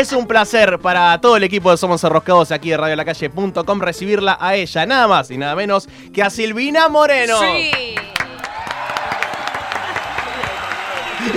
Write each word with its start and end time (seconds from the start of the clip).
es 0.00 0.12
un 0.14 0.26
placer 0.26 0.78
para 0.78 1.20
todo 1.20 1.36
el 1.36 1.44
equipo 1.44 1.70
de 1.70 1.76
Somos 1.76 2.02
Enroscados 2.02 2.50
aquí 2.52 2.70
de 2.70 2.78
radiolacalle.com 2.78 3.80
recibirla 3.80 4.38
a 4.40 4.54
ella, 4.56 4.86
nada 4.86 5.06
más 5.06 5.30
y 5.30 5.36
nada 5.36 5.54
menos 5.54 5.88
que 6.14 6.22
a 6.22 6.30
Silvina 6.30 6.88
Moreno. 6.88 7.38
Sí. 7.38 7.70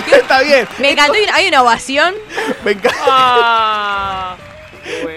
Está 0.14 0.42
bien. 0.44 0.66
Me 0.80 0.92
encantó. 0.92 1.14
Hay 1.34 1.48
una 1.50 1.62
ovación. 1.62 2.14
Me 2.64 2.72
encanta. 2.72 2.98
Ah, 3.06 4.38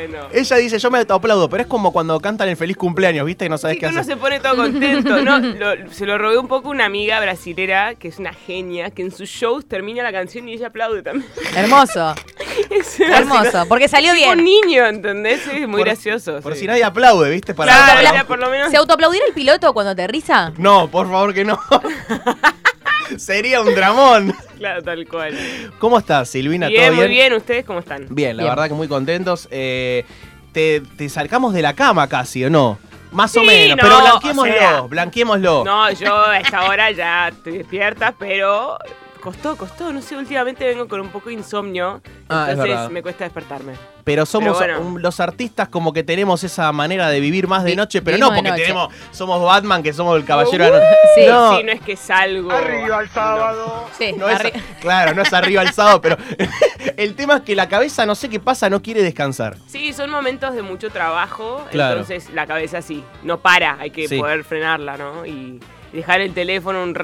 bueno. 0.08 0.28
Ella 0.32 0.56
dice, 0.56 0.78
yo 0.78 0.90
me 0.90 0.98
aplaudo, 1.00 1.48
pero 1.48 1.62
es 1.62 1.68
como 1.68 1.92
cuando 1.92 2.18
cantan 2.20 2.48
el 2.48 2.56
feliz 2.56 2.76
cumpleaños, 2.76 3.26
¿viste? 3.26 3.44
Y 3.46 3.48
no 3.48 3.58
sabes 3.58 3.76
Sí, 3.76 3.80
qué 3.80 3.86
que 3.86 3.92
uno 3.92 4.00
hacer. 4.00 4.14
se 4.14 4.20
pone 4.20 4.40
todo 4.40 4.56
contento. 4.56 5.22
No, 5.22 5.38
lo- 5.38 5.90
se 5.92 6.06
lo 6.06 6.18
robé 6.18 6.38
un 6.38 6.48
poco 6.48 6.68
una 6.68 6.84
amiga 6.86 7.20
brasilera, 7.20 7.94
que 7.94 8.08
es 8.08 8.18
una 8.18 8.32
genia, 8.32 8.90
que 8.90 9.02
en 9.02 9.10
sus 9.12 9.28
shows 9.28 9.66
termina 9.66 10.02
la 10.02 10.12
canción 10.12 10.48
y 10.48 10.52
ella 10.54 10.68
aplaude 10.68 11.02
también. 11.02 11.30
Hermoso. 11.54 12.14
Es 12.70 12.98
Hermoso. 12.98 13.66
Porque 13.68 13.86
salió 13.86 14.14
tipo 14.14 14.30
un 14.30 14.42
bien. 14.42 14.62
niño, 14.64 14.86
¿entendés? 14.86 15.46
Es 15.46 15.68
muy 15.68 15.80
Por- 15.82 15.84
gracioso. 15.88 16.40
Por 16.40 16.54
sí. 16.54 16.60
si 16.60 16.66
nadie 16.66 16.84
aplaude, 16.84 17.28
¿viste? 17.30 17.52
Para 17.54 17.70
Claro, 17.72 18.00
Apla- 18.00 18.14
ya 18.14 18.26
por 18.26 18.38
lo 18.38 18.48
menos. 18.50 18.70
¿Se 18.70 18.78
autoaplaudirá 18.78 19.26
el 19.26 19.34
piloto 19.34 19.72
cuando 19.74 19.90
aterriza? 19.92 20.52
No, 20.56 20.88
por 20.90 21.06
favor 21.06 21.34
que 21.34 21.44
no. 21.44 21.60
Sería 23.18 23.60
un 23.60 23.74
dramón. 23.74 24.34
Claro, 24.58 24.82
tal 24.82 25.06
cual. 25.06 25.36
¿Cómo 25.78 25.98
estás, 25.98 26.28
Silvina? 26.30 26.68
Bien, 26.68 26.82
¿Todo 26.86 26.96
muy 26.96 27.08
bien? 27.08 27.10
bien. 27.10 27.32
¿Ustedes 27.34 27.64
cómo 27.64 27.80
están? 27.80 28.06
Bien, 28.10 28.36
la 28.36 28.44
Bien. 28.44 28.54
verdad 28.54 28.68
que 28.68 28.74
muy 28.74 28.88
contentos. 28.88 29.48
Eh, 29.50 30.04
te, 30.52 30.80
te 30.96 31.08
sacamos 31.08 31.52
de 31.54 31.62
la 31.62 31.74
cama 31.74 32.08
casi, 32.08 32.44
¿o 32.44 32.50
no? 32.50 32.78
Más 33.12 33.34
o 33.36 33.42
menos, 33.44 33.76
no, 33.76 33.82
pero 33.82 33.98
o 33.98 34.00
blanqueémoslo, 34.02 34.52
sea, 34.52 34.80
blanquémoslo. 34.82 35.64
No, 35.64 35.90
yo 35.92 36.26
a 36.26 36.38
esta 36.40 36.64
hora 36.64 36.90
ya 36.90 37.28
estoy 37.28 37.58
despierta, 37.58 38.12
pero 38.18 38.76
costó, 39.26 39.56
costó. 39.56 39.92
No 39.92 40.00
sé, 40.00 40.16
últimamente 40.16 40.64
vengo 40.64 40.86
con 40.86 41.00
un 41.00 41.08
poco 41.08 41.28
de 41.30 41.34
insomnio. 41.34 42.00
Ah, 42.28 42.46
entonces 42.50 42.90
me 42.90 43.02
cuesta 43.02 43.24
despertarme. 43.24 43.72
Pero 44.04 44.24
somos 44.24 44.56
Pero 44.56 44.80
bueno. 44.80 44.98
los 45.00 45.18
artistas 45.18 45.66
como 45.68 45.92
que 45.92 46.04
tenemos 46.04 46.44
esa 46.44 46.70
manera 46.70 47.08
de 47.08 47.18
vivir 47.18 47.48
más 47.48 47.64
de 47.64 47.70
Vi- 47.70 47.76
noche, 47.76 48.02
pero 48.02 48.18
no 48.18 48.28
porque 48.28 48.50
noche. 48.50 48.62
tenemos, 48.62 48.94
somos 49.10 49.42
Batman, 49.44 49.82
que 49.82 49.92
somos 49.92 50.16
el 50.16 50.24
caballero 50.24 50.64
de 50.64 50.70
Uh, 50.70 50.74
la 50.74 50.78
noche. 50.78 50.96
Sí. 51.16 51.24
no, 51.26 51.56
Sí, 51.58 51.64
no 51.64 51.72
es 51.72 51.80
que 51.80 51.96
salgo. 51.96 52.50
Arriba 52.52 53.00
el 53.00 53.08
sábado. 53.10 53.88
Sí. 53.98 54.12
no 54.16 54.28
es, 54.28 54.38
arri- 54.38 54.62
claro, 54.80 55.12
no 55.12 55.22
es 55.22 55.32
arriba 55.32 55.62
al 55.62 55.72
sábado, 55.72 56.00
pero 56.00 56.16
el 56.96 57.14
tema 57.16 57.36
es 57.38 57.42
que 57.42 57.56
la 57.56 57.68
cabeza, 57.68 58.06
no 58.06 58.14
sé 58.14 58.28
qué 58.28 58.38
pasa, 58.38 58.70
no 58.70 58.80
quiere 58.80 59.02
descansar. 59.02 59.56
Sí, 59.66 59.92
son 59.92 60.10
momentos 60.10 60.54
de 60.54 60.62
mucho 60.62 60.90
trabajo, 60.90 61.66
Claro. 61.72 62.00
entonces 62.00 62.30
la 62.32 62.46
cabeza 62.46 62.82
sí, 62.82 63.02
no 63.24 63.40
para, 63.40 63.76
hay 63.80 63.90
que 63.90 64.06
Sí. 64.06 64.18
poder 64.18 64.44
frenarla, 64.44 64.96
¿no? 64.96 65.26
Y 65.26 65.58
dejar 65.96 66.20
el 66.20 66.32
teléfono 66.32 66.82
un 66.82 66.94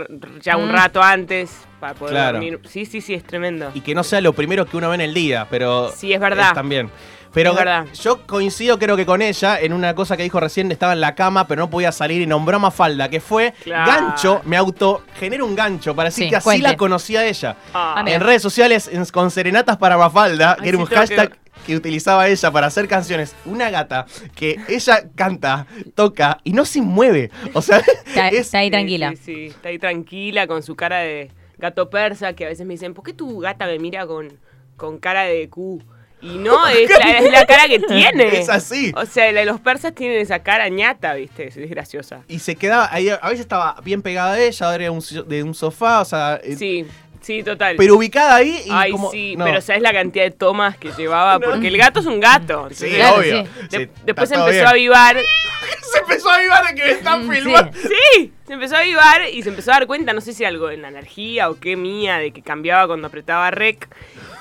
ya 0.40 0.56
un 0.56 0.68
Mm. 0.68 0.72
rato 0.72 1.02
antes 1.02 1.50
para 1.80 1.94
poder 1.94 2.14
Claro. 2.14 2.32
dormir. 2.34 2.60
Sí, 2.68 2.86
sí, 2.86 3.00
sí, 3.00 3.14
es 3.14 3.24
tremendo. 3.24 3.70
Y 3.74 3.80
que 3.80 3.94
no 3.94 4.04
sea 4.04 4.20
lo 4.20 4.32
primero 4.32 4.66
que 4.66 4.76
uno 4.76 4.88
ve 4.88 4.94
en 4.96 5.00
el 5.00 5.14
día, 5.14 5.46
pero 5.50 5.90
Sí, 5.90 6.12
es 6.12 6.20
verdad. 6.20 6.52
también. 6.54 6.90
Pero 7.34 7.52
Es 7.52 7.56
verdad. 7.56 7.86
yo 7.94 8.26
coincido 8.26 8.78
creo 8.78 8.94
que 8.94 9.06
con 9.06 9.22
ella 9.22 9.58
en 9.58 9.72
una 9.72 9.94
cosa 9.94 10.18
que 10.18 10.22
dijo 10.22 10.38
recién, 10.38 10.70
estaba 10.70 10.92
en 10.92 11.00
la 11.00 11.14
cama, 11.14 11.46
pero 11.48 11.62
no 11.62 11.70
podía 11.70 11.90
salir 11.90 12.20
y 12.20 12.26
nombró 12.26 12.56
a 12.56 12.60
Mafalda, 12.60 13.08
que 13.08 13.20
fue 13.20 13.54
Claro. 13.64 13.90
gancho, 13.90 14.42
me 14.44 14.58
auto, 14.58 15.02
genera 15.18 15.42
un 15.42 15.56
gancho 15.56 15.96
para 15.96 16.10
decir 16.10 16.24
Sí, 16.24 16.30
que 16.30 16.36
así 16.36 16.44
cuente. 16.44 16.68
la 16.68 16.76
conocía 16.76 17.24
ella. 17.24 17.56
Ah, 17.72 17.94
Ah. 17.96 18.04
En 18.06 18.20
redes 18.20 18.42
sociales, 18.42 18.86
en- 18.92 19.06
con 19.06 19.30
serenatas 19.30 19.78
para 19.78 19.96
Mafalda, 19.96 20.58
que 20.62 20.68
era 20.68 20.76
un 20.76 20.84
hashtag. 20.84 21.38
Que 21.66 21.76
utilizaba 21.76 22.28
ella 22.28 22.50
para 22.50 22.66
hacer 22.66 22.88
canciones. 22.88 23.34
Una 23.44 23.70
gata 23.70 24.06
que 24.34 24.58
ella 24.68 25.08
canta, 25.14 25.66
toca 25.94 26.38
y 26.44 26.52
no 26.52 26.64
se 26.64 26.82
mueve. 26.82 27.30
O 27.52 27.62
sea, 27.62 27.78
Está, 27.78 28.28
es, 28.28 28.40
está 28.40 28.58
ahí 28.58 28.70
tranquila. 28.70 29.10
Sí, 29.10 29.22
sí, 29.24 29.46
está 29.46 29.68
ahí 29.68 29.78
tranquila 29.78 30.46
con 30.46 30.62
su 30.62 30.76
cara 30.76 30.98
de 30.98 31.30
gato 31.58 31.90
persa, 31.90 32.34
que 32.34 32.44
a 32.44 32.48
veces 32.48 32.66
me 32.66 32.74
dicen, 32.74 32.94
¿por 32.94 33.04
qué 33.04 33.12
tu 33.12 33.38
gata 33.38 33.66
me 33.66 33.78
mira 33.78 34.06
con, 34.06 34.28
con 34.76 34.98
cara 34.98 35.24
de 35.24 35.48
Q? 35.48 35.82
Y 36.20 36.38
no, 36.38 36.68
es 36.68 36.88
la, 36.88 37.18
es 37.18 37.30
la 37.32 37.46
cara 37.46 37.66
que 37.68 37.80
tiene. 37.80 38.28
Es 38.38 38.48
así. 38.48 38.92
O 38.96 39.04
sea, 39.06 39.30
la 39.32 39.40
de 39.40 39.46
los 39.46 39.60
persas 39.60 39.94
tienen 39.94 40.18
esa 40.18 40.40
cara 40.40 40.68
ñata, 40.68 41.14
¿viste? 41.14 41.48
Es, 41.48 41.56
graciosa. 41.70 42.22
Y 42.28 42.38
se 42.38 42.56
quedaba, 42.56 42.88
ahí, 42.92 43.08
a 43.08 43.18
veces 43.24 43.40
estaba 43.40 43.76
bien 43.84 44.02
pegada 44.02 44.34
a 44.34 44.40
ella, 44.40 44.66
ahora 44.66 44.84
era 44.84 44.92
un, 44.92 45.02
de 45.26 45.42
un 45.42 45.54
sofá, 45.54 46.00
o 46.00 46.04
sea, 46.04 46.40
eh, 46.42 46.56
Sí, 46.56 46.86
sí, 47.22 47.42
total. 47.42 47.76
pero 47.78 47.96
ubicada 47.96 48.36
ahí 48.36 48.62
y 48.66 48.70
Ay, 48.70 48.92
como... 48.92 49.10
sí, 49.10 49.34
no. 49.36 49.44
pero 49.44 49.60
¿sabes 49.60 49.80
la 49.82 49.92
cantidad 49.92 50.24
de 50.24 50.30
tomas 50.30 50.76
que 50.76 50.90
llevaba? 50.92 51.38
No. 51.38 51.50
Porque 51.50 51.68
el 51.68 51.76
gato 51.78 52.00
es 52.00 52.06
un 52.06 52.20
gato. 52.20 52.68
Sí, 52.70 52.86
entonces, 52.86 52.94
Claro, 52.96 53.16
obvio. 53.16 53.44
sí. 53.44 53.68
de- 53.78 53.84
Sí, 53.86 53.90
después 54.04 54.30
todo 54.30 54.40
empezó 54.40 54.52
bien. 54.58 54.66
a 54.66 54.70
avivar. 54.70 55.16
Se 55.92 55.98
empezó 55.98 56.30
a 56.30 56.36
avivar 56.36 56.66
de 56.68 56.74
que 56.74 56.84
me 56.84 56.90
están 56.92 57.30
filmando. 57.30 57.72
Sí, 57.78 58.32
se 58.46 58.52
empezó 58.54 58.76
a 58.76 58.78
avivar 58.80 59.28
y 59.30 59.42
se 59.42 59.50
empezó 59.50 59.72
a 59.72 59.74
dar 59.74 59.86
cuenta, 59.86 60.12
no 60.14 60.20
sé 60.22 60.32
si 60.32 60.42
algo 60.44 60.70
en 60.70 60.80
la 60.82 60.88
energía 60.88 61.50
o 61.50 61.58
qué 61.60 61.76
mía, 61.76 62.16
de 62.16 62.30
que 62.32 62.40
cambiaba 62.42 62.86
cuando 62.86 63.08
apretaba 63.08 63.50
rec 63.50 63.88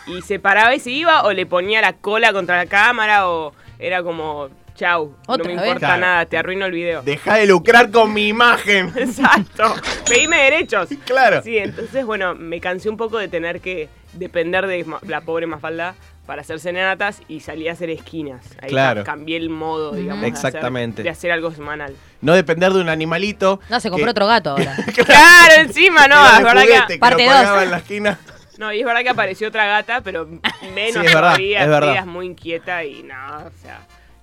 y 0.08 0.22
se 0.22 0.40
paraba 0.40 0.74
y 0.76 0.80
se 0.80 0.92
iba 0.92 1.24
o 1.24 1.34
le 1.34 1.46
ponía 1.46 1.82
la 1.82 1.94
cola 1.94 2.32
contra 2.32 2.56
la 2.56 2.68
cámara 2.68 3.28
o 3.28 3.54
era 3.80 4.02
como, 4.02 4.50
chau, 4.82 5.16
no 5.28 5.38
me 5.38 5.44
vez. 5.44 5.52
importa 5.58 5.80
Claro. 5.80 6.02
nada, 6.02 6.26
te 6.26 6.38
arruino 6.38 6.66
el 6.66 6.72
video. 6.72 7.02
Deja 7.04 7.36
de 7.36 7.46
lucrar 7.46 7.92
con 7.92 8.12
mi 8.14 8.28
imagen. 8.28 8.92
Exacto, 8.98 9.76
pedime 10.08 10.38
derechos. 10.38 10.90
Claro. 11.06 11.42
Sí, 11.44 11.58
entonces, 11.58 12.06
bueno, 12.06 12.36
me 12.36 12.60
cansé 12.60 12.90
un 12.90 12.98
poco 12.98 13.18
de 13.18 13.28
tener 13.28 13.62
que 13.62 13.90
depender 14.14 14.66
de 14.68 14.86
la 15.08 15.22
pobre 15.22 15.46
Mafalda 15.48 15.96
para 16.26 16.42
hacer 16.42 16.60
serenatas 16.60 17.22
y 17.28 17.42
salí 17.42 17.68
a 17.68 17.74
hacer 17.74 17.90
esquinas. 17.90 18.46
Ahí 18.62 18.70
Claro. 18.70 19.04
ca- 19.04 19.12
cambié 19.12 19.38
el 19.38 19.50
modo, 19.50 19.92
digamos, 19.94 20.22
de 20.22 20.28
hacer- 20.32 20.48
Exactamente. 20.48 21.04
De, 21.04 21.10
hacer, 21.10 21.32
algo 21.32 21.52
semanal. 21.52 21.96
No 22.22 22.34
depender 22.34 22.72
de 22.72 22.80
un 22.82 22.90
animalito. 22.90 23.60
No, 23.70 23.80
se 23.80 23.88
que- 23.88 23.92
compró 23.92 24.12
otro 24.12 24.28
gato 24.28 24.52
ahora. 24.52 24.76
Claro, 25.06 25.54
encima, 25.62 26.08
no, 26.08 26.26
es 26.38 26.44
verdad 26.44 26.64
que... 26.88 26.94
que 26.94 27.00
Parte 27.00 27.26
lo 27.26 27.32
dos. 27.32 27.38
colgaba 27.40 27.64
en 27.64 27.72
la 27.72 27.78
esquina. 27.78 28.20
No, 28.58 28.72
y 28.72 28.80
es 28.80 28.86
verdad 28.86 29.02
que 29.02 29.10
apareció 29.10 29.48
otra 29.48 29.66
gata, 29.66 30.02
pero 30.02 30.26
menos 30.28 30.42
Sí, 30.74 30.86
es 30.86 30.94
verdad, 31.14 31.22
todavía. 31.22 31.62
es 31.64 31.68
verdad. 31.70 32.06
muy 32.06 32.28
inquieta 32.28 32.84
y 32.86 33.02
no, 33.04 33.38
o 33.38 33.52
sea, 33.62 33.82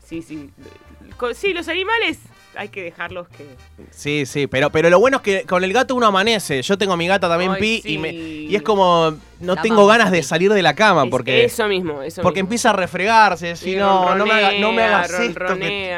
sí, 0.08 0.22
sí. 0.22 0.50
Sí, 1.34 1.52
los 1.52 1.68
animales 1.68 2.18
hay 2.54 2.68
que 2.68 2.82
dejarlos 2.82 3.28
que... 3.28 3.44
Sí, 3.90 4.24
sí, 4.26 4.46
pero, 4.46 4.70
pero 4.70 4.88
lo 4.90 4.98
bueno 5.00 5.18
es 5.18 5.22
que 5.22 5.42
con 5.44 5.64
el 5.64 5.72
gato 5.72 5.94
uno 5.94 6.06
amanece. 6.06 6.62
Yo 6.62 6.78
tengo 6.78 6.92
a 6.92 6.96
mi 6.96 7.06
gata 7.08 7.28
también, 7.28 7.52
Ay, 7.52 7.60
Pi, 7.60 7.80
sí. 7.82 7.94
y, 7.94 7.98
me- 7.98 8.12
y 8.12 8.54
es 8.54 8.62
como, 8.62 9.16
no 9.40 9.54
La 9.54 9.62
tengo 9.62 9.86
ganas 9.86 10.10
de 10.10 10.22
salir 10.22 10.52
de 10.52 10.62
la 10.62 10.74
cama 10.74 11.04
es- 11.04 11.10
porque, 11.10 11.44
Eso 11.44 11.68
mismo, 11.68 12.02
eso 12.02 12.22
porque 12.22 12.40
mismo. 12.40 12.46
empieza 12.48 12.70
a 12.70 12.72
refregarse. 12.74 13.56
Si 13.56 13.76
no, 13.76 14.14
no 14.14 14.26
me, 14.26 14.32
haga- 14.32 14.52
no 14.58 14.72
me 14.72 14.82
hagas 14.82 15.10
esto 15.10 15.56
que, 15.58 15.96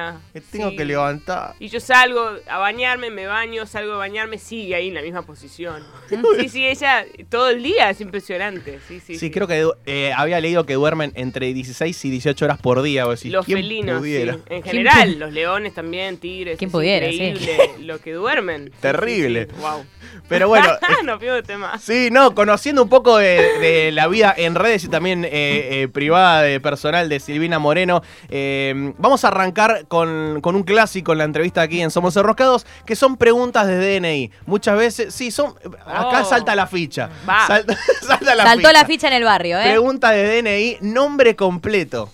tengo 0.50 0.70
sí. 0.70 0.76
que 0.76 0.84
levantar. 0.84 1.54
Y 1.58 1.68
yo 1.68 1.80
salgo 1.80 2.30
a 2.48 2.58
bañarme, 2.58 3.10
me 3.10 3.26
baño, 3.26 3.66
salgo 3.66 3.94
a 3.94 3.98
bañarme, 3.98 4.38
sigue 4.38 4.74
ahí 4.74 4.88
en 4.88 4.94
la 4.94 5.02
misma 5.02 5.22
posición. 5.22 5.82
Sí, 6.40 6.48
sí, 6.48 6.66
ella 6.66 7.04
todo 7.28 7.50
el 7.50 7.62
día 7.62 7.90
es 7.90 8.00
impresionante. 8.00 8.78
Sí, 8.88 9.00
sí, 9.00 9.18
Sí, 9.18 9.30
creo 9.30 9.46
que 9.46 9.68
eh, 9.86 10.12
había 10.16 10.40
leído 10.40 10.64
que 10.64 10.74
duermen 10.74 11.12
entre 11.14 11.52
16 11.52 12.04
y 12.04 12.10
18 12.10 12.44
horas 12.44 12.58
por 12.58 12.82
día. 12.82 13.06
O 13.06 13.10
decís, 13.10 13.30
Los 13.32 13.44
¿quién 13.46 13.58
felinos, 13.58 14.02
sí. 14.02 14.16
En 14.16 14.40
¿Quién 14.46 14.62
general, 14.62 15.18
los 15.18 15.32
leones 15.32 15.74
también, 15.74 16.16
tigres. 16.18 16.58
¿Quién 16.58 16.68
es 16.68 16.72
pudiera, 16.72 17.06
increíble 17.08 17.58
lo 17.80 18.00
que 18.00 18.12
duermen. 18.12 18.72
Terrible. 18.80 19.46
sí, 19.46 19.50
sí, 19.54 19.60
Wow. 19.60 19.84
Pero 20.28 20.48
bueno, 20.48 20.68
no 21.04 21.18
tema. 21.42 21.78
Sí, 21.78 22.08
no, 22.10 22.34
conociendo 22.34 22.82
un 22.82 22.88
poco 22.88 23.18
de, 23.18 23.29
de 23.30 23.90
la 23.92 24.06
vida 24.08 24.34
en 24.36 24.54
redes 24.54 24.84
y 24.84 24.88
también 24.88 25.24
eh, 25.24 25.28
eh, 25.32 25.88
privada 25.88 26.42
de 26.42 26.60
personal 26.60 27.08
de 27.08 27.20
Silvina 27.20 27.58
Moreno, 27.58 28.02
eh, 28.28 28.92
vamos 28.98 29.24
a 29.24 29.28
arrancar 29.28 29.86
con, 29.88 30.40
con 30.40 30.56
un 30.56 30.62
clásico 30.62 31.12
en 31.12 31.18
la 31.18 31.24
entrevista 31.24 31.62
aquí 31.62 31.80
en 31.80 31.90
Somos 31.90 32.16
Enroscados, 32.16 32.66
que 32.86 32.96
son 32.96 33.16
preguntas 33.16 33.66
de 33.66 33.98
DNI. 34.00 34.30
Muchas 34.46 34.76
veces, 34.76 35.14
sí, 35.14 35.30
son. 35.30 35.54
Acá 35.86 36.22
Oh. 36.22 36.24
salta 36.24 36.54
la 36.54 36.66
ficha. 36.66 37.08
Va. 37.28 37.46
Salta, 37.46 37.76
salta 38.06 38.34
la 38.34 38.44
Saltó 38.44 38.68
ficha. 38.68 38.72
la 38.80 38.84
ficha 38.86 39.08
en 39.08 39.14
el 39.14 39.24
barrio, 39.24 39.58
¿eh? 39.58 39.64
Pregunta 39.70 40.10
de 40.10 40.42
DNI, 40.42 40.78
nombre 40.80 41.36
completo. 41.36 42.10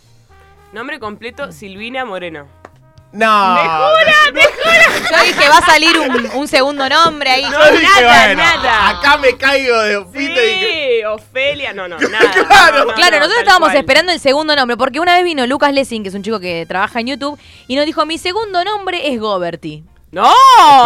Nombre 0.73 0.99
completo, 0.99 1.53
Silvina 1.53 2.05
Moreno. 2.05 2.47
No. 3.17 3.55
¡Me 3.55 3.61
jura! 3.61 4.47
Yo 5.11 5.25
dije, 5.25 5.49
va 5.49 5.59
a 5.59 5.65
salir 5.67 5.99
un, 5.99 6.31
un 6.35 6.49
segundo 6.49 6.89
nombre 6.89 7.31
ahí. 7.31 7.45
Dije, 7.45 7.53
nada, 8.03 8.27
bueno, 8.27 8.43
nada. 8.43 8.89
Acá 8.91 9.17
me 9.19 9.37
caigo 9.37 9.79
de 9.81 10.01
pito 10.07 10.33
y 10.33 10.35
que- 10.35 10.97
Sí, 11.01 11.05
Ofelia, 11.05 11.73
no, 11.73 11.87
no, 11.89 11.97
nada. 12.11 12.31
Claro. 12.47 12.79
no, 12.79 12.85
no, 12.87 12.95
Claro, 12.95 13.13
no, 13.17 13.19
nosotros 13.21 13.39
estábamos 13.43 13.69
cual. 13.71 13.77
esperando 13.79 14.13
el 14.13 14.21
segundo 14.21 14.55
nombre, 14.57 14.77
porque 14.77 15.01
una 15.01 15.15
vez 15.15 15.25
vino 15.25 15.47
Lucas 15.47 15.73
Lessing, 15.73 16.03
que 16.03 16.09
es 16.11 16.15
un 16.15 16.23
chico 16.23 16.41
que 16.41 16.67
trabaja 16.67 17.01
en 17.01 17.07
YouTube, 17.07 17.39
y 17.69 17.77
nos 17.77 17.87
dijo, 17.87 18.05
mi 18.07 18.19
segundo 18.19 18.65
nombre 18.65 19.09
es 19.13 19.19
Goberty. 19.21 19.85
¡No! 20.11 20.31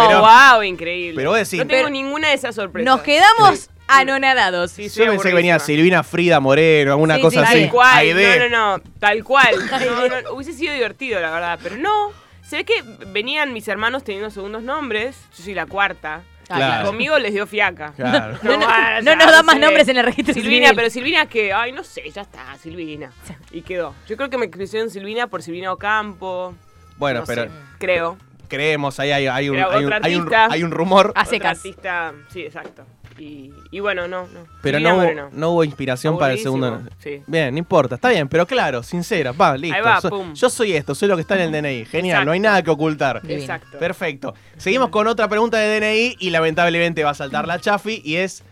Pero- 0.07 0.21
¡Wow! 0.21 0.63
Increíble. 0.63 1.15
pero 1.15 1.31
vos 1.31 1.39
decís- 1.39 1.59
No 1.59 1.67
tengo 1.67 1.83
Pero- 1.83 1.89
ninguna 1.89 2.29
de 2.29 2.33
esas 2.35 2.55
sorpresas. 2.55 2.85
Nos 2.85 3.01
quedamos 3.01 3.69
anonadados. 3.99 4.71
Sí, 4.71 4.89
Yo 4.89 5.05
pensé 5.05 5.29
que 5.29 5.35
venía. 5.35 5.59
Silvina 5.59 6.03
Frida 6.03 6.39
Moreno, 6.39 6.91
alguna 6.91 7.15
Sí, 7.15 7.21
cosa 7.21 7.45
sí, 7.45 7.47
así. 7.47 7.53
sí. 7.57 7.61
Tal 7.63 7.71
cual, 7.71 7.97
Aide. 7.97 8.39
no, 8.39 8.49
no, 8.49 8.77
no, 8.77 8.83
tal 8.99 9.23
cual. 9.23 9.55
No, 9.85 10.07
no, 10.21 10.31
hubiese 10.33 10.53
sido 10.53 10.73
divertido, 10.73 11.19
la 11.19 11.31
verdad, 11.31 11.59
pero 11.61 11.77
no. 11.77 12.11
Se 12.43 12.57
ve 12.57 12.65
que 12.65 12.83
venían 13.07 13.53
mis 13.53 13.67
hermanos 13.67 14.03
teniendo 14.03 14.29
segundos 14.29 14.61
nombres, 14.63 15.17
yo 15.37 15.43
soy 15.43 15.53
la 15.53 15.65
cuarta. 15.65 16.23
Claro. 16.47 16.87
Conmigo 16.87 17.17
les 17.17 17.31
dio 17.33 17.47
fiaca. 17.47 17.93
Claro. 17.95 18.37
No, 18.41 18.57
no, 18.57 18.65
vaya, 18.67 19.01
no 19.01 19.15
nos 19.15 19.31
da 19.31 19.41
más 19.41 19.55
sé. 19.55 19.61
nombres 19.61 19.87
en 19.87 19.95
el 19.97 20.03
registro 20.03 20.33
Silvina, 20.33 20.67
civil. 20.67 20.75
pero 20.75 20.89
Silvina 20.89 21.25
que, 21.27 21.53
ay, 21.53 21.71
no 21.71 21.81
sé, 21.83 22.03
ya 22.11 22.23
está, 22.23 22.57
Silvina. 22.61 23.09
Y 23.51 23.61
quedó. 23.61 23.95
Yo 24.05 24.17
creo 24.17 24.29
que 24.29 24.37
me 24.37 24.49
pusieron 24.49 24.89
Silvina 24.89 25.27
por 25.27 25.41
Silvina 25.43 25.71
Ocampo. 25.71 26.53
Bueno, 26.97 27.21
no 27.21 27.25
pero 27.25 27.43
sé, 27.45 27.49
creo. 27.79 28.17
creemos, 28.49 28.99
ahí 28.99 29.11
hay, 29.11 29.27
hay 29.27 29.49
un, 29.49 29.55
hay, 29.55 29.63
un, 29.63 29.85
otra 29.85 29.99
hay, 30.03 30.15
un, 30.15 30.21
artista. 30.23 30.47
hay 30.51 30.63
un 30.63 30.71
rumor. 30.71 31.07
A 31.15 31.21
Otra 31.21 31.25
secas. 31.25 31.57
artista, 31.59 32.13
sí, 32.33 32.41
exacto. 32.41 32.83
Y, 33.21 33.53
y 33.69 33.79
bueno, 33.81 34.07
no, 34.07 34.23
no. 34.33 34.47
Pero 34.63 34.79
no 34.79 34.89
hubo, 34.89 34.97
Moreno. 35.03 35.29
no 35.31 35.51
hubo 35.51 35.63
inspiración 35.63 36.17
para 36.17 36.33
el 36.33 36.39
Aburridísimo, 36.39 36.75
segundo. 36.75 36.91
Sí. 36.97 37.21
Bien, 37.27 37.53
no 37.53 37.59
importa, 37.59 37.93
está 37.95 38.09
bien, 38.09 38.27
pero 38.27 38.47
claro, 38.47 38.81
sincera, 38.81 39.31
va, 39.31 39.55
listo. 39.55 39.75
Ahí 39.77 39.81
va, 39.83 40.01
So- 40.01 40.09
pum. 40.09 40.33
yo 40.33 40.49
soy 40.49 40.73
esto, 40.73 40.95
soy 40.95 41.07
lo 41.07 41.15
que 41.15 41.21
está 41.21 41.35
en 41.35 41.53
el 41.53 41.61
DNI. 41.61 41.85
Genial, 41.85 42.25
no 42.25 42.31
hay 42.31 42.39
nada 42.39 42.63
que 42.63 42.71
ocultar. 42.71 43.21
Divino. 43.21 43.39
Exacto. 43.41 43.77
Perfecto. 43.77 44.33
Seguimos 44.57 44.89
con 44.89 45.05
otra 45.05 45.27
pregunta 45.27 45.57
de 45.59 45.79
DNI 45.79 46.15
y 46.19 46.31
lamentablemente 46.31 47.03
va 47.03 47.11
a 47.11 47.13
saltar 47.13 47.45
la 47.47 47.59
Chafi 47.59 48.01
y 48.03 48.15
es 48.15 48.43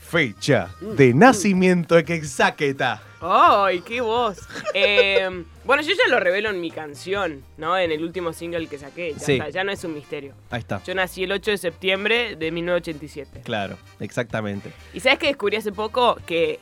fecha 0.00 0.70
de 0.80 1.12
nacimiento 1.12 1.98
exacta. 1.98 3.02
¡Ay, 3.20 3.80
qué 3.82 4.00
voz! 4.00 4.38
Eh, 4.72 5.44
bueno, 5.70 5.82
yo 5.84 5.92
ya 5.94 6.08
lo 6.08 6.18
revelo 6.20 6.50
en 6.50 6.60
mi 6.60 6.70
canción, 6.70 7.44
¿no? 7.56 7.78
En 7.78 7.92
el 7.92 8.02
último 8.02 8.32
single 8.32 8.66
que 8.66 8.78
saqué. 8.78 9.12
Ya, 9.14 9.18
Sí. 9.20 9.32
está, 9.34 9.48
ya 9.50 9.62
no 9.64 9.70
es 9.72 9.84
un 9.84 9.94
misterio. 9.94 10.34
Ahí 10.50 10.58
está. 10.60 10.82
Yo 10.84 10.94
nací 10.94 11.22
el 11.24 11.32
8 11.32 11.52
de 11.52 11.58
septiembre 11.58 12.34
de 12.36 12.50
1987. 12.50 13.42
Claro, 13.44 13.76
exactamente. 14.00 14.72
Y 14.92 15.00
sabes 15.00 15.18
que 15.18 15.28
descubrí 15.28 15.56
hace 15.56 15.70
poco 15.72 16.16
que 16.26 16.58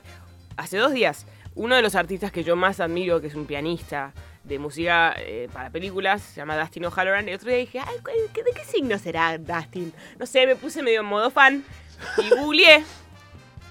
hace 0.57 0.77
dos 0.77 0.93
días 0.93 1.27
uno 1.55 1.75
de 1.75 1.83
los 1.83 1.95
artistas 1.95 2.31
que 2.31 2.45
yo 2.45 2.55
más 2.55 2.79
admiro, 2.81 3.21
que 3.21 3.27
es 3.29 3.35
un 3.35 3.47
pianista 3.47 4.13
de 4.45 4.59
música 4.59 5.15
eh, 5.19 5.49
para 5.53 5.71
películas, 5.71 6.23
se 6.23 6.37
llama 6.37 6.57
Dustin 6.59 6.85
O'Halloran. 6.85 7.29
El 7.29 7.35
otro 7.35 7.49
día 7.49 7.59
dije, 7.59 7.81
Ay, 7.81 7.97
¿cuál- 8.03 8.15
qué- 8.33 8.45
¿de 8.45 8.53
qué 8.55 8.65
signo 8.65 8.97
será 8.99 9.37
Dustin? 9.39 9.93
No 10.19 10.27
sé, 10.27 10.47
me 10.47 10.55
puse 10.55 10.83
medio 10.83 11.01
en 11.01 11.07
modo 11.07 11.31
fan 11.31 11.65
y 12.19 12.29
googleé. 12.31 12.85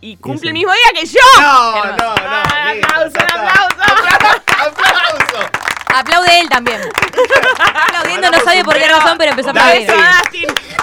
Y 0.01 0.17
cumple 0.17 0.49
el 0.49 0.53
mismo 0.53 0.71
día 0.73 0.99
que 1.01 1.07
yo. 1.07 1.19
No, 1.41 1.85
no, 1.85 1.97
no. 1.97 2.15
Ah, 2.19 2.73
listo, 2.75 2.87
aplauso, 2.93 3.17
aplauso. 3.19 4.43
¡Aplauso! 4.57 5.49
Aplaude 5.95 6.39
él 6.41 6.49
también. 6.49 6.79
Aplaudiendo, 7.59 8.29
no 8.31 8.39
sabe 8.39 8.63
por 8.63 8.75
qué 8.77 8.87
razón, 8.87 9.17
pero 9.17 9.31
empezó 9.31 9.49
a 9.49 9.51
aplaudir. 9.51 9.87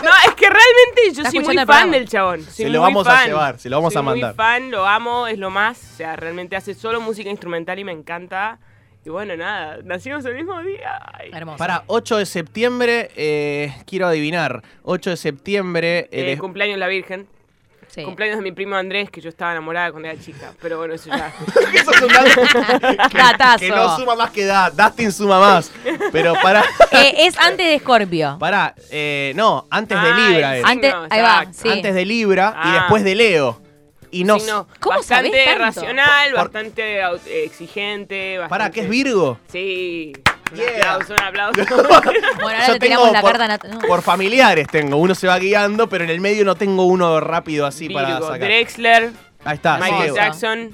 No, 0.02 0.10
es 0.26 0.34
que 0.34 0.46
realmente 0.48 1.12
yo 1.14 1.24
soy 1.30 1.40
muy 1.40 1.54
el 1.54 1.58
fan 1.60 1.66
programa. 1.66 1.92
del 1.92 2.08
chabón. 2.08 2.42
Soy 2.42 2.52
Se 2.64 2.68
lo 2.70 2.80
vamos 2.80 3.06
a 3.06 3.10
fan. 3.10 3.26
llevar, 3.28 3.58
se 3.58 3.68
lo 3.70 3.76
vamos 3.76 3.92
Soy 3.92 4.00
a 4.00 4.02
mandar. 4.02 4.30
muy 4.30 4.36
fan, 4.36 4.70
lo 4.70 4.86
amo, 4.86 5.26
es 5.26 5.38
lo 5.38 5.50
más. 5.50 5.78
O 5.92 5.96
sea, 5.96 6.16
realmente 6.16 6.56
hace 6.56 6.74
solo 6.74 7.00
música 7.00 7.30
instrumental 7.30 7.78
y 7.78 7.84
me 7.84 7.92
encanta. 7.92 8.58
Y 9.04 9.10
bueno, 9.10 9.36
nada, 9.36 9.78
nacimos 9.84 10.24
el 10.24 10.34
mismo 10.34 10.60
día. 10.62 10.98
Ay. 11.12 11.30
Hermoso. 11.32 11.58
Para 11.58 11.84
8 11.86 12.16
de 12.16 12.26
septiembre, 12.26 13.10
eh, 13.16 13.74
quiero 13.86 14.06
adivinar. 14.06 14.62
8 14.82 15.10
de 15.10 15.16
septiembre. 15.16 15.98
Eh, 16.10 16.32
eh, 16.32 16.38
cumpleaños 16.38 16.78
la 16.78 16.86
Virgen. 16.88 17.28
Sí. 17.94 18.02
Cumpleaños 18.02 18.38
de 18.38 18.42
mi 18.42 18.50
primo 18.50 18.74
Andrés, 18.74 19.08
que 19.08 19.20
yo 19.20 19.28
estaba 19.28 19.52
enamorada 19.52 19.92
cuando 19.92 20.08
era 20.08 20.20
chica. 20.20 20.52
Pero 20.60 20.78
bueno, 20.78 20.94
eso 20.94 21.08
ya. 21.10 21.32
Eso 21.74 21.90
es 21.92 22.02
un 22.02 22.08
dato 22.08 22.40
que, 23.10 23.16
Datazo. 23.18 23.58
que 23.60 23.68
no 23.70 23.96
suma 23.96 24.16
más 24.16 24.30
que 24.32 24.44
da. 24.44 24.68
Dustin 24.70 25.12
suma 25.12 25.38
más. 25.38 25.70
Pero 26.10 26.34
para. 26.42 26.62
Eh, 26.90 27.14
es 27.26 27.38
antes 27.38 27.66
de 27.68 27.78
Scorpio. 27.78 28.36
Para, 28.40 28.74
eh, 28.90 29.32
no, 29.36 29.66
antes 29.70 30.00
de 30.00 30.08
Ah, 30.08 30.28
Libra 30.28 30.56
es. 30.58 30.64
Antes, 30.64 30.94
ahí 31.10 31.22
va, 31.22 31.46
sí. 31.52 31.68
Antes 31.68 31.94
de 31.94 32.04
Libra 32.04 32.52
y 32.56 32.68
Ah. 32.68 32.72
después 32.80 33.04
de 33.04 33.14
Leo. 33.14 33.60
Y 34.10 34.24
no. 34.24 34.38
Signo 34.38 34.66
¿Cómo 34.80 34.96
bastante 34.98 35.30
sabés 35.30 35.44
tanto? 35.44 35.64
racional, 35.80 36.30
Por- 36.30 36.40
bastante 36.40 37.00
exigente. 37.44 38.38
Bastante... 38.38 38.48
Para, 38.48 38.70
¿qué 38.70 38.80
es 38.82 38.88
Virgo? 38.88 39.38
Sí. 39.50 40.12
Un 40.52 40.60
aplauso, 40.60 41.14
un 41.14 41.20
aplauso. 41.22 41.60
Bueno, 41.74 42.42
ahora 42.42 42.66
Yo 42.66 42.72
le 42.74 42.78
tiramos 42.78 43.12
la 43.12 43.20
por, 43.20 43.36
carta. 43.38 43.68
no. 43.68 43.78
por 43.80 44.02
familiares 44.02 44.66
tengo, 44.70 44.96
uno 44.96 45.14
se 45.14 45.26
va 45.26 45.38
guiando, 45.38 45.88
pero 45.88 46.04
en 46.04 46.10
el 46.10 46.20
medio 46.20 46.44
no 46.44 46.54
tengo 46.54 46.84
uno 46.84 47.20
rápido 47.20 47.66
así 47.66 47.88
para 47.88 48.20
sacar. 48.20 48.38
Drexler, 48.40 49.10
Ahí 49.44 49.56
está, 49.56 49.78
Michael. 49.78 50.14
Jackson. 50.14 50.70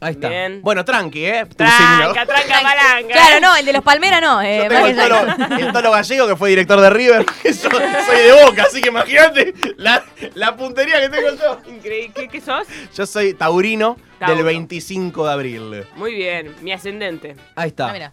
ahí 0.00 0.12
está. 0.12 0.28
Bien. 0.28 0.62
Bueno, 0.62 0.84
tranqui, 0.84 1.24
¿eh? 1.26 1.44
Tranca, 1.56 2.24
tranca, 2.24 2.54
palanca. 2.62 3.12
Claro, 3.12 3.40
no, 3.40 3.56
el 3.56 3.66
de 3.66 3.72
los 3.74 3.82
Palmeras 3.82 4.20
no. 4.22 4.40
Eh, 4.40 4.60
Yo 4.62 4.68
tengo 4.68 4.86
el 4.86 4.96
tolo, 4.96 5.26
Jackson. 5.26 5.52
el 5.60 5.72
Tolo 5.72 5.90
Gallego, 5.90 6.26
que 6.28 6.36
fue 6.36 6.48
director 6.50 6.80
de 6.80 6.90
River. 6.90 7.26
yo 7.44 7.52
soy 7.52 8.18
de 8.22 8.44
Boca, 8.44 8.62
así 8.62 8.80
que 8.80 8.88
imagínate 8.88 9.54
la, 9.76 10.04
la 10.34 10.56
puntería 10.56 11.00
que 11.00 11.08
tengo 11.08 11.28
yo. 11.34 11.60
Increíble. 11.70 12.12
¿Qué, 12.14 12.28
qué 12.28 12.40
sos? 12.40 12.66
Yo 12.96 13.06
soy 13.06 13.34
taurino 13.34 13.96
Tauro. 14.18 14.36
del 14.36 14.44
25 14.44 15.26
de 15.26 15.32
abril. 15.32 15.86
Muy 15.96 16.14
bien, 16.14 16.54
mi 16.62 16.72
ascendente. 16.72 17.36
Ahí 17.56 17.68
está. 17.68 17.88
Ah, 17.88 17.92
mira. 17.92 18.12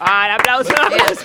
Ah, 0.00 0.26
el 0.26 0.32
aplauso, 0.32 0.70
aplauso. 0.70 1.24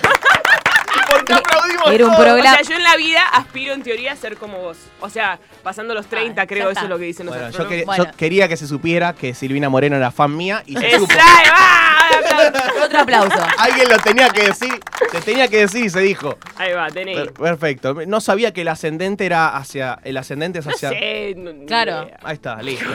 ¿Por 1.08 1.24
qué 1.24 1.34
aplaudimos 1.34 1.92
Era 1.92 2.06
un 2.06 2.16
todos? 2.16 2.38
O 2.38 2.42
sea, 2.42 2.62
yo 2.62 2.76
en 2.76 2.82
la 2.82 2.96
vida 2.96 3.22
aspiro 3.32 3.74
en 3.74 3.82
teoría 3.82 4.12
a 4.12 4.16
ser 4.16 4.36
como 4.36 4.58
vos. 4.58 4.78
O 5.00 5.08
sea, 5.08 5.38
pasando 5.64 5.94
los 5.94 6.06
30, 6.06 6.40
Ah, 6.42 6.46
creo, 6.46 6.70
eso 6.70 6.82
es 6.82 6.88
lo 6.88 6.98
que 6.98 7.04
dicen 7.06 7.26
los 7.26 7.34
Bueno, 7.34 7.50
yo, 7.50 7.84
Bueno. 7.86 8.04
yo 8.04 8.10
quería 8.16 8.46
que 8.46 8.56
se 8.56 8.68
supiera 8.68 9.14
que 9.14 9.34
Silvina 9.34 9.68
Moreno 9.68 9.96
era 9.96 10.10
fan 10.12 10.36
mía 10.36 10.62
y 10.66 10.76
se 10.76 10.90
supo. 10.98 11.12
ahí 11.12 11.48
va! 11.50 11.90
el 12.18 12.24
aplauso. 12.46 12.84
Otro 12.84 12.98
aplauso. 13.00 13.38
Alguien 13.58 13.88
lo 13.88 13.98
tenía 13.98 14.28
que 14.28 14.44
decir, 14.48 14.72
se 15.10 15.20
tenía 15.22 15.48
que 15.48 15.58
decir 15.60 15.86
y 15.86 15.90
se 15.90 16.00
dijo. 16.00 16.36
Ahí 16.56 16.72
va, 16.72 16.88
tenéis. 16.90 17.18
Per- 17.18 17.32
perfecto. 17.32 17.94
No 18.06 18.20
sabía 18.20 18.52
que 18.52 18.60
el 18.60 18.68
ascendente 18.68 19.24
era 19.26 19.56
hacia. 19.56 19.98
El 20.04 20.16
ascendente 20.18 20.58
es 20.60 20.66
No 20.66 20.72
hacia. 20.72 20.90
sé. 20.90 21.34
no- 21.36 21.66
Claro. 21.66 22.04
idea. 22.04 22.18
Ahí 22.22 22.34
está, 22.34 22.56
listo. 22.62 22.86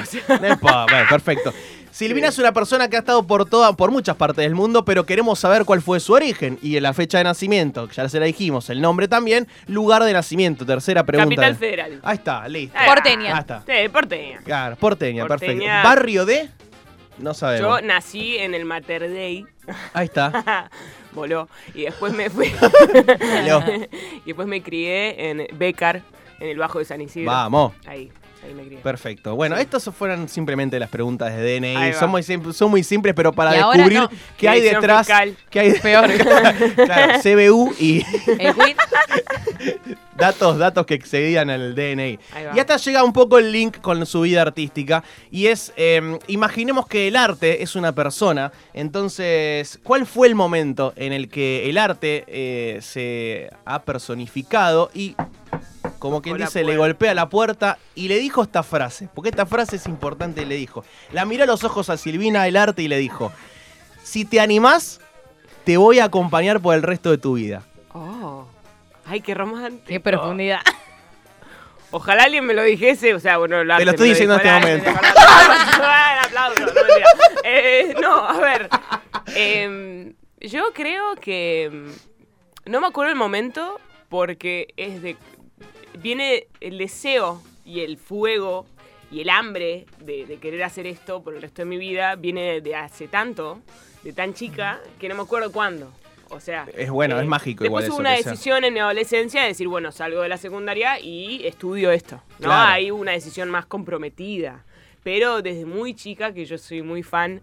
Bueno, 0.62 1.06
perfecto. 1.10 1.54
Silvina 1.92 2.28
es 2.28 2.38
una 2.38 2.54
persona 2.54 2.88
que 2.88 2.98
ha 2.98 3.00
estado 3.00 3.24
por 3.26 3.50
toda, 3.50 3.74
por 3.74 3.90
muchas 3.90 4.16
partes 4.16 4.44
del 4.46 4.54
mundo, 4.54 4.86
pero 4.86 5.06
queremos 5.08 5.40
saber 5.40 5.66
cuál 5.66 5.82
fue 5.82 6.00
su 6.00 6.14
origen 6.14 6.60
y 6.62 6.80
la 6.80 6.94
fecha 6.94 7.18
de 7.18 7.24
nacimiento, 7.24 7.88
que 7.88 7.96
ya 7.96 8.08
se 8.08 8.20
la 8.20 8.28
dijimos, 8.28 8.70
el 8.70 8.80
nombre 8.80 9.08
también, 9.08 9.48
lugar 9.66 10.04
de 10.04 10.14
nacimiento, 10.14 10.68
tercera 10.68 11.04
pregunta. 11.04 11.36
Capital 11.36 11.56
Federal. 11.56 12.00
Ahí 12.04 12.16
está, 12.18 12.48
listo. 12.48 12.59
Porteña. 12.68 13.34
Ahí 13.36 13.40
está. 13.40 13.64
Sí, 13.66 13.90
porteña. 13.90 14.42
Claro, 14.44 14.76
porteña, 14.76 15.26
perfecto. 15.28 15.66
Barrio 15.66 16.26
de. 16.26 16.50
No 17.18 17.32
Yo 17.32 17.34
sabemos. 17.34 17.84
nací 17.84 18.38
en 18.38 18.54
el 18.54 18.66
Mater 18.66 19.10
Dei. 19.10 19.46
Ahí 19.94 20.06
está. 20.06 20.70
Voló. 21.12 21.50
Y 21.74 21.84
después 21.84 22.14
me 22.14 22.30
fui. 22.30 22.50
Voló. 23.42 23.64
y 24.24 24.26
después 24.26 24.48
me 24.48 24.62
crié 24.62 25.30
en 25.30 25.48
Becar, 25.58 26.02
en 26.40 26.50
el 26.50 26.58
Bajo 26.58 26.80
de 26.80 26.86
San 26.86 27.02
Isidro. 27.02 27.32
Vamos. 27.32 27.74
Ahí, 27.86 28.12
ahí 28.44 28.54
me 28.54 28.64
crié. 28.64 28.80
Perfecto. 28.80 29.36
Bueno, 29.36 29.58
estas 29.58 29.84
fueron 29.96 30.28
simplemente 30.30 30.80
las 30.80 30.90
preguntas 30.90 31.36
de 31.36 31.60
DNI. 31.60 31.94
Son 31.94 32.10
muy, 32.10 32.24
sim- 32.24 32.54
son 32.54 32.70
muy 32.72 32.84
simples, 32.84 33.14
pero 33.16 33.34
para 33.34 33.52
descubrir 33.52 34.00
no. 34.00 34.10
qué 34.38 34.50
hay 34.50 34.62
detrás. 34.62 35.08
fiscal. 35.08 35.36
Qué 35.50 35.60
hay 35.60 35.74
Peor. 35.74 36.10
claro, 36.76 37.20
CBU 37.22 37.76
y 37.80 38.04
El 38.28 38.54
datos, 40.20 40.58
datos 40.58 40.86
que 40.86 40.94
excedían 40.94 41.50
al 41.50 41.74
DNI. 41.76 42.20
Y 42.56 42.60
hasta 42.60 42.78
llega 42.78 43.04
un 43.04 43.14
poco 43.14 43.40
el 43.40 43.52
link 43.52 43.80
con 43.80 44.06
su 44.06 44.22
vida 44.22 44.42
artística. 44.42 45.04
Y 45.32 45.48
es, 45.48 45.74
eh, 45.78 46.20
imaginemos 46.28 46.86
que 46.88 47.08
el 47.08 47.16
arte 47.16 47.64
es 47.64 47.76
una 47.76 47.94
persona. 47.94 48.52
Entonces, 48.74 49.80
¿cuál 49.84 50.06
fue 50.06 50.28
el 50.28 50.36
momento 50.36 50.94
en 50.96 51.14
el 51.14 51.30
que 51.30 51.70
el 51.70 51.78
arte 51.78 52.26
eh, 52.28 52.80
se 52.82 53.50
ha 53.66 53.82
personificado 53.84 54.92
y, 54.94 55.16
como 56.00 56.22
quien 56.22 56.40
la 56.40 56.46
dice, 56.46 56.64
le 56.64 56.78
golpea 56.78 57.14
la 57.14 57.30
puerta 57.30 57.78
y 57.96 58.08
le 58.08 58.18
dijo 58.18 58.42
esta 58.42 58.64
frase? 58.64 59.10
Porque 59.14 59.30
esta 59.30 59.46
frase 59.46 59.76
es 59.76 59.86
importante, 59.86 60.46
le 60.46 60.56
dijo. 60.56 60.84
La 61.12 61.26
miró 61.26 61.44
a 61.44 61.48
los 61.48 61.64
ojos 61.64 61.90
a 61.90 61.98
Silvina 61.98 62.48
el 62.48 62.58
arte 62.58 62.82
y 62.82 62.88
le 62.88 62.98
dijo, 62.98 63.32
si 64.04 64.26
te 64.26 64.40
animás, 64.40 65.02
te 65.66 65.78
voy 65.78 66.00
a 66.00 66.06
acompañar 66.06 66.60
por 66.62 66.76
el 66.76 66.82
resto 66.82 67.12
de 67.12 67.18
tu 67.18 67.34
vida. 67.34 67.64
Oh. 67.94 68.48
Ay, 69.06 69.22
qué 69.22 69.34
romántico. 69.34 69.86
Qué 69.88 70.00
profundidad. 70.00 70.62
Ojalá 71.92 72.24
alguien 72.24 72.46
me 72.46 72.54
lo 72.54 72.64
dijese, 72.64 73.16
o 73.16 73.20
sea, 73.20 73.38
bueno, 73.38 73.62
el 73.62 73.68
Te 73.68 73.86
lo 73.86 73.92
estoy 73.92 74.10
diciendo 74.10 74.36
en 74.36 74.42
este 74.42 74.52
momento. 74.60 74.92
aplauso, 76.24 76.62
no. 76.66 76.72
Eh, 77.44 77.96
no, 78.00 78.16
a 78.16 78.40
ver. 78.40 78.70
em, 79.36 80.14
yo 80.40 80.72
creo 80.74 81.16
que. 81.16 81.64
em, 81.66 81.92
No 82.66 82.80
me 82.82 82.88
acuerdo 82.88 83.12
el 83.12 83.18
momento 83.18 83.80
porque 84.10 84.74
es 84.78 85.02
de. 85.02 85.18
Viene 86.02 86.48
el 86.62 86.78
deseo 86.78 87.42
y 87.66 87.82
el 87.82 87.98
fuego 87.98 88.66
y 89.12 89.22
el 89.22 89.30
hambre 89.30 89.86
de, 90.00 90.26
de 90.26 90.38
querer 90.38 90.64
hacer 90.64 90.88
esto 90.88 91.22
por 91.22 91.36
el 91.36 91.42
resto 91.42 91.62
de 91.62 91.66
mi 91.66 91.78
vida. 91.78 92.16
Viene 92.16 92.62
de 92.62 92.76
hace 92.76 93.08
tanto, 93.08 93.60
de 94.04 94.14
tan 94.14 94.34
chica, 94.34 94.80
que 95.00 95.10
no 95.10 95.16
me 95.16 95.22
acuerdo 95.22 95.52
cuándo. 95.52 95.92
O 96.30 96.40
sea. 96.40 96.68
Es 96.76 96.90
bueno, 96.90 97.20
es 97.20 97.26
mágico 97.28 97.66
igual 97.66 97.84
Después 97.84 97.86
eso 97.86 97.94
hubo 97.94 98.02
una 98.02 98.16
sea. 98.16 98.32
decisión 98.32 98.64
en 98.64 98.74
mi 98.74 98.80
adolescencia 98.80 99.42
de 99.42 99.48
decir, 99.48 99.68
bueno, 99.68 99.92
salgo 99.92 100.22
de 100.22 100.30
la 100.30 100.38
secundaria 100.38 101.00
y 101.00 101.46
estudio 101.46 101.92
esto. 101.92 102.22
¿no? 102.40 102.46
Claro. 102.46 102.94
Hubo 102.94 103.02
una 103.02 103.12
decisión 103.14 103.50
más 103.50 103.66
comprometida. 103.66 104.64
Pero 105.04 105.42
desde 105.42 105.66
muy 105.66 105.96
chica, 105.96 106.34
que 106.34 106.46
yo 106.46 106.58
soy 106.58 106.82
muy 106.82 107.04
fan 107.04 107.42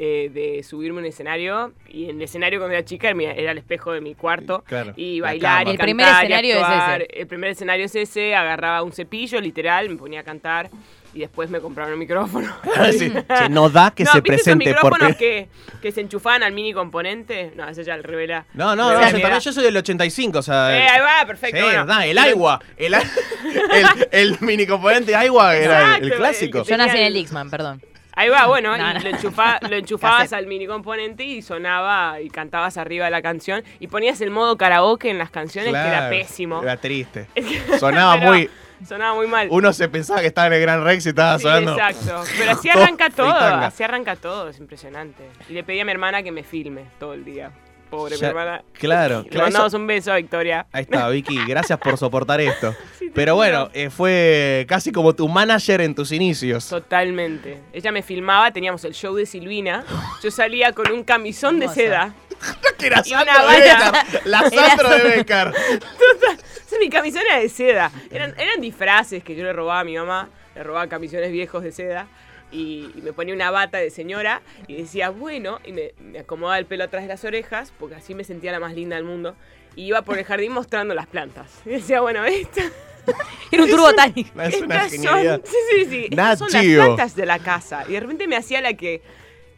eh, 0.00 0.30
de 0.32 0.62
subirme 0.62 0.98
a 0.98 1.02
un 1.02 1.06
escenario, 1.06 1.72
y 1.88 2.04
en 2.08 2.16
el 2.16 2.22
escenario 2.22 2.60
cuando 2.60 2.74
era 2.76 2.84
chica 2.84 3.10
era, 3.10 3.50
el 3.50 3.58
espejo 3.58 3.92
de 3.92 4.00
mi 4.00 4.14
cuarto, 4.14 4.62
Claro, 4.66 4.92
y 4.96 5.18
la 5.20 5.26
bailar, 5.26 5.66
y 5.66 5.70
El 5.72 5.78
primer 5.78 6.06
cantar, 6.06 6.22
y 6.22 6.26
escenario 6.26 6.56
es 6.56 7.02
ese. 7.08 7.20
El 7.20 7.26
primer 7.26 7.50
escenario 7.50 7.84
es 7.86 7.94
ese, 7.96 8.34
agarraba 8.36 8.82
un 8.82 8.92
cepillo, 8.92 9.40
literal, 9.40 9.88
me 9.90 9.96
ponía 9.96 10.20
a 10.20 10.22
cantar, 10.22 10.70
y 11.14 11.20
después 11.20 11.50
me 11.50 11.58
compraron 11.60 11.94
un 11.94 11.98
micrófono. 11.98 12.54
Sí, 12.92 13.12
che, 13.38 13.48
no 13.48 13.68
da 13.70 13.90
que 13.90 14.04
no, 14.04 14.12
se 14.12 14.20
¿viste 14.20 14.34
esos 14.36 14.44
presente 14.44 14.66
micrófonos 14.66 15.08
porque... 15.08 15.48
que, 15.72 15.80
que 15.82 15.90
se 15.92 16.00
enchufaban 16.00 16.42
al 16.44 16.52
mini 16.52 16.72
componente? 16.72 17.52
No, 17.56 17.68
ese 17.68 17.82
ya 17.82 17.94
el 17.94 18.04
revela. 18.04 18.46
No, 18.54 18.76
no, 18.76 18.92
no, 18.92 19.38
yo, 19.40 19.52
soy 19.52 19.64
del 19.64 19.76
85, 19.76 20.38
o 20.38 20.42
sea... 20.42 20.76
Eh, 20.78 20.86
ahí 20.88 21.00
va, 21.00 21.26
perfecto. 21.26 21.56
sí, 21.56 21.62
bueno. 21.64 21.86
da, 21.86 22.06
el 22.06 22.18
agua, 22.18 22.60
el, 22.76 22.94
a- 22.94 23.02
el, 23.72 24.08
el 24.12 24.36
mini 24.40 24.64
componente 24.66 25.14
agua 25.16 25.56
era 25.56 25.96
el- 25.96 26.04
el, 26.04 26.12
clásico. 26.14 26.58
el 26.58 26.64
Yo 26.64 26.76
nací 26.76 26.96
en 26.96 27.04
el 27.04 27.14
Dixman, 27.14 27.50
perdón. 27.50 27.82
Ahí 28.18 28.28
va, 28.30 28.46
bueno, 28.46 28.76
No, 28.76 28.90
y 28.90 28.94
no. 28.94 29.00
Lo, 29.00 29.10
enchufa- 29.10 29.60
lo 29.70 29.76
enchufabas 29.76 30.32
al 30.32 30.48
mini 30.48 30.66
componente 30.66 31.22
y 31.22 31.40
sonaba 31.40 32.20
y 32.20 32.28
cantabas 32.30 32.76
arriba 32.76 33.04
de 33.04 33.12
la 33.12 33.22
canción 33.22 33.62
y 33.78 33.86
ponías 33.86 34.20
el 34.20 34.30
modo 34.30 34.56
karaoke 34.56 35.08
en 35.08 35.18
las 35.18 35.30
canciones 35.30 35.72
que 35.72 35.78
era 35.78 36.08
pésimo. 36.10 36.60
Era 36.60 36.76
triste. 36.76 37.28
Sonaba 37.78 38.14
Pero 38.18 38.26
muy... 38.26 38.50
Sonaba 38.86 39.14
muy 39.14 39.26
mal. 39.28 39.46
Uno 39.50 39.72
se 39.72 39.88
pensaba 39.88 40.20
que 40.20 40.26
estaba 40.26 40.48
en 40.48 40.52
el 40.54 40.60
Gran 40.62 40.82
Rex 40.84 41.06
y 41.06 41.08
estaba 41.10 41.36
Sí, 41.38 41.42
sonando. 41.44 41.72
exacto. 41.74 42.22
Pero 42.38 42.50
así 42.52 42.68
arranca 42.70 43.10
todo, 43.10 43.32
así 43.34 43.82
arranca 43.84 44.16
todo, 44.16 44.48
es 44.48 44.58
impresionante. 44.58 45.22
Y 45.48 45.52
le 45.52 45.62
pedí 45.62 45.78
a 45.80 45.84
mi 45.84 45.92
hermana 45.92 46.22
que 46.24 46.32
me 46.32 46.42
filme 46.42 46.86
todo 46.98 47.14
el 47.14 47.24
día. 47.24 47.52
Pobre 47.90 48.16
mi 48.18 48.24
hermana. 48.24 48.62
Claro, 48.74 49.22
Le 49.24 49.28
claro, 49.30 49.44
mandamos 49.46 49.68
eso- 49.68 49.76
un 49.78 49.86
beso 49.86 50.12
a 50.12 50.16
Victoria. 50.16 50.66
Ahí 50.72 50.82
está, 50.82 51.08
Vicky, 51.08 51.38
gracias 51.46 51.78
por 51.78 51.96
soportar 51.98 52.40
esto. 52.40 52.74
Sí, 52.98 53.12
Pero 53.14 53.36
bueno, 53.36 53.70
eh, 53.74 53.90
fue 53.90 54.66
casi 54.68 54.90
como 54.92 55.14
tu 55.14 55.28
manager 55.28 55.80
en 55.80 55.94
tus 55.94 56.10
inicios. 56.12 56.68
Totalmente. 56.68 57.58
Ella 57.72 57.92
me 57.92 58.02
filmaba, 58.02 58.50
teníamos 58.50 58.84
el 58.84 58.92
show 58.92 59.14
de 59.14 59.24
Silvina. 59.24 59.84
Yo 60.22 60.30
salía 60.32 60.72
con 60.72 60.90
un 60.90 61.04
camisón 61.04 61.58
de 61.60 61.68
seda. 61.68 62.12
que 62.78 62.86
era 62.88 63.02
Sandro 63.04 63.48
de. 63.48 63.60
Becar, 63.60 64.04
La 64.24 64.50
Sandro 64.50 64.88
de. 64.90 65.02
Becar. 65.16 65.54
Entonces, 65.70 66.78
mi 66.80 66.90
camisón 66.90 67.22
era 67.30 67.38
de 67.40 67.48
seda. 67.48 67.90
Eran, 68.10 68.34
eran 68.38 68.60
disfraces 68.60 69.22
que 69.22 69.34
yo 69.36 69.44
le 69.44 69.52
robaba 69.52 69.80
a 69.80 69.84
mi 69.84 69.96
mamá. 69.96 70.28
Le 70.54 70.62
robaba 70.64 70.86
camisones 70.88 71.30
viejos 71.32 71.62
de 71.62 71.72
seda. 71.72 72.08
Y, 72.50 72.90
y 72.94 73.02
me 73.02 73.12
ponía 73.12 73.34
una 73.34 73.50
bata 73.50 73.78
de 73.78 73.90
señora 73.90 74.40
y 74.66 74.76
decía, 74.76 75.10
bueno, 75.10 75.60
y 75.64 75.72
me, 75.72 75.92
me 76.00 76.20
acomodaba 76.20 76.58
el 76.58 76.66
pelo 76.66 76.84
atrás 76.84 77.02
de 77.02 77.08
las 77.08 77.24
orejas, 77.24 77.72
porque 77.78 77.96
así 77.96 78.14
me 78.14 78.24
sentía 78.24 78.52
la 78.52 78.60
más 78.60 78.74
linda 78.74 78.96
del 78.96 79.04
mundo. 79.04 79.34
Y 79.76 79.84
iba 79.84 80.02
por 80.02 80.18
el 80.18 80.24
jardín 80.24 80.52
mostrando 80.52 80.94
las 80.94 81.06
plantas. 81.06 81.50
Y 81.66 81.70
decía, 81.70 82.00
bueno, 82.00 82.24
esta, 82.24 82.62
Era 83.52 83.62
un 83.64 83.70
tour 83.70 83.80
botánico. 83.80 84.40
Es 84.40 84.60
una 84.60 84.88
son, 84.88 85.42
sí, 85.44 85.56
sí, 85.72 85.84
sí, 85.88 86.06
estas 86.10 86.38
son 86.38 86.48
las 86.52 86.64
plantas 86.64 87.14
de 87.14 87.26
la 87.26 87.38
casa. 87.38 87.84
Y 87.88 87.92
de 87.92 88.00
repente 88.00 88.26
me 88.26 88.36
hacía 88.36 88.60
la 88.60 88.74
que 88.74 89.02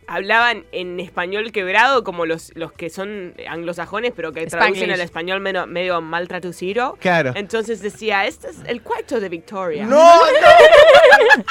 hablaban 0.07 0.65
en 0.73 0.99
español 1.01 1.53
quebrado, 1.53 2.03
como 2.05 2.27
los, 2.27 2.53
los 2.57 2.73
que 2.73 2.91
son 2.91 3.35
anglosajones, 3.49 4.13
pero 4.17 4.33
que 4.33 4.47
traducen 4.47 4.75
Spanglish. 4.75 4.95
al 4.95 5.01
español 5.01 5.41
medio, 5.41 5.67
medio 5.67 6.01
mal 6.01 6.27
traducido. 6.29 6.97
Claro. 7.01 7.33
Entonces 7.37 7.81
decía, 7.81 8.27
este 8.27 8.49
es 8.51 8.57
el 8.67 8.83
cuarto 8.83 9.21
de 9.21 9.29
Victoria. 9.29 9.85
¡No, 9.87 9.97
no! 9.97 10.21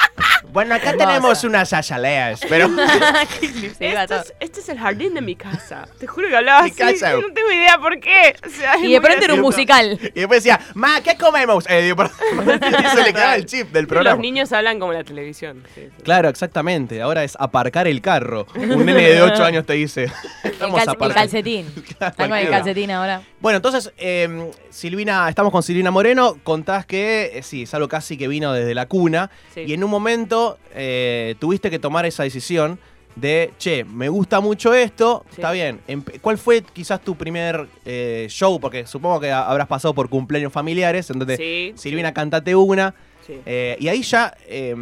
Bueno, 0.52 0.74
acá 0.74 0.90
Hermosa. 0.90 1.06
tenemos 1.06 1.44
unas 1.44 1.72
ayaleas, 1.72 2.40
pero 2.48 2.66
Este 3.40 4.14
es, 4.16 4.34
este 4.40 4.60
es 4.60 4.68
el 4.68 4.78
jardín 4.78 5.14
de 5.14 5.20
mi 5.20 5.36
casa. 5.36 5.86
Te 5.98 6.08
juro 6.08 6.28
que 6.28 6.36
hablaba 6.36 6.62
Mi 6.64 6.70
así. 6.70 6.78
casa. 6.78 7.12
No 7.12 7.32
tengo 7.32 7.52
idea 7.52 7.78
por 7.78 8.00
qué. 8.00 8.34
O 8.44 8.48
sea, 8.50 8.76
Y 8.78 8.92
de 8.92 9.00
pronto 9.00 9.24
era 9.24 9.34
un 9.34 9.40
musical. 9.42 9.98
Y 10.02 10.18
después 10.20 10.42
decía, 10.42 10.58
ma, 10.74 11.00
¿qué 11.02 11.16
comemos? 11.16 11.66
Eh. 11.68 11.94
Y 11.94 12.88
se 12.96 13.02
le 13.02 13.12
quedaba 13.12 13.36
el 13.36 13.46
chip 13.46 13.68
del 13.70 13.84
Los 13.84 13.88
programa. 13.90 14.20
niños 14.20 14.50
hablan 14.52 14.80
como 14.80 14.92
la 14.92 15.04
televisión. 15.04 15.62
sí, 15.74 15.82
sí. 15.96 16.02
Claro, 16.02 16.28
exactamente. 16.28 17.00
Ahora 17.00 17.22
es 17.22 17.36
aparcar 17.38 17.86
el 17.86 18.00
carro. 18.00 18.46
Un 18.54 18.84
nene 18.86 19.02
de 19.02 19.22
8 19.22 19.44
años 19.44 19.64
te 19.66 19.74
dice, 19.74 20.10
estamos 20.44 20.82
el 20.82 20.88
aparcando. 20.88 21.14
calcetín. 21.14 21.66
Cualquiera. 22.16 22.50
calcetín 22.50 22.90
ahora. 22.90 23.22
Bueno, 23.40 23.56
entonces, 23.56 23.92
eh, 23.98 24.50
Silvina, 24.70 25.28
estamos 25.28 25.52
con 25.52 25.62
Silvina 25.62 25.90
Moreno. 25.90 26.36
Contás 26.42 26.86
que, 26.86 27.32
eh, 27.34 27.42
sí, 27.42 27.62
es 27.62 27.74
algo 27.74 27.88
casi 27.88 28.16
que 28.16 28.28
vino 28.28 28.52
desde 28.52 28.74
la 28.74 28.86
cuna. 28.86 29.30
Sí. 29.54 29.60
Y 29.66 29.74
en 29.74 29.84
un 29.84 29.90
momento 29.90 30.58
eh, 30.74 31.34
tuviste 31.38 31.70
que 31.70 31.78
tomar 31.78 32.06
esa 32.06 32.22
decisión 32.24 32.78
de, 33.16 33.52
che, 33.58 33.84
me 33.84 34.08
gusta 34.08 34.40
mucho 34.40 34.72
esto, 34.72 35.24
Sí. 35.30 35.36
está 35.40 35.50
bien. 35.52 35.80
Empe- 35.88 36.20
¿Cuál 36.20 36.38
fue 36.38 36.62
quizás 36.62 37.00
tu 37.02 37.16
primer 37.16 37.66
eh, 37.84 38.26
show? 38.30 38.58
Porque 38.60 38.86
supongo 38.86 39.20
que 39.20 39.30
ha- 39.32 39.48
habrás 39.48 39.66
pasado 39.66 39.94
por 39.94 40.08
cumpleaños 40.08 40.52
familiares, 40.52 41.10
entonces, 41.10 41.36
Sí, 41.38 41.72
Silvina, 41.76 42.14
cantate 42.14 42.54
una. 42.54 42.94
sí. 43.26 43.34
Eh, 43.46 43.76
y 43.80 43.88
ahí 43.88 44.02
ya, 44.02 44.32
eh, 44.46 44.74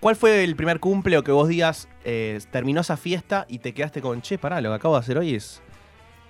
¿cuál 0.00 0.16
fue 0.16 0.44
el 0.44 0.56
primer 0.56 0.80
cumple 0.80 1.16
o 1.18 1.24
que 1.24 1.32
vos 1.32 1.48
digas, 1.48 1.88
eh, 2.04 2.38
terminó 2.50 2.80
esa 2.80 2.96
fiesta 2.96 3.46
y 3.48 3.58
te 3.58 3.72
quedaste 3.74 4.00
con, 4.00 4.22
che, 4.22 4.38
pará, 4.38 4.60
lo 4.60 4.70
que 4.70 4.74
acabo 4.76 4.94
de 4.94 5.00
hacer 5.00 5.18
hoy 5.18 5.34
es... 5.34 5.62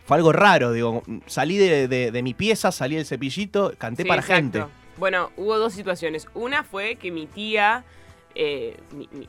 Fue 0.05 0.17
algo 0.17 0.33
raro, 0.33 0.73
digo, 0.73 1.03
salí 1.27 1.59
de, 1.59 1.87
de- 1.87 2.11
de 2.11 2.23
mi 2.23 2.33
pieza, 2.33 2.73
salí 2.73 2.97
del 2.97 3.05
cepillito, 3.05 3.75
canté 3.77 4.05
Sí, 4.05 4.09
para 4.09 4.23
exacto. 4.23 4.43
gente. 4.43 4.65
Bueno, 4.97 5.31
hubo 5.37 5.59
dos 5.59 5.75
situaciones. 5.75 6.27
Una 6.33 6.65
fue 6.65 6.97
que 6.97 7.11
mi 7.11 7.27
tía, 7.27 7.85
eh, 8.35 8.75
mi- 8.93 9.09
mi- 9.13 9.29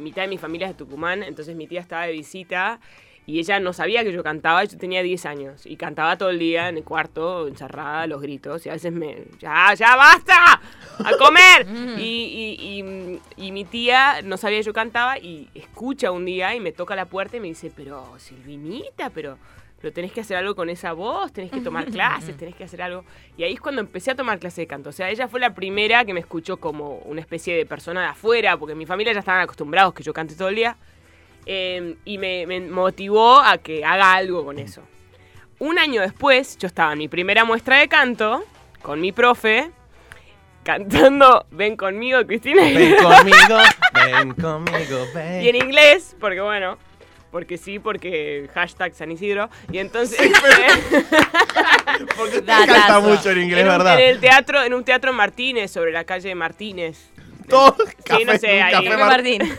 mitad 0.00 0.22
de 0.22 0.28
mi 0.28 0.38
familia 0.38 0.68
es 0.68 0.74
de 0.74 0.78
Tucumán, 0.78 1.24
entonces 1.24 1.56
mi 1.56 1.66
tía 1.66 1.80
estaba 1.80 2.06
de 2.06 2.12
visita 2.12 2.78
y 3.26 3.38
ella 3.38 3.60
no 3.60 3.72
sabía 3.72 4.02
que 4.04 4.12
yo 4.12 4.22
cantaba, 4.22 4.64
yo 4.64 4.76
tenía 4.78 5.02
10 5.02 5.26
años 5.26 5.64
y 5.66 5.76
cantaba 5.76 6.18
todo 6.18 6.30
el 6.30 6.38
día 6.38 6.68
en 6.68 6.76
el 6.76 6.84
cuarto, 6.84 7.46
encerrada, 7.46 8.06
los 8.06 8.20
gritos 8.20 8.66
y 8.66 8.68
a 8.68 8.72
veces 8.72 8.92
me, 8.92 9.24
ya, 9.38 9.72
ya 9.74 9.94
basta, 9.96 10.60
a 10.98 11.16
comer. 11.18 11.66
y, 11.98 12.02
y- 12.02 12.80
y- 12.80 13.46
y 13.46 13.52
mi 13.52 13.64
tía 13.64 14.22
no 14.24 14.36
sabía 14.36 14.58
que 14.58 14.64
yo 14.64 14.72
cantaba 14.72 15.18
y 15.18 15.48
escucha 15.54 16.10
un 16.10 16.24
día 16.24 16.54
y 16.54 16.60
me 16.60 16.72
toca 16.72 16.96
la 16.96 17.04
puerta 17.06 17.36
y 17.36 17.40
me 17.40 17.48
dice, 17.48 17.72
pero 17.74 18.06
Silvinita, 18.18 19.10
pero... 19.10 19.38
Pero 19.80 19.92
tenés 19.92 20.12
que 20.12 20.20
hacer 20.20 20.36
algo 20.36 20.54
con 20.54 20.70
esa 20.70 20.92
voz, 20.92 21.32
tenés 21.32 21.50
que 21.50 21.60
tomar 21.60 21.86
clases, 21.90 22.36
tenés 22.36 22.54
que 22.54 22.62
hacer 22.62 22.80
algo. 22.82 23.04
Y 23.36 23.42
ahí 23.42 23.54
es 23.54 23.60
cuando 23.60 23.80
empecé 23.80 24.12
a 24.12 24.14
tomar 24.14 24.38
clases 24.38 24.58
de 24.58 24.66
canto. 24.68 24.90
O 24.90 24.92
sea, 24.92 25.10
ella 25.10 25.26
fue 25.26 25.40
la 25.40 25.56
primera 25.56 26.04
que 26.04 26.14
me 26.14 26.20
escuchó 26.20 26.58
como 26.58 26.98
una 26.98 27.20
especie 27.20 27.56
de 27.56 27.66
persona 27.66 28.00
de 28.02 28.06
afuera, 28.06 28.56
porque 28.56 28.76
mi 28.76 28.86
familia 28.86 29.12
ya 29.12 29.18
estaban 29.18 29.40
acostumbrados 29.40 29.92
que 29.92 30.04
yo 30.04 30.12
cante 30.12 30.36
todo 30.36 30.50
el 30.50 30.54
día. 30.54 30.76
Eh, 31.46 31.96
y 32.04 32.18
me, 32.18 32.46
me 32.46 32.60
motivó 32.60 33.40
a 33.40 33.58
que 33.58 33.84
haga 33.84 34.12
algo 34.14 34.44
con 34.44 34.58
eso. 34.58 34.82
Un 35.58 35.78
año 35.78 36.00
después, 36.00 36.56
yo 36.58 36.66
estaba 36.66 36.92
en 36.92 36.98
mi 36.98 37.08
primera 37.08 37.44
muestra 37.44 37.78
de 37.78 37.88
canto 37.88 38.44
con 38.82 39.00
mi 39.00 39.12
profe, 39.12 39.70
cantando 40.64 41.46
Ven 41.50 41.76
conmigo, 41.76 42.24
Cristina. 42.26 42.62
Ven 42.62 42.96
conmigo, 43.02 43.58
ven 43.94 44.34
conmigo, 44.34 45.06
ven. 45.14 45.42
Y 45.42 45.48
en 45.48 45.56
inglés, 45.56 46.16
porque 46.20 46.40
bueno, 46.40 46.78
porque 47.30 47.58
sí, 47.58 47.78
porque 47.78 48.48
hashtag 48.54 48.94
San 48.94 49.10
Isidro. 49.10 49.48
Y 49.70 49.78
entonces. 49.78 50.18
Porque 52.16 52.40
te 52.40 52.46
Datazo. 52.46 52.72
canta 52.72 53.00
mucho 53.00 53.30
en 53.30 53.42
inglés, 53.42 53.60
en, 53.60 53.66
un, 53.68 53.72
¿verdad? 53.78 54.00
en 54.00 54.08
el 54.08 54.20
teatro, 54.20 54.62
en 54.62 54.74
un 54.74 54.84
teatro 54.84 55.12
Martínez, 55.12 55.70
sobre 55.70 55.92
la 55.92 56.04
calle 56.04 56.34
Martínez. 56.34 57.10
Todo 57.48 57.76
Sí, 57.86 57.94
café, 58.04 58.24
no 58.24 58.38
sé, 58.38 58.62
ahí. 58.62 58.72
café 58.72 58.96
mar- 58.96 59.08
Martín. 59.08 59.42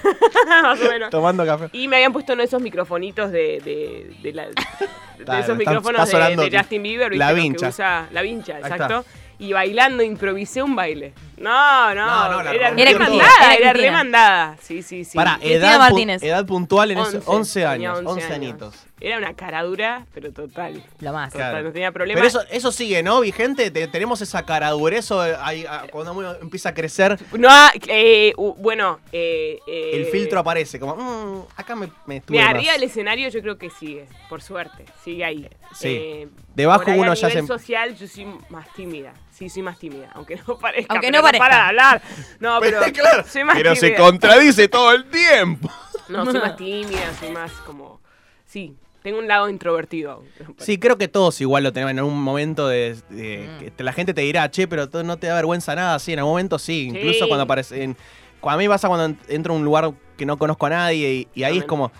Más 0.64 0.80
o 0.82 0.90
menos. 0.90 1.10
tomando 1.10 1.46
café. 1.46 1.70
Y 1.74 1.88
me 1.88 1.98
habían 1.98 2.14
puesto 2.14 2.34
uno 2.34 2.42
de 2.42 2.48
esos 2.48 2.62
microfonitos 2.62 3.32
de, 3.32 3.60
de, 3.64 4.16
de 4.22 4.34
la- 4.34 4.48
de 4.48 4.54
Claro, 5.26 5.40
esos 5.42 5.58
micrófonos 5.58 6.04
está 6.12 6.30
de, 6.30 6.58
Justin 6.58 6.84
Bieber, 6.84 7.16
la 7.16 7.32
vincha. 7.34 7.70
usa- 7.70 8.08
la 8.12 8.22
vincha, 8.22 8.60
exacto. 8.60 9.06
Y 9.40 9.52
bailando 9.52 10.04
improvisé 10.04 10.62
un 10.64 10.76
baile. 10.76 11.14
No, 11.38 11.94
no, 11.96 12.06
No, 12.06 12.44
no, 12.44 12.50
era 12.52 12.70
remandada, 12.72 13.56
era 13.58 13.74
remandada. 13.74 14.58
Sí, 14.62 14.82
sí, 14.84 15.04
sí. 15.04 15.16
Para, 15.18 15.38
edad, 15.42 15.76
pu- 15.76 15.80
Martínez. 15.80 16.24
edad 16.24 16.46
puntual 16.46 16.92
en 16.92 17.00
ese 17.00 17.18
11, 17.18 17.24
11 17.30 17.54
tenía 17.60 17.70
años, 17.72 17.98
11, 18.00 18.10
11 18.12 18.26
años. 18.26 18.36
añitos. 18.38 18.86
Era 19.06 19.18
una 19.18 19.34
cara 19.34 19.62
dura, 19.64 20.06
pero 20.14 20.32
total. 20.32 20.82
Lo 21.00 21.12
más. 21.12 21.34
Total, 21.34 21.52
Claro. 21.52 21.66
no 21.68 21.74
tenía 21.74 21.92
problema. 21.92 22.16
Pero 22.18 22.28
eso, 22.28 22.42
eso 22.50 22.72
sigue, 22.72 23.04
¿no? 23.04 23.20
Vigente, 23.20 23.70
Te- 23.70 23.90
tenemos 23.90 24.22
esa 24.22 24.46
cara 24.46 24.70
dura, 24.72 24.98
eso 24.98 25.26
eh, 25.26 25.36
ah, 25.38 25.84
cuando 25.92 26.14
uno 26.14 26.34
empieza 26.42 26.70
a 26.70 26.74
crecer, 26.74 27.20
No, 27.38 27.50
eh, 27.90 28.34
u- 28.38 28.54
bueno, 28.56 29.02
eh, 29.12 29.60
eh, 29.68 29.92
el 29.96 30.06
filtro 30.06 30.40
aparece, 30.40 30.80
como, 30.80 30.96
"Mm, 30.96 31.46
acá 31.58 31.76
me, 31.76 31.90
me 32.06 32.18
estuve 32.18 32.38
Mira, 32.38 32.46
más". 32.52 32.56
arriba 32.56 32.72
del 32.74 32.84
escenario 32.84 33.28
yo 33.28 33.42
creo 33.42 33.58
que 33.58 33.70
sigue, 33.72 34.08
por 34.30 34.42
suerte, 34.42 34.86
sigue 35.04 35.26
ahí. 35.26 35.50
Sí. 35.76 35.88
Eh, 35.90 36.28
Debajo 36.56 36.84
por 36.86 36.94
ahí 36.94 37.00
uno 37.00 37.12
a 37.12 37.16
ya 37.16 37.28
nivel 37.28 37.44
se- 37.44 37.48
social 37.48 37.96
yo 37.98 38.08
soy 38.08 38.26
más 38.50 38.72
tímida. 38.74 39.12
Sí, 39.32 39.50
soy 39.50 39.64
más 39.64 39.78
tímida, 39.80 40.12
aunque 40.14 40.40
no 40.48 40.58
parezca. 40.58 40.94
Aunque 40.94 41.08
pero 41.08 41.18
no 41.18 41.24
parezca. 41.24 41.44
para 41.46 41.56
de 41.58 41.62
hablar. 41.64 42.02
No, 42.40 42.60
pero, 42.62 42.80
claro, 42.94 43.26
soy 43.28 43.44
más 43.44 43.58
pero 43.58 43.76
se 43.76 43.96
contradice 43.96 44.70
todo 44.70 44.94
el 44.94 45.04
tiempo. 45.10 45.70
No, 46.08 46.24
soy 46.24 46.40
más 46.40 46.56
tímida, 46.58 47.14
soy 47.20 47.32
más 47.32 47.52
como... 47.66 48.02
Sí, 48.46 48.76
tengo 49.04 49.20
un 49.20 49.28
lado 49.28 49.50
introvertido. 49.50 50.24
Sí, 50.58 50.78
creo 50.80 50.98
que 50.98 51.08
todos 51.08 51.40
igual 51.42 51.64
lo 51.64 51.74
tenemos 51.74 51.92
en 51.92 52.00
algún 52.00 52.22
momento 52.22 52.68
de, 52.68 52.96
de- 53.10 53.50
Mm. 53.72 53.76
que 53.76 53.84
la 53.84 53.94
gente 53.94 54.14
te 54.14 54.22
dirá, 54.22 54.50
che, 54.50 54.68
pero 54.68 54.90
tú 54.90 55.04
no 55.04 55.18
te 55.18 55.28
da 55.28 55.36
vergüenza 55.36 55.76
nada, 55.76 56.00
sí, 56.00 56.14
en 56.14 56.20
algún 56.20 56.32
momento 56.34 56.58
sí, 56.58 56.88
incluso 56.88 57.26
Sí. 57.26 57.28
cuando 57.28 57.44
aparece, 57.44 57.84
en- 57.84 57.98
cuando 58.40 58.60
a 58.60 58.62
mí 58.64 58.68
pasa 58.68 58.88
cuando 58.88 59.06
en- 59.06 59.18
entro 59.28 59.54
a 59.54 59.58
un 59.58 59.66
lugar 59.66 59.92
que 60.18 60.26
no 60.26 60.38
conozco 60.38 60.66
a 60.66 60.70
nadie 60.70 61.14
y, 61.14 61.28
y 61.34 61.44
ahí 61.44 61.58
es 61.60 61.66
como, 61.66 61.92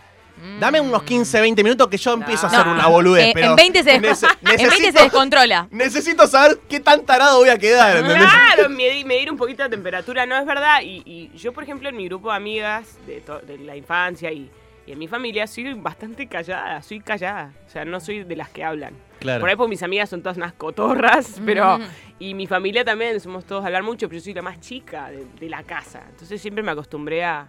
dame 0.60 0.82
unos 0.82 1.04
15, 1.04 1.40
20 1.42 1.64
minutos 1.64 1.88
que 1.88 1.98
yo 1.98 2.14
empiezo 2.14 2.48
a 2.48 2.50
hacer 2.50 2.68
una 2.68 2.88
boludez, 2.88 3.28
Eh, 3.28 3.32
pero 3.34 3.48
en 3.52 3.56
20 3.56 3.84
se, 3.84 4.00
nece- 4.02 4.28
en 4.42 4.46
20 4.46 4.58
se 4.58 4.70
necesito, 4.70 5.04
descontrola. 5.04 5.68
necesito 5.72 6.28
saber 6.28 6.60
qué 6.70 6.80
tan 6.80 7.06
tarado 7.06 7.40
voy 7.40 7.50
a 7.50 7.58
quedar, 7.58 7.98
¿entendés? 7.98 8.28
Claro, 8.30 8.70
medir, 8.70 9.06
medir 9.06 9.30
un 9.32 9.38
poquito 9.38 9.64
la 9.64 9.70
temperatura, 9.70 10.26
no 10.26 10.38
es 10.38 10.46
verdad. 10.46 10.82
Y, 10.84 11.04
y 11.06 11.38
yo, 11.38 11.54
por 11.54 11.64
ejemplo, 11.64 11.88
en 11.90 11.96
mi 11.98 12.06
grupo 12.08 12.30
de 12.32 12.36
amigas 12.38 12.98
de 13.06 13.58
la 13.60 13.76
infancia 13.78 14.32
y, 14.32 14.50
y 14.86 14.92
en 14.92 15.00
mi 15.00 15.08
familia, 15.08 15.48
soy 15.48 15.74
bastante 15.74 16.28
callada, 16.28 16.82
soy 16.82 17.00
callada. 17.00 17.54
O 17.66 17.70
sea, 17.70 17.86
no 17.86 18.00
soy 18.00 18.24
de 18.24 18.36
las 18.36 18.50
que 18.50 18.64
hablan. 18.64 18.94
Claro. 19.20 19.40
Por 19.40 19.50
ahí, 19.50 19.56
pues 19.56 19.70
mis 19.70 19.82
amigas 19.82 20.10
son 20.10 20.22
todas 20.22 20.38
unas 20.38 20.54
cotorras, 20.54 21.42
pero. 21.46 21.80
Mm. 21.80 21.84
Y 22.20 22.34
mi 22.34 22.48
familia 22.48 22.84
también, 22.84 23.20
somos 23.20 23.46
todos 23.46 23.64
a 23.64 23.68
hablar 23.68 23.84
mucho, 23.84 24.08
pero 24.08 24.20
yo 24.20 24.24
soy 24.24 24.34
la 24.34 24.42
más 24.42 24.60
chica 24.60 25.10
de, 25.10 25.26
de 25.40 25.50
la 25.50 25.64
casa. 25.64 26.04
Entonces 26.10 26.42
siempre 26.42 26.64
me 26.64 26.72
acostumbré 26.72 27.24
a. 27.24 27.48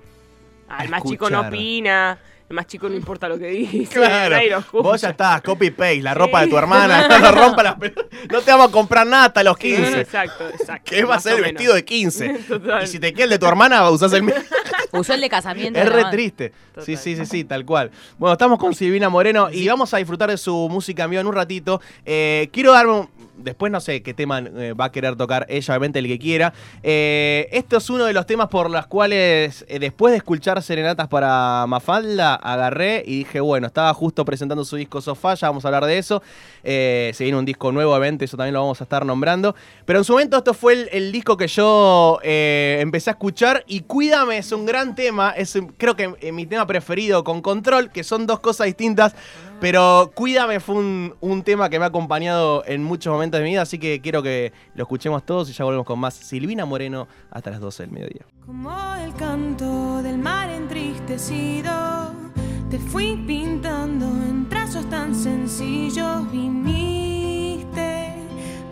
Al 0.69 0.89
más 0.89 1.03
chico 1.03 1.29
no 1.29 1.43
opina, 1.43 2.19
el 2.49 2.57
más 2.57 2.67
chico 2.67 2.89
no 2.89 2.95
importa 2.95 3.29
lo 3.29 3.39
que 3.39 3.47
dice. 3.49 3.87
Claro, 3.95 4.37
nadie 4.37 4.55
vos 4.73 5.01
ya 5.01 5.11
estás, 5.11 5.41
copy 5.43 5.71
paste, 5.71 6.03
la 6.03 6.15
ropa 6.15 6.41
Sí. 6.41 6.45
de 6.47 6.51
tu 6.51 6.59
hermana, 6.59 7.09
no 7.09 7.33
rompa. 7.33 7.77
No 8.31 8.41
te 8.43 8.51
vamos 8.51 8.69
a 8.69 8.73
comprar 8.73 9.07
nada 9.07 9.27
hasta 9.27 9.43
los 9.43 9.57
Sí, 9.59 9.75
15. 9.75 10.01
Exacto, 10.01 10.49
exacto. 10.49 10.91
Que 10.91 11.05
va 11.05 11.17
a 11.17 11.21
ser 11.21 11.37
el 11.37 11.43
vestido 11.43 11.75
de 11.75 11.85
15. 11.85 12.29
Total. 12.49 12.85
Y 12.85 12.87
si 12.87 12.99
te 12.99 13.13
queda 13.13 13.25
el 13.25 13.31
de 13.31 13.39
tu 13.39 13.47
hermana, 13.47 13.89
usás 13.91 14.13
el 14.13 14.23
mismo. 14.25 14.41
Usó 14.93 15.15
el 15.15 15.21
de 15.23 15.29
casamiento. 15.29 15.79
Es 15.81 15.89
re 15.89 16.05
triste. 16.11 16.53
Total. 16.69 16.85
Sí, 16.85 16.97
sí, 16.97 17.17
sí, 17.17 17.27
sí, 17.27 17.45
tal 17.45 17.65
cual. 17.65 17.91
Bueno, 18.19 18.33
estamos 18.35 18.59
con 18.59 18.75
Silvina 18.75 19.09
Moreno 19.09 19.49
y 19.51 19.67
vamos 19.67 19.93
a 19.95 19.97
disfrutar 19.97 20.31
de 20.31 20.37
su 20.37 20.69
música 20.71 21.05
en 21.05 21.11
vivo 21.11 21.21
en 21.21 21.27
un 21.27 21.35
ratito. 21.35 21.81
Eh, 22.05 22.49
quiero 22.53 22.73
darme 22.73 22.93
un- 22.93 23.25
Después 23.37 23.73
no 23.73 23.81
sé 23.81 24.01
qué 24.01 24.15
tema 24.15 24.39
eh, 24.39 24.75
va 24.75 24.85
a 24.87 24.93
querer 24.93 25.17
tocar 25.17 25.45
ella, 25.49 25.73
obviamente 25.75 25.99
el 25.99 26.07
que 26.07 26.21
quiera. 26.21 26.53
Eh, 26.85 27.49
esto 27.51 27.79
es 27.79 27.91
uno 27.91 28.05
de 28.05 28.13
los 28.13 28.27
temas 28.27 28.47
por 28.47 28.71
los 28.71 28.87
cuales, 28.87 29.65
eh, 29.69 29.81
después 29.81 30.13
de 30.13 30.19
escuchar 30.19 30.63
Serenatas 30.63 31.09
para 31.09 31.65
Mafalda, 31.67 32.34
agarré 32.35 33.03
y 33.07 33.19
dije, 33.19 33.41
bueno, 33.41 33.67
estaba 33.67 33.93
justo 33.95 34.25
presentando 34.25 34.65
su 34.65 34.77
disco 34.77 35.01
Sofá, 35.01 35.35
ya 35.35 35.49
vamos 35.49 35.65
a 35.65 35.69
hablar 35.69 35.85
de 35.87 35.99
eso. 35.99 36.23
Eh, 36.63 37.13
se 37.15 37.25
viene 37.25 37.39
un 37.39 37.45
disco 37.45 37.73
nuevo, 37.73 37.93
obviamente, 37.93 38.25
eso 38.25 38.37
también 38.37 38.55
lo 38.55 38.61
vamos 38.61 38.81
a 38.81 38.85
estar 38.85 39.05
nombrando. 39.05 39.55
Pero 39.85 39.99
en 39.99 40.05
su 40.05 40.13
momento 40.13 40.39
esto 40.39 40.55
fue 40.55 40.89
el, 40.91 41.13
disco 41.13 41.37
que 41.37 41.47
yo 41.47 42.19
eh, 42.23 42.79
empecé 42.81 43.11
a 43.11 43.13
escuchar 43.13 43.65
y 43.67 43.81
Cuídame 43.81 44.39
es 44.39 44.51
un 44.53 44.67
gran 44.67 44.95
tema, 44.95 45.31
es 45.31 45.59
creo 45.77 45.95
que 45.95 46.15
eh, 46.21 46.33
mi 46.33 46.47
tema 46.47 46.67
preferido 46.67 47.23
con 47.23 47.43
Control, 47.43 47.91
que 47.91 48.03
son 48.03 48.27
dos 48.27 48.41
cosas 48.41 48.67
distintas, 48.67 49.15
pero 49.61 50.11
Cuídame 50.15 50.61
fue 50.61 50.77
un, 50.77 51.15
un 51.21 51.43
tema 51.43 51.69
que 51.69 51.79
me 51.79 51.85
ha 51.85 51.89
acompañado 51.89 52.65
en 52.67 52.83
muchos 52.83 53.13
momentos 53.13 53.39
de 53.39 53.45
mi 53.45 53.51
vida, 53.51 53.63
así 53.63 53.79
que 53.79 54.01
quiero 54.01 54.23
que 54.23 54.53
lo 54.75 54.83
escuchemos 54.85 55.25
todos 55.25 55.49
y 55.51 55.53
ya 55.53 55.65
volvemos 55.65 55.87
con 55.87 55.99
más 55.99 56.15
Silvina 56.15 56.65
Moreno 56.65 57.07
hasta 57.31 57.51
las 57.51 57.61
12 57.61 57.85
del 57.85 57.93
mediodía. 57.93 58.27
Como 58.47 58.95
el 58.97 59.15
canto 59.15 60.03
del 60.03 60.19
mar 60.19 60.51
entristecido, 60.51 62.14
te 62.71 62.79
fui 62.79 63.17
pintando 63.27 64.07
en 64.07 64.49
trazos 64.49 64.89
tan 64.89 65.15
sencillos. 65.15 66.31
Viniste 66.31 68.15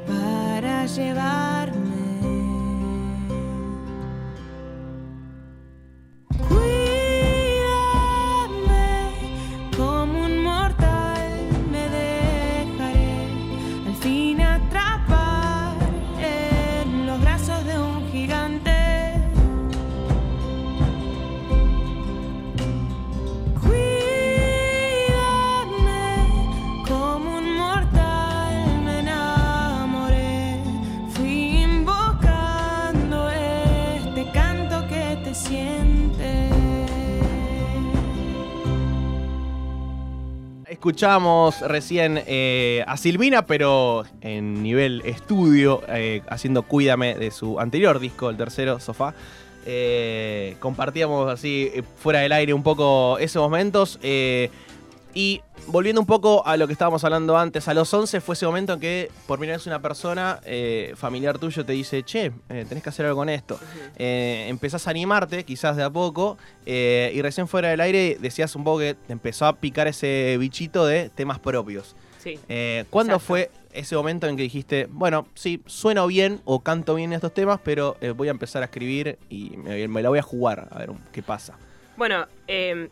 para 0.07 0.87
llevarme. 0.87 1.83
Escuchamos 40.83 41.61
recién 41.61 42.21
eh, 42.27 42.83
a 42.89 42.97
Silvina, 42.97 43.47
pero 43.47 44.03
en 44.21 44.65
nivel 44.65 45.01
estudio, 45.05 45.81
eh, 45.87 46.23
haciendo 46.29 46.65
Cuídame 46.65 47.15
de 47.15 47.31
su 47.31 47.61
anterior 47.61 48.01
disco, 48.01 48.29
el 48.29 48.37
tercero, 48.37 48.81
Sofá. 48.81 49.15
Eh, 49.65 50.57
compartíamos 50.59 51.31
así 51.31 51.71
fuera 51.95 52.19
del 52.19 52.33
aire 52.33 52.53
un 52.53 52.65
poco 52.65 53.17
esos 53.19 53.41
momentos. 53.41 54.01
Y 55.15 55.43
volviendo 55.67 56.01
un 56.01 56.07
poco 56.07 56.47
a 56.47 56.57
lo 56.57 56.67
que 56.67 56.73
estábamos 56.73 57.05
hablando 57.05 57.37
antes, 57.37 57.69
a 57.69 57.75
los 57.75 57.93
11 57.93 58.21
fue 58.21 58.35
ese 58.35 58.47
momento 58.47 58.75
en 58.75 58.81
que 58.81 59.11
por 59.27 59.39
primera 59.39 59.59
vez 59.59 59.67
una 59.67 59.81
persona 59.81 60.41
eh, 60.45 60.95
familiar 60.97 61.39
tuyo 61.39 61.65
te 61.65 61.73
dice, 61.73 62.03
che, 62.03 62.33
eh, 62.49 62.65
tenés 62.69 62.83
que 62.83 62.89
hacer 62.89 63.07
algo 63.07 63.19
con 63.19 63.29
esto. 63.29 63.59
Eh, 63.97 64.47
empezás 64.49 64.87
a 64.87 64.91
animarte, 64.91 65.45
quizás 65.45 65.77
de 65.77 65.83
a 65.83 65.91
poco, 65.91 66.39
eh, 66.67 67.13
y 67.15 67.23
recién 67.23 67.47
fuera 67.47 67.69
del 67.69 67.81
aire 67.81 68.17
decías 68.21 68.55
un 68.57 68.65
poco 68.65 68.81
que 68.81 68.95
te 68.95 69.13
empezó 69.13 69.47
a 69.47 69.57
picar 69.57 69.87
ese 69.87 70.37
bichito 70.39 70.87
de 70.87 71.11
temas 71.11 71.39
propios. 71.39 71.95
Sí. 72.19 72.39
¿Cuándo 72.89 73.15
Exacto. 73.15 73.21
fue 73.21 73.51
ese 73.73 73.97
momento 73.97 74.29
en 74.29 74.37
que 74.37 74.43
dijiste, 74.45 74.87
bueno, 74.91 75.27
sí, 75.35 75.61
sueno 75.67 76.07
bien 76.07 76.41
o 76.45 76.61
canto 76.61 76.95
bien 76.95 77.13
estos 77.13 77.35
temas, 77.35 77.59
pero 77.65 77.97
voy 78.17 78.29
a 78.29 78.31
empezar 78.31 78.63
a 78.63 78.67
escribir 78.67 79.19
y 79.29 79.57
me, 79.57 79.89
me 79.89 80.03
la 80.03 80.09
voy 80.09 80.21
a 80.21 80.23
jugar 80.23 80.69
a 80.71 80.79
ver 80.79 80.91
qué 81.11 81.23
pasa? 81.23 81.59
Bueno, 81.97 82.27
eh, 82.49 82.89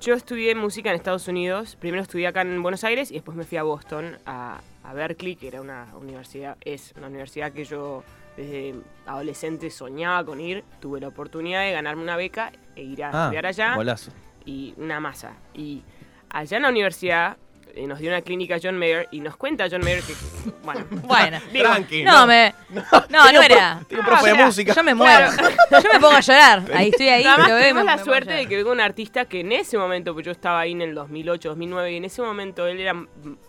yo 0.00 0.14
estudié 0.14 0.54
música 0.54 0.90
en 0.90 0.96
Estados 0.96 1.28
Unidos. 1.28 1.76
Primero 1.76 2.02
estudié 2.02 2.26
acá 2.26 2.42
en 2.42 2.62
Buenos 2.62 2.84
Aires 2.84 3.10
y 3.10 3.14
después 3.14 3.36
me 3.36 3.44
fui 3.44 3.58
a 3.58 3.62
Boston, 3.62 4.18
a, 4.26 4.60
a 4.82 4.92
Berkeley, 4.94 5.36
que 5.36 5.48
era 5.48 5.60
una 5.60 5.86
universidad, 5.98 6.56
es 6.60 6.92
una 6.96 7.06
universidad 7.06 7.52
que 7.52 7.64
yo 7.64 8.04
desde 8.36 8.74
adolescente 9.06 9.70
soñaba 9.70 10.24
con 10.24 10.40
ir. 10.40 10.64
Tuve 10.80 11.00
la 11.00 11.08
oportunidad 11.08 11.62
de 11.62 11.72
ganarme 11.72 12.02
una 12.02 12.16
beca 12.16 12.52
e 12.76 12.82
ir 12.82 13.04
a 13.04 13.08
estudiar 13.24 13.46
allá 13.46 13.74
Golazo. 13.76 14.12
y 14.44 14.74
una 14.76 15.00
masa. 15.00 15.36
Y 15.54 15.82
allá 16.30 16.56
en 16.56 16.62
la 16.64 16.68
universidad 16.68 17.36
eh, 17.76 17.86
nos 17.86 17.98
dio 17.98 18.08
una 18.10 18.22
clínica 18.22 18.56
John 18.62 18.78
Mayer 18.78 19.08
y 19.10 19.20
nos 19.20 19.36
cuenta 19.36 19.66
John 19.70 19.80
Mayer 19.82 20.02
que, 20.02 20.14
bueno, 20.62 20.84
Bueno. 20.90 21.40
digo, 21.52 21.64
Tranqui, 21.64 22.04
No, 22.04 22.26
me. 22.26 22.54
No, 22.70 22.82
no 23.10 23.30
pro- 23.32 23.42
era. 23.42 23.80
Tiene 23.88 24.00
un 24.00 24.06
profe 24.06 24.28
de 24.30 24.34
sea, 24.36 24.46
música. 24.46 24.74
Yo 24.74 24.82
me 24.84 24.94
muero. 24.94 25.28
Yo 25.70 25.88
me 25.92 26.00
pongo 26.00 26.14
a 26.16 26.20
llorar. 26.20 26.62
Ahí 26.74 26.88
estoy 26.90 27.08
ahí. 27.08 27.24
Además, 27.24 27.48
lo 27.48 27.54
veo 27.56 27.74
me- 27.74 27.84
la 27.84 27.96
me 27.96 28.04
suerte 28.04 28.32
de 28.32 28.46
que 28.46 28.56
venga 28.56 28.70
un 28.72 28.80
artista 28.80 29.24
que 29.26 29.40
en 29.40 29.52
ese 29.52 29.76
momento, 29.78 30.12
pues 30.14 30.24
yo 30.26 30.32
estaba 30.32 30.60
ahí 30.60 30.72
en 30.72 30.82
el 30.82 30.94
2008, 30.94 31.48
2009, 31.50 31.92
y 31.92 31.96
en 31.96 32.04
ese 32.04 32.22
momento 32.22 32.66
él 32.66 32.80
era 32.80 32.94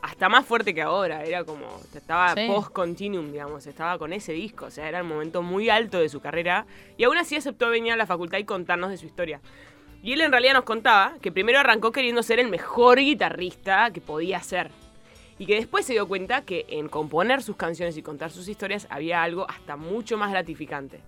hasta 0.01 0.29
más 0.29 0.45
fuerte 0.45 0.73
que 0.73 0.81
ahora. 0.81 1.23
Era 1.23 1.43
como, 1.43 1.65
estaba 1.93 2.33
Sí. 2.35 2.45
post-continuum, 2.47 3.31
digamos, 3.31 3.65
estaba 3.67 3.97
con 3.97 4.13
ese 4.13 4.33
disco. 4.33 4.65
O 4.65 4.71
sea, 4.71 4.87
era 4.89 4.99
el 4.99 5.03
momento 5.05 5.41
muy 5.41 5.69
alto 5.69 5.99
de 5.99 6.09
su 6.09 6.19
carrera. 6.19 6.65
Y 6.97 7.03
aún 7.03 7.17
así 7.17 7.35
aceptó 7.35 7.69
venir 7.69 7.93
a 7.93 7.95
la 7.95 8.05
facultad 8.05 8.37
y 8.37 8.43
contarnos 8.45 8.89
de 8.89 8.97
su 8.97 9.05
historia. 9.05 9.39
Y 10.05 10.13
él 10.13 10.21
en 10.21 10.31
realidad 10.31 10.53
nos 10.53 10.65
contaba 10.65 11.13
que 11.19 11.31
primero 11.31 11.59
arrancó 11.59 11.91
queriendo 11.91 12.21
ser 12.21 12.39
el 12.39 12.47
mejor 12.47 12.99
guitarrista 12.99 13.89
que 13.89 14.01
podía 14.01 14.39
ser. 14.39 14.69
Y 15.39 15.47
que 15.47 15.55
después 15.55 15.83
se 15.83 15.93
dio 15.93 16.07
cuenta 16.07 16.43
que 16.43 16.63
en 16.69 16.89
componer 16.89 17.41
sus 17.41 17.55
canciones 17.55 17.97
y 17.97 18.03
contar 18.03 18.29
sus 18.29 18.47
historias 18.47 18.85
había 18.91 19.23
algo 19.23 19.49
hasta 19.49 19.77
mucho 19.77 20.15
más 20.15 20.29
gratificante. 20.29 20.99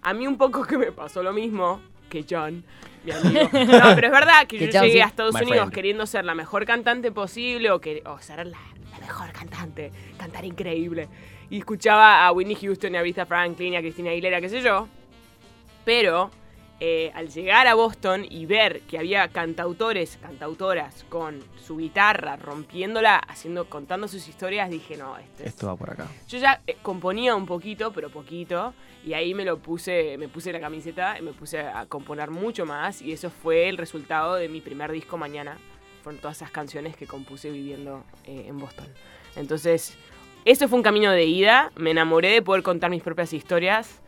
A 0.00 0.14
mí 0.14 0.26
un 0.26 0.38
poco 0.38 0.64
que 0.64 0.78
me 0.78 0.92
pasó 0.92 1.22
lo 1.22 1.34
mismo 1.34 1.82
que 2.08 2.24
John, 2.28 2.64
mi 3.04 3.12
amigo. 3.12 3.50
No, 3.52 3.94
pero 3.94 4.06
es 4.06 4.12
verdad 4.12 4.46
que, 4.48 4.56
Que 4.56 4.66
yo 4.68 4.78
John, 4.78 4.88
llegué 4.88 5.02
a 5.02 5.06
Estados 5.08 5.34
Unidos 5.34 5.54
friend. 5.54 5.74
queriendo 5.74 6.06
ser 6.06 6.24
la 6.24 6.34
mejor 6.34 6.64
cantante 6.64 7.12
posible 7.12 7.70
o, 7.70 7.82
que, 7.82 8.02
o 8.06 8.18
ser 8.18 8.46
la, 8.46 8.58
la 8.92 8.98
mejor 8.98 9.30
cantante, 9.30 9.92
cantar 10.16 10.46
increíble. 10.46 11.06
Y 11.50 11.58
escuchaba 11.58 12.26
a 12.26 12.32
Whitney 12.32 12.56
Houston, 12.56 12.94
y 12.94 12.96
a 12.96 13.00
Aretha 13.00 13.26
Franklin, 13.26 13.74
y 13.74 13.76
a 13.76 13.80
Cristina 13.80 14.10
Aguilera, 14.10 14.40
qué 14.40 14.48
sé 14.48 14.62
yo. 14.62 14.88
Pero 15.84 16.30
eh, 16.80 17.10
al 17.14 17.28
llegar 17.28 17.66
a 17.66 17.74
Boston 17.74 18.24
y 18.28 18.46
ver 18.46 18.82
que 18.82 18.98
había 18.98 19.26
cantautores, 19.28 20.16
cantautoras 20.22 21.04
con 21.08 21.40
su 21.66 21.76
guitarra 21.78 22.36
rompiéndola, 22.36 23.16
haciendo, 23.18 23.68
contando 23.68 24.06
sus 24.08 24.28
historias, 24.28 24.70
dije, 24.70 24.96
no, 24.96 25.16
este 25.18 25.42
es- 25.44 25.48
Esto 25.50 25.66
va 25.66 25.76
por 25.76 25.90
acá. 25.90 26.06
yo 26.28 26.38
ya 26.38 26.60
eh, 26.66 26.76
componía 26.82 27.34
un 27.34 27.46
poquito, 27.46 27.92
pero 27.92 28.10
poquito, 28.10 28.74
y 29.04 29.12
ahí 29.14 29.34
me 29.34 29.44
lo 29.44 29.58
puse, 29.58 30.16
me 30.18 30.28
puse 30.28 30.52
la 30.52 30.60
camiseta 30.60 31.18
y 31.18 31.22
me 31.22 31.32
puse 31.32 31.60
a 31.60 31.86
componer 31.86 32.30
mucho 32.30 32.64
más, 32.64 33.02
y 33.02 33.12
eso 33.12 33.28
fue 33.30 33.68
el 33.68 33.76
resultado 33.76 34.34
de 34.36 34.48
mi 34.48 34.60
primer 34.60 34.92
disco 34.92 35.16
mañana. 35.18 35.58
Fueron 36.04 36.20
todas 36.20 36.36
esas 36.38 36.50
canciones 36.52 36.96
que 36.96 37.06
compuse 37.06 37.50
viviendo 37.50 38.04
eh, 38.24 38.44
en 38.46 38.56
Boston. 38.58 38.86
Entonces, 39.36 39.96
eso 40.44 40.68
fue 40.68 40.78
un 40.78 40.82
camino 40.84 41.10
de 41.10 41.24
ida. 41.24 41.70
Me 41.76 41.90
enamoré 41.90 42.30
de 42.30 42.40
poder 42.40 42.62
contar 42.62 42.88
mis 42.90 43.02
propias 43.02 43.32
historias, 43.32 44.00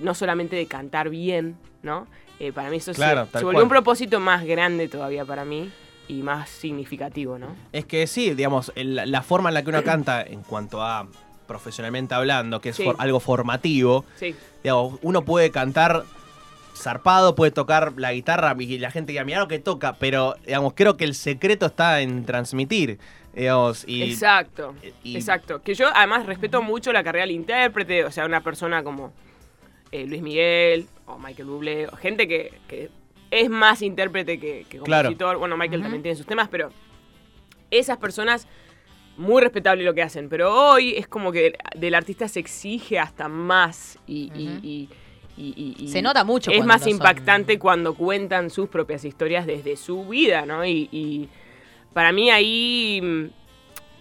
no 0.00 0.14
solamente 0.14 0.56
de 0.56 0.66
cantar 0.66 1.08
bien, 1.10 1.56
¿no? 1.82 2.06
Eh, 2.40 2.52
para 2.52 2.70
mí 2.70 2.76
eso 2.76 2.92
Claro, 2.92 3.26
se, 3.26 3.32
volvió 3.38 3.52
cual. 3.52 3.62
un 3.64 3.68
propósito 3.68 4.20
más 4.20 4.44
grande 4.44 4.88
todavía 4.88 5.24
para 5.24 5.44
mí 5.44 5.70
y 6.06 6.22
más 6.22 6.48
significativo, 6.48 7.38
¿no? 7.38 7.54
Es 7.72 7.84
que 7.84 8.06
sí, 8.06 8.32
digamos, 8.34 8.72
el- 8.76 8.94
la 9.10 9.22
forma 9.22 9.50
en 9.50 9.54
la 9.54 9.62
que 9.62 9.70
uno 9.70 9.82
canta 9.82 10.22
en 10.22 10.42
cuanto 10.42 10.82
a 10.82 11.06
profesionalmente 11.46 12.14
hablando, 12.14 12.60
que 12.60 12.68
es 12.70 12.76
Sí. 12.76 12.84
for- 12.84 12.96
algo 12.98 13.20
formativo, 13.20 14.04
Sí. 14.16 14.34
digamos, 14.62 14.98
uno 15.02 15.24
puede 15.24 15.50
cantar 15.50 16.04
zarpado, 16.76 17.34
puede 17.34 17.50
tocar 17.50 17.94
la 17.96 18.12
guitarra 18.12 18.54
y 18.58 18.78
la 18.78 18.90
gente 18.90 19.12
diga, 19.12 19.24
mira 19.24 19.40
lo 19.40 19.48
que 19.48 19.58
toca, 19.58 19.94
pero 19.98 20.36
digamos, 20.46 20.74
creo 20.74 20.96
que 20.96 21.04
el 21.04 21.14
secreto 21.14 21.66
está 21.66 22.00
en 22.02 22.24
transmitir, 22.24 22.98
digamos, 23.34 23.84
y 23.88 24.02
Exacto, 24.02 24.74
y- 25.02 25.16
exacto. 25.16 25.60
Que 25.62 25.74
yo 25.74 25.88
además 25.92 26.26
respeto 26.26 26.62
mucho 26.62 26.92
la 26.92 27.02
carrera 27.02 27.24
del 27.24 27.32
intérprete, 27.34 28.04
o 28.04 28.12
sea, 28.12 28.26
una 28.26 28.42
persona 28.42 28.82
como 28.84 29.12
eh, 29.92 30.06
Luis 30.06 30.22
Miguel 30.22 30.86
o 31.06 31.18
Michael 31.18 31.48
Bublé, 31.48 31.86
o 31.88 31.96
gente 31.96 32.26
que, 32.28 32.52
que 32.68 32.90
es 33.30 33.48
más 33.50 33.82
intérprete 33.82 34.38
que, 34.38 34.64
que 34.68 34.78
Claro. 34.78 35.08
compositor. 35.08 35.38
Bueno, 35.38 35.56
Michael 35.56 35.82
también 35.82 36.02
tiene 36.02 36.16
sus 36.16 36.26
temas, 36.26 36.48
pero 36.48 36.70
esas 37.70 37.98
personas, 37.98 38.46
muy 39.16 39.42
respetable 39.42 39.84
lo 39.84 39.94
que 39.94 40.02
hacen. 40.02 40.28
Pero 40.28 40.54
hoy 40.54 40.94
es 40.96 41.08
como 41.08 41.32
que 41.32 41.54
del 41.76 41.94
artista 41.94 42.28
se 42.28 42.40
exige 42.40 42.98
hasta 42.98 43.28
más 43.28 43.98
y... 44.06 44.30
y- 44.34 44.48
Ujú. 44.48 44.58
y- 44.66 44.88
y- 45.40 45.54
y- 45.78 45.84
y 45.84 45.88
Se 45.88 46.02
nota 46.02 46.24
mucho 46.24 46.50
Es 46.50 46.64
más 46.64 46.80
son- 46.82 46.90
impactante 46.90 47.58
cuando 47.60 47.94
cuentan 47.94 48.50
sus 48.50 48.68
propias 48.68 49.04
historias 49.04 49.46
desde 49.46 49.76
su 49.76 50.04
vida, 50.06 50.44
¿no? 50.46 50.64
Y, 50.64 50.88
y 50.90 51.28
para 51.92 52.10
mí 52.12 52.28
ahí 52.30 53.00
mm, 53.00 53.26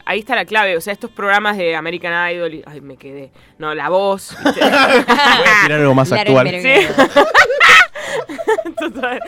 ahí 0.08 0.20
está 0.20 0.36
la 0.36 0.46
clave. 0.46 0.76
O 0.78 0.82
sea, 0.82 0.94
estos 0.94 1.12
programas 1.12 1.58
de 1.58 1.76
American 1.76 2.32
Idol, 2.32 2.54
y- 2.56 2.64
ay, 2.66 2.82
me 2.82 2.98
quedé. 2.98 3.32
No, 3.60 3.74
La 3.76 3.90
Voz. 3.90 4.36
voy 4.44 4.54
a 4.62 5.62
tirar 5.64 5.80
algo 5.82 5.94
más 5.94 6.12
actual. 6.12 6.50
Sí. 6.50 6.88
Total. 8.80 9.20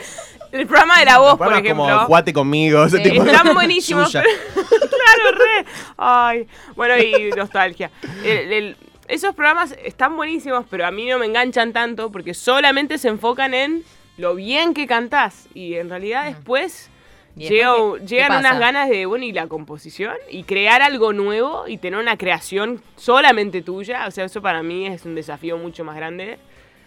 El 0.52 0.66
programa 0.66 0.98
de 0.98 1.04
la 1.04 1.18
voz, 1.18 1.38
por 1.38 1.52
ejemplo. 1.52 1.76
como 1.86 2.06
Cuate 2.06 2.32
conmigo, 2.32 2.84
ese 2.84 2.96
Sí. 2.98 3.04
tipo 3.04 3.22
de- 3.24 3.30
Están 3.32 3.54
buenísimos. 3.54 4.10
Pero- 4.12 4.24
claro, 4.54 5.38
re. 5.38 5.66
Ay. 5.96 6.46
Bueno, 6.74 6.96
y 6.98 7.30
nostalgia. 7.36 7.90
El- 8.24 8.52
el- 8.52 8.76
esos 9.08 9.34
programas 9.34 9.74
están 9.84 10.16
buenísimos, 10.16 10.64
pero 10.70 10.86
a 10.86 10.90
mí 10.90 11.06
no 11.06 11.18
me 11.18 11.26
enganchan 11.26 11.72
tanto 11.72 12.10
porque 12.10 12.34
solamente 12.34 12.98
se 12.98 13.08
enfocan 13.08 13.54
en 13.54 13.84
lo 14.16 14.34
bien 14.34 14.74
que 14.74 14.86
cantás. 14.86 15.46
Y 15.54 15.74
en 15.76 15.88
realidad 15.88 16.24
después. 16.26 16.89
¿Y 17.36 17.48
llega- 17.48 17.72
después 17.72 18.00
qué- 18.02 18.06
qué 18.06 18.14
llegan 18.14 18.38
unas 18.38 18.58
ganas 18.58 18.88
de, 18.90 19.06
bueno, 19.06 19.24
y 19.24 19.32
la 19.32 19.46
composición, 19.46 20.14
y 20.30 20.42
crear 20.44 20.82
algo 20.82 21.12
nuevo, 21.12 21.66
y 21.68 21.78
tener 21.78 21.98
una 22.00 22.16
creación 22.16 22.82
solamente 22.96 23.62
tuya, 23.62 24.06
o 24.06 24.10
sea, 24.10 24.24
eso 24.24 24.42
para 24.42 24.62
mí 24.62 24.86
es 24.86 25.04
un 25.04 25.14
desafío 25.14 25.56
mucho 25.56 25.84
más 25.84 25.96
grande. 25.96 26.38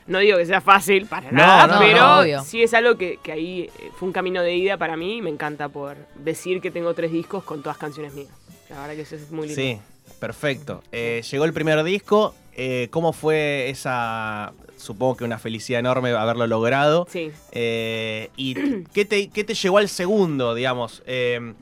No 0.06 0.20
digo 0.20 0.38
que 0.38 0.46
sea 0.46 0.60
fácil, 0.60 1.06
para 1.06 1.32
No, 1.32 1.38
nada, 1.38 1.68
no, 1.76 1.80
pero 1.80 2.36
no, 2.38 2.44
sí 2.44 2.62
es 2.62 2.74
algo 2.74 2.98
que, 2.98 3.20
que 3.24 3.32
ahí 3.32 3.70
eh, 3.80 3.90
fue 3.96 4.08
un 4.08 4.12
camino 4.14 4.42
de 4.42 4.54
ida 4.54 4.76
para 4.78 4.98
mí 4.98 5.18
y 5.18 5.22
me 5.22 5.30
encanta 5.30 5.70
por 5.70 5.96
decir 6.16 6.60
que 6.60 6.72
tengo 6.72 6.94
tres 6.94 7.12
discos 7.14 7.46
con 7.46 7.64
todas 7.64 7.78
canciones 7.78 8.14
mías. 8.14 8.28
La 8.70 8.82
verdad 8.82 8.96
que 8.96 9.02
eso 9.04 9.16
es 9.16 9.32
muy 9.32 9.48
lindo. 9.48 9.62
Sí, 9.62 9.80
perfecto. 10.20 10.84
Eh, 10.92 11.22
llegó 11.32 11.46
el 11.46 11.54
primer 11.54 11.82
disco. 11.84 12.36
eh, 12.56 12.90
¿Cómo 12.92 13.14
fue 13.14 13.70
esa, 13.70 14.52
supongo 14.84 15.17
que 15.17 15.24
una 15.24 15.39
felicidad 15.39 15.80
enorme 15.80 16.12
haberlo 16.12 16.46
logrado? 16.48 17.08
Sí. 17.10 17.32
Eh, 17.52 18.30
¿Y 18.38 18.54
qué 18.93 19.06
te, 19.06 19.30
qué 19.30 19.43
te 19.43 19.54
llevó 19.54 19.78
al 19.80 19.89
segundo, 19.89 20.54
digamos? 20.54 21.02
Eh, 21.06 21.54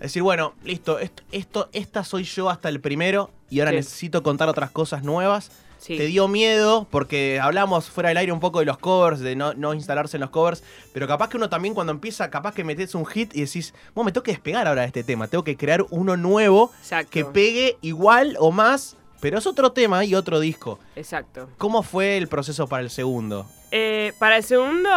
decir, 0.00 0.22
bueno, 0.22 0.54
listo, 0.64 0.98
esto, 0.98 1.22
esto, 1.32 1.68
esta 1.72 2.04
soy 2.04 2.24
yo 2.24 2.50
hasta 2.50 2.68
el 2.68 2.80
primero 2.80 3.30
y 3.50 3.60
ahora 3.60 3.70
Sí. 3.72 3.76
necesito 3.78 4.22
contar 4.22 4.48
otras 4.48 4.70
cosas 4.70 5.02
nuevas. 5.02 5.50
Sí. 5.80 5.96
¿Te 5.96 6.06
dio 6.06 6.26
miedo? 6.26 6.88
Porque 6.90 7.38
hablamos 7.40 7.88
fuera 7.88 8.08
del 8.08 8.18
aire 8.18 8.32
un 8.32 8.40
poco 8.40 8.58
de 8.58 8.64
los 8.64 8.78
covers, 8.78 9.20
de 9.20 9.36
no, 9.36 9.54
no 9.54 9.74
instalarse 9.74 10.16
en 10.16 10.22
los 10.22 10.30
covers, 10.30 10.64
pero 10.92 11.06
capaz 11.06 11.28
que 11.28 11.36
uno 11.36 11.48
también 11.48 11.72
cuando 11.72 11.92
empieza, 11.92 12.28
capaz 12.30 12.52
que 12.52 12.64
metes 12.64 12.96
un 12.96 13.06
hit 13.06 13.32
y 13.36 13.42
decís, 13.42 13.72
bueno, 13.94 14.06
me 14.06 14.12
tengo 14.12 14.24
que 14.24 14.32
despegar 14.32 14.66
ahora 14.66 14.80
de 14.82 14.88
este 14.88 15.04
tema, 15.04 15.28
tengo 15.28 15.44
que 15.44 15.56
crear 15.56 15.86
uno 15.90 16.16
nuevo 16.16 16.72
Exacto. 16.80 17.10
que 17.12 17.24
pegue 17.24 17.78
igual 17.80 18.36
o 18.40 18.50
más, 18.50 18.96
pero 19.20 19.38
es 19.38 19.46
otro 19.46 19.72
tema 19.72 20.04
y 20.04 20.14
otro 20.14 20.40
disco. 20.40 20.78
Exacto. 20.96 21.48
¿Cómo 21.58 21.82
fue 21.82 22.16
el 22.16 22.28
proceso 22.28 22.66
para 22.66 22.82
el 22.82 22.90
segundo? 22.90 23.46
Eh, 23.70 24.12
para 24.18 24.36
el 24.38 24.42
segundo 24.44 24.88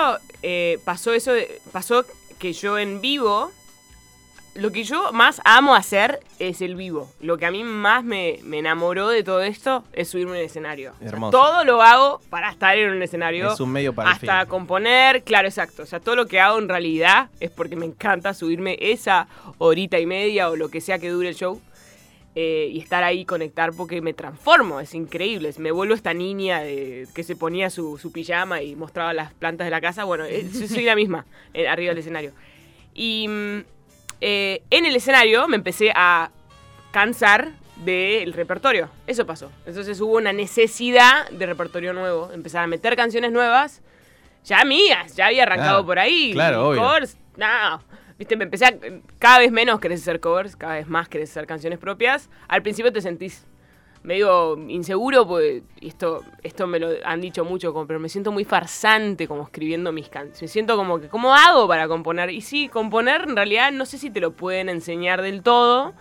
eh, 0.44 0.80
pasó 0.86 1.14
eso, 1.14 1.34
de- 1.34 1.62
pasó 1.72 2.06
que 2.40 2.54
yo 2.54 2.78
en 2.80 3.02
vivo, 3.02 3.52
lo 4.54 4.72
que 4.72 4.84
yo 4.84 5.14
más 5.14 5.40
amo 5.46 5.76
hacer 5.76 6.20
es 6.40 6.62
el 6.62 6.76
vivo. 6.76 7.10
Lo 7.22 7.38
que 7.38 7.46
a 7.46 7.52
mí 7.52 7.64
más 7.64 8.04
me, 8.04 8.40
me 8.44 8.60
enamoró 8.60 9.08
de 9.08 9.24
todo 9.24 9.42
esto 9.42 9.84
es 9.94 10.10
subirme 10.10 10.40
al 10.40 10.44
escenario. 10.46 10.92
O 10.96 11.00
sea, 11.00 11.08
Hermoso. 11.08 11.32
todo 11.38 11.64
lo 11.64 11.82
hago 11.82 12.20
para 12.30 12.50
estar 12.52 12.78
en 12.78 12.90
un 12.92 13.02
escenario. 13.02 13.54
Es 13.54 13.60
un 13.62 13.72
medio 13.72 13.94
para 13.94 14.12
hasta 14.12 14.46
componer, 14.48 15.24
claro, 15.24 15.48
exacto. 15.48 15.84
O 15.84 15.86
sea, 15.86 16.00
todo 16.02 16.16
lo 16.18 16.26
que 16.26 16.40
hago 16.42 16.60
en 16.60 16.68
realidad 16.68 17.30
es 17.40 17.50
porque 17.50 17.76
me 17.78 17.86
encanta 17.86 18.34
subirme 18.34 18.78
esa 18.82 19.28
horita 19.58 20.00
y 20.00 20.06
media 20.06 20.50
o 20.50 20.56
lo 20.58 20.70
que 20.70 20.82
sea 20.82 21.00
que 21.00 21.10
dure 21.10 21.30
el 21.30 21.36
show. 21.36 21.62
Eh, 22.36 22.70
y 22.72 22.80
estar 22.80 23.04
ahí, 23.04 23.26
conectar, 23.26 23.72
porque 23.74 24.02
me 24.02 24.14
transformo, 24.14 24.80
es 24.80 24.94
increíble. 24.94 25.52
Me 25.58 25.72
vuelvo 25.72 25.94
esta 25.94 26.14
niña 26.14 26.62
de, 26.62 27.08
que 27.14 27.24
se 27.24 27.36
ponía 27.36 27.70
su, 27.70 27.98
su 27.98 28.12
pijama 28.12 28.62
y 28.62 28.76
mostraba 28.76 29.14
las 29.14 29.34
plantas 29.34 29.66
de 29.66 29.72
la 29.72 29.82
casa. 29.82 30.04
Bueno, 30.06 30.26
eh, 30.26 30.48
soy 30.50 30.84
la 30.84 30.96
misma, 30.96 31.26
arriba 31.70 31.90
del 31.90 31.98
escenario. 32.00 32.32
Y 32.94 33.28
mm, 33.28 33.60
eh, 34.22 34.64
en 34.70 34.86
el 34.86 34.96
escenario 34.96 35.48
me 35.48 35.56
empecé 35.58 35.92
a 35.96 36.32
cansar 36.92 37.52
del 37.84 38.34
repertorio. 38.34 38.90
Eso 39.08 39.26
pasó. 39.26 39.52
Entonces 39.66 40.00
hubo 40.02 40.18
una 40.18 40.34
necesidad 40.34 41.28
de 41.32 41.46
repertorio 41.46 41.94
nuevo. 41.94 42.30
Empezar 42.34 42.64
a 42.64 42.68
meter 42.68 42.96
canciones 42.96 43.32
nuevas. 43.32 43.82
Ya 44.44 44.64
mías, 44.66 45.16
ya 45.16 45.28
había 45.28 45.44
arrancado 45.44 45.80
Ah, 45.80 45.86
por 45.86 46.00
ahí. 46.00 46.32
claro, 46.34 46.70
obvio. 46.70 46.82
No. 47.38 47.84
Viste, 48.22 48.36
me 48.36 48.44
empecé 48.44 48.66
a. 48.68 48.74
Cada 49.18 49.40
vez 49.40 49.52
menos 49.52 49.80
querés 49.80 50.02
hacer 50.02 50.20
covers, 50.20 50.56
cada 50.56 50.76
vez 50.76 50.88
más 50.88 51.10
querés 51.10 51.32
hacer 51.32 51.48
canciones 51.48 51.80
propias. 51.80 52.30
Al 52.48 52.62
principio 52.62 52.94
te 52.94 53.02
sentís 53.02 53.48
medio 54.04 54.60
inseguro, 54.70 55.28
pues, 55.28 55.64
y 55.80 55.88
esto, 55.88 56.24
esto 56.44 56.68
me 56.68 56.78
lo 56.78 56.90
han 57.04 57.20
dicho 57.20 57.44
mucho, 57.44 57.74
pero 57.88 58.00
me 58.00 58.10
siento 58.10 58.32
muy 58.32 58.46
farsante 58.46 59.28
como 59.28 59.42
escribiendo 59.42 59.92
mis 59.92 60.08
canciones. 60.08 60.40
Me 60.40 60.48
siento 60.50 60.78
como 60.78 61.00
que, 61.00 61.08
¿cómo 61.08 61.34
hago 61.34 61.68
para 61.68 61.88
componer? 61.88 62.30
Y 62.30 62.42
sí, 62.42 62.68
componer 62.68 63.24
en 63.24 63.36
realidad 63.36 63.72
no 63.72 63.88
sé 63.88 63.98
si 63.98 64.12
te 64.12 64.20
lo 64.20 64.34
pueden 64.34 64.70
enseñar 64.70 65.24
del 65.24 65.42
todo. 65.42 65.96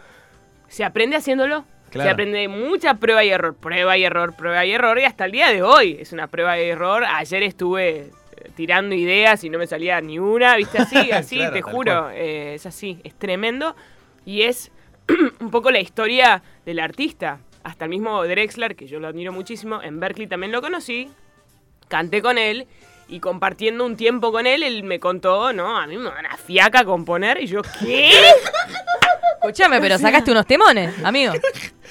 Se 0.68 0.84
aprende 0.84 1.16
haciéndolo. 1.16 1.64
Claro. 1.88 2.06
Se 2.06 2.12
aprende 2.12 2.48
mucha 2.48 2.96
prueba 2.96 3.24
y 3.24 3.30
error, 3.30 3.54
prueba 3.54 3.96
y 3.96 4.04
error, 4.04 4.36
prueba 4.36 4.66
y 4.66 4.72
error, 4.72 4.98
y 4.98 5.04
hasta 5.04 5.24
el 5.24 5.32
día 5.32 5.48
de 5.48 5.62
hoy 5.62 5.96
es 5.98 6.12
una 6.12 6.26
prueba 6.26 6.60
y 6.60 6.68
error. 6.68 7.02
Ayer 7.02 7.42
estuve 7.44 8.10
tirando 8.54 8.94
ideas 8.94 9.42
y 9.44 9.50
no 9.50 9.58
me 9.58 9.66
salía 9.66 10.00
ni 10.00 10.18
una, 10.18 10.56
¿viste? 10.56 10.78
Así, 10.78 10.96
así, 11.12 11.36
Claro, 11.36 11.52
te 11.52 11.62
juro, 11.62 12.10
eh, 12.10 12.54
es 12.54 12.66
así, 12.66 13.00
es 13.04 13.14
tremendo. 13.14 13.76
Y 14.24 14.42
es 14.42 14.70
un 15.40 15.50
poco 15.50 15.70
la 15.70 15.80
historia 15.80 16.42
del 16.64 16.80
artista. 16.80 17.40
Hasta 17.62 17.84
el 17.84 17.90
mismo 17.90 18.22
Drexler, 18.24 18.74
que 18.74 18.86
yo 18.86 19.00
lo 19.00 19.08
admiro 19.08 19.32
muchísimo, 19.32 19.82
en 19.82 20.00
Berkeley 20.00 20.26
también 20.26 20.50
lo 20.50 20.62
conocí, 20.62 21.10
canté 21.88 22.22
con 22.22 22.38
él 22.38 22.66
y 23.06 23.20
compartiendo 23.20 23.84
un 23.84 23.96
tiempo 23.96 24.32
con 24.32 24.46
él, 24.46 24.62
él 24.62 24.82
me 24.84 24.98
contó, 24.98 25.52
¿no? 25.52 25.76
A 25.76 25.86
mí 25.86 25.98
me 25.98 26.04
da 26.04 26.16
una 26.18 26.36
fiaca 26.36 26.84
componer 26.84 27.42
y 27.42 27.46
yo, 27.46 27.60
¿qué? 27.80 28.12
Escuchame, 29.34 29.80
pero 29.80 29.98
sacaste 29.98 30.30
unos 30.30 30.46
temones, 30.46 30.94
amigo. 31.04 31.32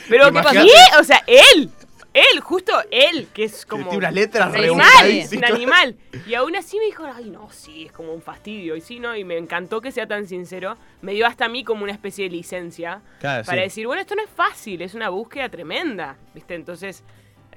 Pero 0.08 0.32
¿qué 0.32 0.42
pasó? 0.42 0.54
Imagínate. 0.54 0.92
¿Qué? 0.92 0.98
O 0.98 1.04
sea, 1.04 1.24
él, 1.28 1.70
él, 2.14 2.40
justo 2.42 2.74
él, 2.92 3.28
que 3.34 3.44
es 3.44 3.66
como... 3.66 3.84
tiene 3.84 3.98
unas 3.98 4.14
letras 4.14 4.50
un 4.50 4.56
animal, 4.56 4.86
rebuscadísimas. 4.88 5.50
un 5.52 5.56
animal. 5.56 5.96
Y 6.28 6.34
aún 6.34 6.56
así 6.56 6.78
me 6.80 6.86
dijo, 6.86 7.04
ay, 7.06 7.30
no, 7.30 7.50
sí, 7.52 7.86
es 7.86 7.92
como 7.92 8.14
un 8.14 8.22
fastidio. 8.22 8.76
Y 8.76 8.82
sí, 8.82 9.00
¿no? 9.00 9.16
Y 9.16 9.24
me 9.24 9.38
encantó 9.38 9.80
que 9.82 9.92
sea 9.92 10.08
tan 10.08 10.28
sincero. 10.28 10.78
Me 11.02 11.14
dio 11.14 11.28
hasta 11.28 11.46
a 11.46 11.50
mí 11.50 11.64
como 11.64 11.84
una 11.84 11.92
especie 11.92 12.26
de 12.26 12.32
licencia 12.32 13.02
Claro, 13.20 13.46
para 13.46 13.60
sí. 13.60 13.64
decir, 13.64 13.88
bueno, 13.88 14.02
esto 14.02 14.16
no 14.16 14.24
es 14.24 14.30
fácil, 14.30 14.82
es 14.82 14.96
una 14.96 15.10
búsqueda 15.10 15.50
tremenda, 15.50 16.18
¿viste? 16.34 16.56
Entonces, 16.56 17.04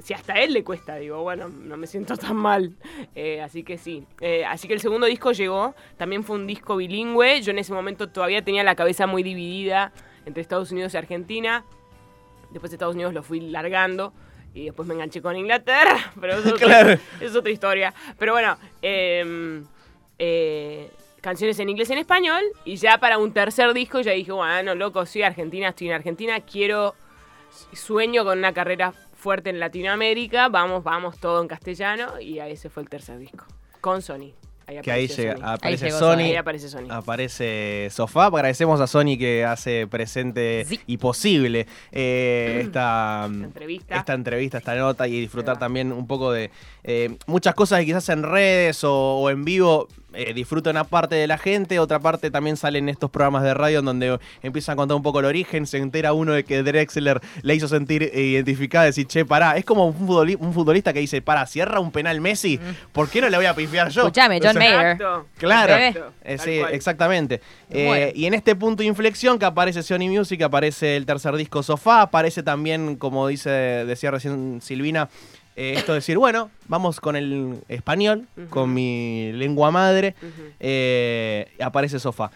si 0.02 0.14
hasta 0.14 0.34
a 0.34 0.40
él 0.40 0.52
le 0.52 0.64
cuesta, 0.64 0.96
digo, 0.96 1.22
bueno, 1.22 1.48
no 1.48 1.76
me 1.76 1.86
siento 1.86 2.16
tan 2.16 2.36
mal. 2.36 2.74
Eh, 3.14 3.40
así 3.40 3.62
que 3.62 3.78
sí. 3.78 4.06
Eh, 4.20 4.44
así 4.44 4.68
que 4.68 4.74
el 4.74 4.80
segundo 4.80 5.06
disco 5.06 5.32
llegó, 5.32 5.74
también 5.96 6.24
fue 6.24 6.36
un 6.36 6.46
disco 6.46 6.76
bilingüe. 6.76 7.40
Yo 7.42 7.52
en 7.52 7.58
ese 7.58 7.72
momento 7.72 8.08
todavía 8.08 8.42
tenía 8.42 8.64
la 8.64 8.74
cabeza 8.74 9.06
muy 9.06 9.22
dividida 9.22 9.92
entre 10.26 10.40
Estados 10.42 10.70
Unidos 10.72 10.94
y 10.94 10.96
Argentina. 10.98 11.64
Después 12.50 12.70
de 12.70 12.76
Estados 12.76 12.94
Unidos 12.94 13.14
lo 13.14 13.22
fui 13.22 13.40
largando. 13.40 14.12
Y 14.54 14.66
después 14.66 14.86
me 14.86 14.94
enganché 14.94 15.22
con 15.22 15.36
Inglaterra, 15.36 16.12
pero 16.20 16.34
eso 16.34 16.48
es, 16.48 16.52
otra- 16.54 16.66
Claro. 16.66 16.98
es 17.20 17.34
otra 17.36 17.50
historia. 17.50 17.94
Pero 18.18 18.32
bueno, 18.32 18.56
em, 18.82 19.64
eh, 20.18 20.90
canciones 21.20 21.58
en 21.58 21.68
inglés 21.70 21.88
y 21.90 21.94
en 21.94 21.98
español. 22.00 22.42
Y 22.64 22.76
ya 22.76 22.98
para 22.98 23.18
un 23.18 23.32
tercer 23.32 23.72
disco 23.72 24.00
ya 24.00 24.12
dije, 24.12 24.32
bueno, 24.32 24.74
loco, 24.74 25.06
soy 25.06 25.22
argentina, 25.22 25.68
estoy 25.68 25.88
en 25.88 25.94
Argentina, 25.94 26.40
quiero, 26.40 26.94
sueño 27.72 28.24
con 28.24 28.38
una 28.38 28.52
carrera 28.52 28.92
fuerte 29.14 29.50
en 29.50 29.60
Latinoamérica, 29.60 30.48
vamos, 30.48 30.82
vamos, 30.82 31.18
todo 31.18 31.40
en 31.40 31.48
castellano. 31.48 32.20
Y 32.20 32.38
ahí 32.40 32.52
ese 32.52 32.68
fue 32.70 32.82
el 32.82 32.88
tercer 32.88 33.18
disco, 33.18 33.46
con 33.80 34.02
Sony. 34.02 34.32
Ahí 34.66 34.80
Que 34.82 34.92
ahí 34.92 35.06
llega, 35.08 35.34
Sony. 35.36 35.42
aparece 35.44 35.84
llegó 35.86 35.98
Sony, 35.98 36.18
Ahí 36.18 36.36
aparece 36.36 36.68
Sony. 36.68 36.86
aparece 36.90 37.88
Sofá. 37.90 38.26
Agradecemos 38.26 38.80
a 38.80 38.86
Sony 38.86 39.16
que 39.18 39.44
hace 39.44 39.86
presente 39.86 40.64
Sí. 40.66 40.80
y 40.86 40.96
posible 40.98 41.66
eh, 41.90 42.60
esta, 42.64 43.26
Esta 43.30 43.44
entrevista. 43.44 43.96
esta 43.96 44.14
entrevista, 44.14 44.58
esta 44.58 44.74
nota 44.74 45.08
y 45.08 45.20
disfrutar 45.20 45.58
también 45.58 45.92
un 45.92 46.06
poco 46.06 46.32
de 46.32 46.50
eh, 46.84 47.16
muchas 47.26 47.54
cosas 47.54 47.80
que 47.80 47.86
quizás 47.86 48.08
en 48.08 48.22
redes 48.22 48.84
o, 48.84 48.92
o 49.18 49.30
en 49.30 49.44
vivo 49.44 49.88
eh, 50.14 50.32
disfruta 50.34 50.70
una 50.70 50.84
parte 50.84 51.14
de 51.14 51.26
la 51.26 51.38
gente, 51.38 51.78
otra 51.78 51.98
parte 52.00 52.30
también 52.30 52.56
salen 52.56 52.88
estos 52.88 53.10
programas 53.10 53.42
de 53.42 53.54
radio 53.54 53.78
en 53.80 53.84
donde 53.84 54.18
empiezan 54.42 54.74
a 54.74 54.76
contar 54.76 54.96
un 54.96 55.02
poco 55.02 55.20
el 55.20 55.26
origen, 55.26 55.66
se 55.66 55.78
entera 55.78 56.12
uno 56.12 56.32
de 56.32 56.44
que 56.44 56.62
Drexler 56.62 57.20
le 57.42 57.54
hizo 57.54 57.68
sentir 57.68 58.02
eh, 58.04 58.20
identificada, 58.20 58.84
decir, 58.86 59.06
che, 59.06 59.24
pará, 59.24 59.56
es 59.56 59.64
como 59.64 59.86
un, 59.86 59.94
futboli- 59.94 60.36
un 60.38 60.52
futbolista 60.52 60.92
que 60.92 61.00
dice, 61.00 61.22
pará, 61.22 61.46
cierra 61.46 61.80
un 61.80 61.90
penal 61.92 62.20
Messi, 62.20 62.58
¿por 62.92 63.08
qué 63.08 63.20
no 63.20 63.28
le 63.28 63.36
voy 63.36 63.46
a 63.46 63.54
pifiar 63.54 63.88
yo? 63.90 64.02
Escuchame, 64.02 64.38
John 64.40 64.50
O 64.50 64.52
sea, 64.52 64.60
Mayer. 64.60 64.92
Exacto. 64.92 65.26
Claro, 65.38 65.74
Exacto, 65.76 66.12
eh, 66.24 66.38
sí, 66.38 66.58
cual. 66.60 66.74
exactamente. 66.74 67.40
Eh, 67.70 68.12
y 68.14 68.26
en 68.26 68.34
este 68.34 68.54
punto 68.54 68.82
de 68.82 68.88
inflexión 68.88 69.38
que 69.38 69.44
aparece 69.46 69.82
Sony 69.82 70.08
Music, 70.10 70.42
aparece 70.42 70.96
el 70.96 71.06
tercer 71.06 71.34
disco 71.36 71.62
Sofá, 71.62 72.02
aparece 72.02 72.42
también, 72.42 72.96
como 72.96 73.26
dice, 73.28 73.50
decía 73.50 74.10
recién 74.10 74.60
Silvina, 74.62 75.08
eh, 75.56 75.74
esto 75.76 75.92
de 75.92 75.98
decir, 75.98 76.18
bueno, 76.18 76.50
vamos 76.68 77.00
con 77.00 77.16
el 77.16 77.58
español, 77.68 78.26
con 78.50 78.72
mi 78.72 79.32
lengua 79.32 79.70
madre, 79.70 80.14
eh, 80.60 81.52
aparece 81.60 81.98
Sofá. 81.98 82.30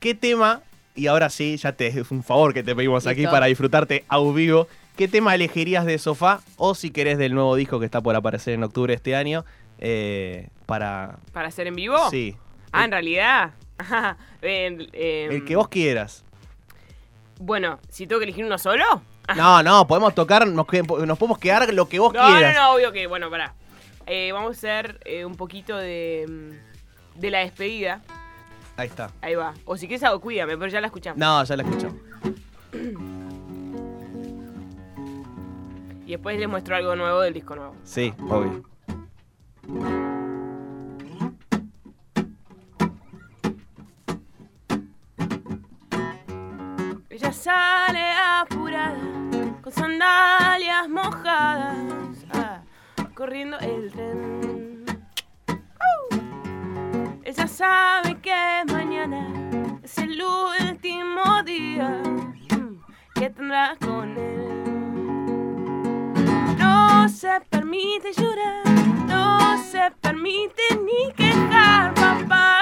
¿Qué 0.00 0.14
tema, 0.14 0.62
y 0.94 1.06
ahora 1.06 1.30
sí, 1.30 1.56
ya 1.56 1.72
te 1.72 1.86
es 1.86 2.10
un 2.10 2.22
favor 2.22 2.54
que 2.54 2.62
te 2.62 2.74
pedimos 2.76 3.06
aquí 3.06 3.26
para 3.26 3.46
disfrutarte 3.46 4.04
a 4.08 4.18
vivo, 4.20 4.68
¿qué 4.96 5.08
tema 5.08 5.34
elegirías 5.34 5.84
de 5.84 5.98
Sofá 5.98 6.40
o 6.56 6.74
si 6.74 6.90
querés 6.90 7.18
del 7.18 7.34
nuevo 7.34 7.56
disco 7.56 7.78
que 7.80 7.86
está 7.86 8.00
por 8.00 8.14
aparecer 8.14 8.54
en 8.54 8.64
octubre 8.64 8.92
de 8.92 8.96
este 8.96 9.16
año? 9.16 9.44
eh, 9.78 10.48
para... 10.66 11.18
¿Para 11.32 11.48
hacer 11.48 11.66
en 11.66 11.74
vivo? 11.74 12.10
Sí. 12.10 12.36
Ah, 12.72 12.84
en 12.84 12.90
realidad. 12.90 13.54
El 14.42 15.44
que 15.44 15.56
vos 15.56 15.68
quieras. 15.68 16.24
Bueno, 17.38 17.78
si 17.90 18.06
tengo 18.06 18.20
que 18.20 18.24
elegir 18.24 18.44
uno 18.44 18.58
solo. 18.58 19.02
No, 19.34 19.62
no, 19.62 19.86
podemos 19.86 20.14
tocar, 20.14 20.46
nos, 20.46 20.66
podemos 20.66 21.38
quedar 21.38 21.72
lo 21.72 21.88
que 21.88 21.98
vos 21.98 22.12
No, 22.12 22.22
no, 22.22 22.36
quieras. 22.36 22.54
no, 22.54 22.74
obvio 22.74 22.92
que, 22.92 23.06
bueno, 23.06 23.30
pará. 23.30 23.54
Eh, 24.06 24.30
vamos 24.32 24.50
a 24.50 24.58
hacer 24.58 25.00
eh, 25.04 25.24
un 25.24 25.36
poquito 25.36 25.76
de. 25.76 26.26
mm, 26.28 27.20
de 27.20 27.30
la 27.30 27.38
despedida. 27.40 28.02
Ahí 28.76 28.88
está. 28.88 29.10
Ahí 29.22 29.34
va. 29.34 29.54
O 29.64 29.76
si 29.76 29.88
quieres 29.88 30.04
hago 30.04 30.20
cuídame, 30.20 30.56
pero 30.56 30.70
ya 30.70 30.80
la 30.80 30.86
escuchamos. 30.88 31.18
No, 31.18 31.42
ya 31.42 31.56
la 31.56 31.62
escucho. 31.62 31.88
Y 36.06 36.10
después 36.10 36.38
les 36.38 36.48
muestro 36.48 36.76
algo 36.76 36.94
nuevo 36.94 37.20
del 37.20 37.34
disco 37.34 37.56
nuevo. 37.56 37.74
Sí, 37.84 38.14
obvio. 38.30 38.62
Ella 57.22 57.46
sabe 57.46 58.18
que 58.22 58.64
mañana 58.72 59.28
es 59.82 59.98
el 59.98 60.18
último 60.22 61.42
día 61.44 62.00
que 63.14 63.28
tendrá 63.28 63.76
con 63.78 64.16
él. 64.16 64.64
No 66.56 67.06
se 67.10 67.38
permite 67.50 68.10
llorar, 68.16 68.66
no 69.06 69.62
se 69.64 69.90
permite 70.00 70.62
ni 70.82 71.12
quejar. 71.12 71.92
Papá 71.92 72.55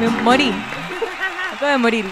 Me 0.00 0.08
morí. 0.08 0.52
Acabo 1.52 1.72
de 1.72 1.78
morir. 1.78 2.04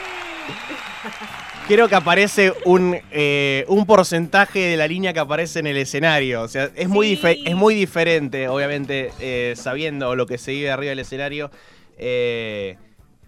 Creo 1.68 1.88
que 1.88 1.94
aparece 1.94 2.52
un, 2.64 2.98
eh, 3.10 3.64
un 3.68 3.86
porcentaje 3.86 4.58
de 4.58 4.76
la 4.76 4.86
línea 4.86 5.12
que 5.14 5.20
aparece 5.20 5.60
en 5.60 5.66
el 5.66 5.76
escenario. 5.78 6.42
O 6.42 6.48
sea, 6.48 6.70
es 6.74 6.88
muy, 6.88 7.16
Sí. 7.16 7.22
dife- 7.22 7.42
es 7.46 7.54
muy 7.54 7.74
diferente, 7.74 8.48
obviamente, 8.48 9.12
eh, 9.20 9.54
sabiendo 9.56 10.14
lo 10.14 10.26
que 10.26 10.36
se 10.38 10.52
vive 10.52 10.70
arriba 10.70 10.90
del 10.90 10.98
escenario. 11.00 11.50
eh, 11.96 12.76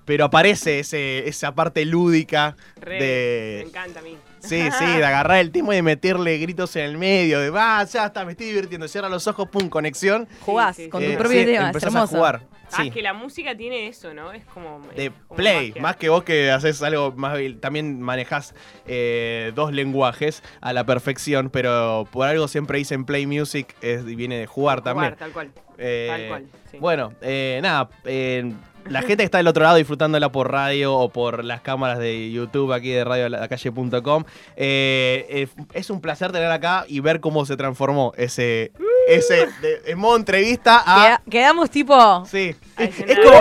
pero 0.04 0.24
aparece 0.24 0.80
ese, 0.80 1.28
esa 1.28 1.52
parte 1.54 1.84
lúdica 1.84 2.56
Re, 2.80 2.98
Me 2.98 3.04
de. 3.04 3.60
encanta 3.62 3.98
a 4.00 4.02
mí. 4.02 4.16
Sí, 4.40 4.60
sí, 4.78 4.84
de 4.84 5.04
agarrar 5.04 5.38
el 5.38 5.50
timo 5.52 5.72
y 5.72 5.76
de 5.76 5.82
meterle 5.82 6.38
gritos 6.38 6.74
en 6.76 6.82
el 6.84 6.96
medio. 6.98 7.40
De 7.40 7.50
va, 7.50 7.82
ya 7.84 8.06
está, 8.06 8.24
me 8.24 8.32
estoy 8.32 8.46
divirtiendo. 8.46 8.86
Cierra 8.88 9.08
los 9.08 9.26
ojos, 9.26 9.48
pum, 9.48 9.68
conexión. 9.68 10.28
Jugás 10.42 10.76
sí, 10.76 10.88
con 10.88 11.02
Eh, 11.02 11.10
tu 11.12 11.18
propio 11.18 11.40
sí, 11.40 11.46
tema. 11.46 11.70
Es 11.70 11.82
hermoso. 11.82 12.04
a 12.04 12.06
jugar. 12.18 12.42
Ah, 12.72 12.76
Sí. 12.82 12.88
es 12.88 12.94
que 12.94 13.02
la 13.02 13.12
música 13.14 13.56
tiene 13.56 13.86
eso, 13.88 14.12
¿no? 14.12 14.32
Es 14.32 14.44
como. 14.46 14.80
de 14.96 15.06
es 15.06 15.12
como 15.28 15.36
play, 15.36 15.68
magia. 15.68 15.82
más 15.82 15.96
que 15.96 16.08
vos 16.08 16.24
que 16.24 16.50
haces 16.50 16.82
algo 16.82 17.12
más 17.12 17.38
también 17.60 18.00
manejás 18.00 18.54
eh, 18.86 19.52
dos 19.54 19.72
lenguajes 19.72 20.42
a 20.60 20.72
la 20.72 20.84
perfección, 20.84 21.48
pero 21.50 22.06
por 22.10 22.26
algo 22.26 22.48
siempre 22.48 22.78
dicen 22.78 23.04
play 23.04 23.26
music 23.26 23.74
es, 23.82 24.02
y 24.06 24.14
viene 24.16 24.38
de 24.38 24.46
jugar, 24.46 24.80
Jugar, 24.80 24.94
también. 24.94 25.16
tal 25.16 25.32
cual. 25.32 25.50
Eh, 25.78 26.06
tal 26.10 26.28
cual, 26.28 26.46
sí. 26.70 26.78
Bueno, 26.78 27.12
eh, 27.20 27.60
nada, 27.62 27.88
eh, 28.04 28.52
la 28.88 29.00
gente 29.00 29.16
que 29.18 29.24
está 29.24 29.38
del 29.38 29.48
otro 29.48 29.64
lado 29.64 29.76
disfrutándola 29.76 30.30
por 30.30 30.50
radio 30.50 30.94
o 30.94 31.08
por 31.08 31.44
las 31.44 31.60
cámaras 31.60 31.98
de 31.98 32.30
YouTube 32.30 32.72
aquí 32.72 32.90
de 32.90 33.04
radiolacalle.com, 33.04 34.24
eh, 34.56 35.26
eh, 35.28 35.48
es 35.72 35.90
un 35.90 36.00
placer 36.00 36.30
tener 36.32 36.50
acá 36.50 36.84
y 36.88 37.00
ver 37.00 37.20
cómo 37.20 37.44
se 37.46 37.56
transformó 37.56 38.12
ese, 38.16 38.72
ese 39.06 39.46
de, 39.60 39.82
en 39.86 39.98
modo 39.98 40.16
entrevista 40.16 40.82
a... 40.84 40.94
Queda- 41.04 41.22
quedamos 41.30 41.70
tipo. 41.70 42.24
Sí, 42.26 42.54
es, 42.78 42.94
como... 42.96 43.40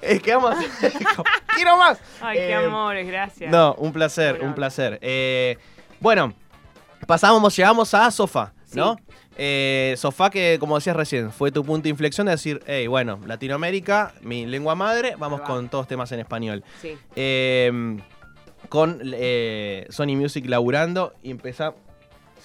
Es 0.00 0.22
que 0.22 0.34
vamos... 0.34 0.54
¡Quiero 1.56 1.76
más! 1.78 1.98
Ay, 2.20 2.38
qué 2.38 2.50
Eh, 2.50 2.54
amores, 2.54 3.06
gracias. 3.06 3.50
No, 3.50 3.74
un 3.78 3.92
placer, 3.92 4.34
Bueno. 4.36 4.48
un 4.48 4.54
placer. 4.54 4.98
Eh, 5.02 5.58
bueno, 6.00 6.32
pasamos, 7.06 7.54
llegamos 7.56 7.92
a 7.94 8.10
Sofá, 8.10 8.52
¿no? 8.74 8.96
Eh, 9.40 9.94
sofá 9.98 10.30
que, 10.30 10.56
como 10.58 10.76
decías 10.76 10.96
recién, 10.96 11.30
fue 11.32 11.52
tu 11.52 11.64
punto 11.64 11.84
de 11.84 11.90
inflexión 11.90 12.26
de 12.26 12.32
decir, 12.32 12.60
hey, 12.66 12.86
bueno, 12.88 13.20
Latinoamérica, 13.26 14.12
mi 14.22 14.46
lengua 14.46 14.74
madre, 14.74 15.14
vamos 15.18 15.40
va. 15.40 15.44
con 15.44 15.68
todos 15.68 15.86
temas 15.86 16.10
en 16.12 16.20
español. 16.20 16.64
Sí. 16.82 16.96
Eh, 17.14 17.98
con 18.68 19.00
eh, 19.04 19.86
Sony 19.90 20.16
Music 20.16 20.44
laburando 20.48 21.12
y 21.22 21.30
empezar... 21.32 21.74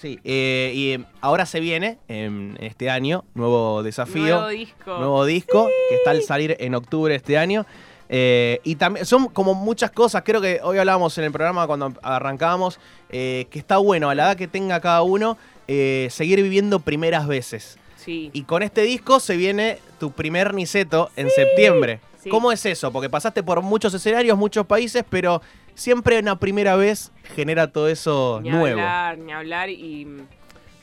Sí, 0.04 0.20
eh, 0.22 0.70
y 0.74 1.04
ahora 1.22 1.46
se 1.46 1.60
viene, 1.60 1.96
en 2.08 2.58
este 2.60 2.90
año, 2.90 3.24
nuevo 3.32 3.82
desafío 3.82 4.36
Nuevo 4.36 4.48
disco. 4.48 4.98
nuevo 4.98 5.24
disco 5.24 5.66
que 5.88 5.94
está 5.94 6.10
al 6.10 6.20
salir 6.20 6.58
en 6.60 6.74
octubre 6.74 7.12
de 7.12 7.16
este 7.16 7.38
año. 7.38 7.64
Eh, 8.10 8.60
y 8.64 8.76
también 8.76 9.06
son 9.06 9.28
como 9.28 9.54
muchas 9.54 9.90
cosas, 9.92 10.20
creo 10.22 10.42
que 10.42 10.60
hoy 10.62 10.76
hablábamos 10.76 11.16
en 11.16 11.24
el 11.24 11.32
programa 11.32 11.66
cuando 11.66 11.94
arrancábamos, 12.02 12.78
eh, 13.08 13.46
que 13.48 13.58
está 13.58 13.78
bueno 13.78 14.10
a 14.10 14.14
la 14.14 14.24
edad 14.24 14.36
que 14.36 14.46
tenga 14.46 14.78
cada 14.78 15.00
uno 15.00 15.38
seguir 15.66 16.42
viviendo 16.42 16.80
primeras 16.80 17.26
veces. 17.26 17.78
Sí. 17.96 18.28
Y 18.34 18.42
con 18.42 18.62
este 18.62 18.82
disco 18.82 19.20
se 19.20 19.38
viene 19.38 19.78
tu 19.98 20.10
primer 20.10 20.52
Niceto 20.52 21.08
en 21.16 21.30
septiembre. 21.30 22.00
Sí. 22.22 22.28
¿Cómo 22.28 22.52
es 22.52 22.66
eso? 22.66 22.92
Porque 22.92 23.08
pasaste 23.08 23.42
por 23.42 23.62
muchos 23.62 23.94
escenarios, 23.94 24.36
muchos 24.36 24.66
países, 24.66 25.02
pero 25.08 25.40
siempre 25.74 26.18
una 26.18 26.38
primera 26.38 26.76
vez 26.76 27.12
genera 27.34 27.70
todo 27.70 27.88
eso 27.88 28.40
ni 28.42 28.50
nuevo. 28.50 28.80
hablar, 28.80 29.18
ni 29.18 29.32
hablar. 29.32 29.70
Y 29.70 30.04
mm, 30.04 30.26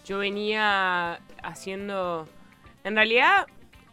yo 0.06 0.20
venía 0.20 1.20
haciendo. 1.44 2.28
En 2.84 2.96
realidad, 2.96 3.48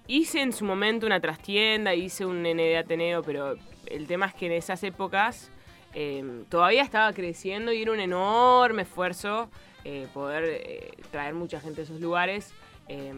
hice 0.07 0.41
en 0.41 0.53
su 0.53 0.65
momento 0.65 1.07
una 1.07 1.21
trastienda, 1.21 1.95
hice 1.95 2.25
un 2.25 2.43
nene 2.43 2.65
de 2.65 2.79
Ateneo, 2.79 3.23
pero 3.23 3.57
el 3.87 4.07
tema 4.07 4.27
es 4.27 4.35
que 4.35 4.47
en 4.47 4.53
esas 4.53 4.83
épocas 4.83 5.51
eh, 5.95 6.45
todavía 6.49 6.83
estaba 6.83 7.13
creciendo 7.13 7.73
y 7.73 7.83
era 7.83 7.93
un 7.93 8.01
enorme 8.01 8.83
esfuerzo 8.83 9.49
eh, 9.85 10.07
poder 10.13 10.45
eh, 10.45 10.91
traer 11.11 11.35
mucha 11.35 11.61
gente 11.61 11.83
a 11.83 11.85
esos 11.85 12.01
lugares, 12.01 12.53
eh, 12.89 13.13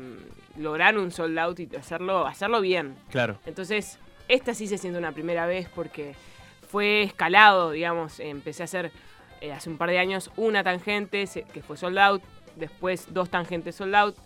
lograr 0.57 0.99
un 0.99 1.11
sold 1.11 1.38
out 1.38 1.59
y 1.59 1.69
hacerlo, 1.75 2.27
hacerlo 2.27 2.61
bien. 2.61 2.95
Claro. 3.11 3.38
Entonces, 3.47 3.99
esta 4.29 4.55
sí 4.55 4.66
se 4.66 4.79
siente 4.79 4.99
una 4.99 5.12
primera 5.12 5.47
vez 5.47 5.69
porque 5.75 6.14
fue 6.70 7.02
escalado, 7.02 7.70
digamos. 7.72 8.20
Empecé 8.20 8.62
a 8.62 8.64
hacer 8.64 8.92
eh, 9.40 9.52
hace 9.52 9.68
un 9.70 9.78
par 9.78 9.90
de 9.90 9.98
años 9.98 10.30
una 10.37 10.62
tangente 10.62 11.28
que 11.52 11.62
fue 11.62 11.76
sold 11.76 11.98
out, 11.98 12.22
después 12.56 13.12
dos 13.12 13.28
tangentes 13.30 13.74
sold 13.76 13.94
out, 13.94 14.16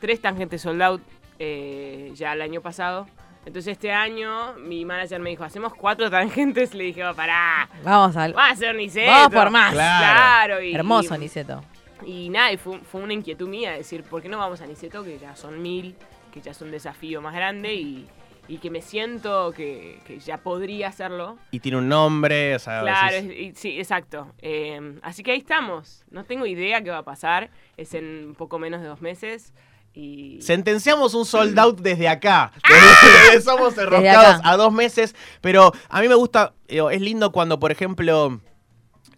tres 0.00 0.20
tangentes 0.20 0.62
sold 0.62 0.82
out 0.82 1.02
eh, 1.38 2.10
ya 2.14 2.32
el 2.32 2.42
año 2.42 2.60
pasado. 2.60 3.06
Entonces 3.46 3.72
este 3.72 3.92
año 3.92 4.54
mi 4.54 4.84
manager 4.86 5.20
me 5.20 5.30
dijo, 5.30 5.44
hacemos 5.44 5.74
cuatro 5.74 6.10
tangentes, 6.10 6.72
le 6.74 6.84
dije, 6.84 7.04
oh, 7.04 7.14
pará, 7.14 7.68
Vamos 7.82 8.16
al. 8.16 8.34
a 8.38 8.48
hacer 8.50 8.74
Niceto. 8.74 9.10
Vamos 9.10 9.34
por 9.34 9.50
más. 9.50 9.72
Claro. 9.72 10.62
y- 10.62 10.74
Hermoso, 10.74 11.14
y- 11.14 11.18
Niceto. 11.18 11.62
y 12.06 12.28
nada, 12.30 12.52
y 12.52 12.56
fue, 12.56 12.78
fue 12.80 13.02
una 13.02 13.12
inquietud 13.12 13.48
mía 13.48 13.72
decir, 13.72 14.02
¿por 14.02 14.22
qué 14.22 14.28
no 14.30 14.38
vamos 14.38 14.60
a 14.62 14.66
Niceto? 14.66 15.04
Que 15.04 15.18
ya 15.18 15.36
son 15.36 15.60
mil, 15.60 15.94
que 16.32 16.40
ya 16.40 16.52
es 16.52 16.60
un 16.62 16.70
desafío 16.70 17.20
más 17.20 17.34
grande 17.34 17.74
y, 17.74 18.06
y 18.48 18.58
que 18.58 18.70
me 18.70 18.82
siento 18.82 19.52
que, 19.52 20.00
que 20.06 20.18
ya 20.18 20.38
podría 20.38 20.88
hacerlo. 20.88 21.38
Y 21.50 21.60
tiene 21.60 21.78
un 21.78 21.88
nombre, 21.88 22.54
o 22.54 22.58
sea, 22.58 22.80
Claro, 22.82 23.16
y- 23.18 23.52
sí, 23.54 23.78
exacto. 23.78 24.32
Eh, 24.42 24.98
así 25.02 25.22
que 25.22 25.32
ahí 25.32 25.38
estamos. 25.38 26.04
No 26.10 26.24
tengo 26.24 26.46
idea 26.46 26.82
qué 26.82 26.90
va 26.90 26.98
a 26.98 27.04
pasar. 27.04 27.50
Es 27.76 27.94
en 27.94 28.28
un 28.28 28.34
poco 28.34 28.58
menos 28.58 28.80
de 28.80 28.88
dos 28.88 29.00
meses. 29.00 29.52
Y 29.96 30.40
Sentenciamos 30.42 31.14
un 31.14 31.24
sold 31.24 31.56
out 31.58 31.78
desde 31.80 32.08
acá. 32.08 32.50
¡Ah! 32.64 33.30
Desde, 33.32 33.42
Somos 33.42 33.78
Enroscados 33.78 34.40
a 34.44 34.56
dos 34.56 34.72
meses. 34.72 35.14
Pero 35.40 35.72
a 35.88 36.00
mí 36.00 36.08
me 36.08 36.16
gusta, 36.16 36.52
eh, 36.66 36.82
es 36.90 37.00
lindo 37.00 37.30
cuando, 37.30 37.60
por 37.60 37.70
ejemplo, 37.70 38.40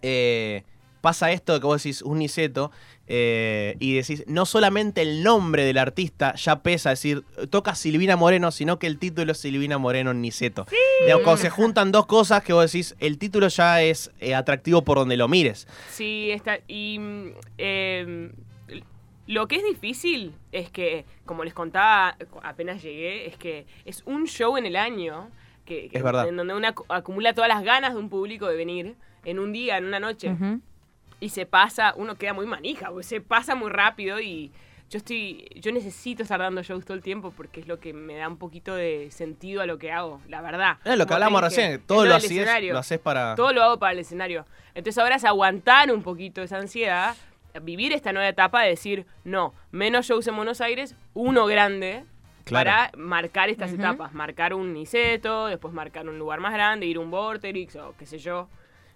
eh, 0.03 0.65
pasa 1.01 1.33
esto 1.33 1.59
que 1.61 1.67
vos 1.67 1.83
decís 1.83 2.03
un 2.03 2.19
Niceto 2.19 2.73
eh, 3.09 3.77
y 3.79 3.95
decís, 3.95 4.25
no 4.27 4.47
solamente 4.47 5.03
el 5.03 5.23
nombre 5.23 5.65
del 5.65 5.79
artista 5.79 6.35
ya 6.35 6.63
pesa, 6.63 6.93
es 6.93 6.99
decir, 7.01 7.25
toca 7.51 7.75
Silvina 7.75 8.17
Moreno, 8.17 8.51
sino 8.51 8.79
que 8.79 8.87
el 8.89 8.99
título 8.99 9.33
es 9.33 9.39
Silvina 9.39 9.79
Moreno 9.79 10.13
Niceto. 10.15 10.67
Digamos, 11.03 11.23
cuando 11.25 11.43
se 11.43 11.51
juntan 11.51 11.93
dos 11.93 12.07
cosas 12.07 12.43
que 12.43 12.53
vos 12.53 12.71
decís, 12.73 12.97
el 12.99 13.19
título 13.19 13.49
ya 13.49 13.81
es 13.83 14.11
eh, 14.21 14.35
atractivo 14.35 14.83
por 14.83 14.99
donde 14.99 15.17
lo 15.17 15.29
mires. 15.29 15.69
Sí, 15.91 16.31
está. 16.33 16.59
Y 16.67 16.99
eh, 17.59 18.33
lo 19.27 19.49
que 19.49 19.57
es 19.57 19.65
difícil 19.65 20.33
es 20.53 20.71
que, 20.71 21.05
como 21.25 21.45
les 21.45 21.55
contaba 21.55 22.17
apenas 22.43 22.83
llegué, 22.83 23.27
es 23.27 23.37
que 23.37 23.67
es 23.85 24.03
un 24.07 24.27
show 24.27 24.57
en 24.57 24.67
el 24.67 24.77
año. 24.77 25.29
Que, 25.65 25.89
que- 25.89 25.99
Es 25.99 26.05
verdad. 26.05 26.29
En 26.29 26.37
donde 26.37 26.55
uno 26.55 26.69
acu- 26.69 26.85
acumula 26.89 27.35
todas 27.35 27.49
las 27.49 27.65
ganas 27.65 27.95
de 27.95 27.99
un 27.99 28.09
público 28.09 28.47
de 28.47 28.57
venir 28.57 28.95
en 29.25 29.39
un 29.41 29.53
día, 29.53 29.79
en 29.79 29.85
una 29.87 29.99
noche. 29.99 30.31
Ujú. 30.31 30.61
Y 31.21 31.31
se 31.31 31.47
pasa, 31.47 31.95
uno 31.97 32.17
queda 32.17 32.33
muy 32.35 32.47
manija, 32.47 32.89
porque 32.91 33.05
se 33.05 33.21
pasa 33.21 33.55
muy 33.55 33.71
rápido 33.71 34.21
y 34.21 34.53
yo 34.91 34.99
estoy, 34.99 35.49
yo 35.57 35.73
necesito 35.73 36.23
estar 36.23 36.39
dando 36.39 36.63
shows 36.63 36.85
todo 36.85 36.95
el 36.97 37.03
tiempo 37.03 37.33
porque 37.37 37.61
es 37.61 37.67
lo 37.67 37.81
que 37.81 37.93
me 37.93 38.17
da 38.17 38.29
un 38.29 38.37
poquito 38.37 38.75
de 38.75 39.11
sentido 39.11 39.63
a 39.63 39.67
lo 39.67 39.79
que 39.79 39.91
hago, 39.91 40.21
la 40.29 40.43
verdad. 40.43 40.77
Es 40.85 40.97
lo 40.99 41.07
que 41.07 41.15
hablamos 41.15 41.41
recién, 41.41 41.81
todo 41.87 42.05
lo, 42.05 42.15
haces, 42.15 42.31
escenario. 42.31 42.73
lo 42.75 42.79
haces 42.79 42.99
para... 42.99 43.35
Todo 43.35 43.53
lo 43.53 43.63
hago 43.63 43.79
para 43.79 43.93
el 43.95 43.99
escenario. 43.99 44.47
Entonces 44.75 44.99
ahora 45.03 45.17
es 45.17 45.25
aguantar 45.25 45.91
un 45.91 46.03
poquito 46.03 46.43
esa 46.43 46.59
ansiedad, 46.59 47.17
vivir 47.63 47.93
esta 47.95 48.13
nueva 48.13 48.29
etapa 48.29 48.63
de 48.63 48.69
decir, 48.69 49.07
no, 49.25 49.55
menos 49.73 50.07
shows 50.07 50.27
en 50.29 50.37
Buenos 50.37 50.61
Aires, 50.61 50.95
uno 51.15 51.47
grande, 51.47 52.05
Claro. 52.45 52.71
para 52.71 52.91
marcar 52.97 53.49
estas 53.49 53.73
etapas. 53.73 54.13
Marcar 54.13 54.55
un 54.55 54.73
Niceto, 54.73 55.47
después 55.47 55.75
marcar 55.75 56.09
un 56.09 56.17
lugar 56.19 56.39
más 56.39 56.53
grande, 56.53 56.87
ir 56.87 56.99
a 56.99 57.01
un 57.01 57.11
Vorterix 57.11 57.75
o 57.75 57.93
qué 57.99 58.07
sé 58.07 58.19
yo. 58.19 58.49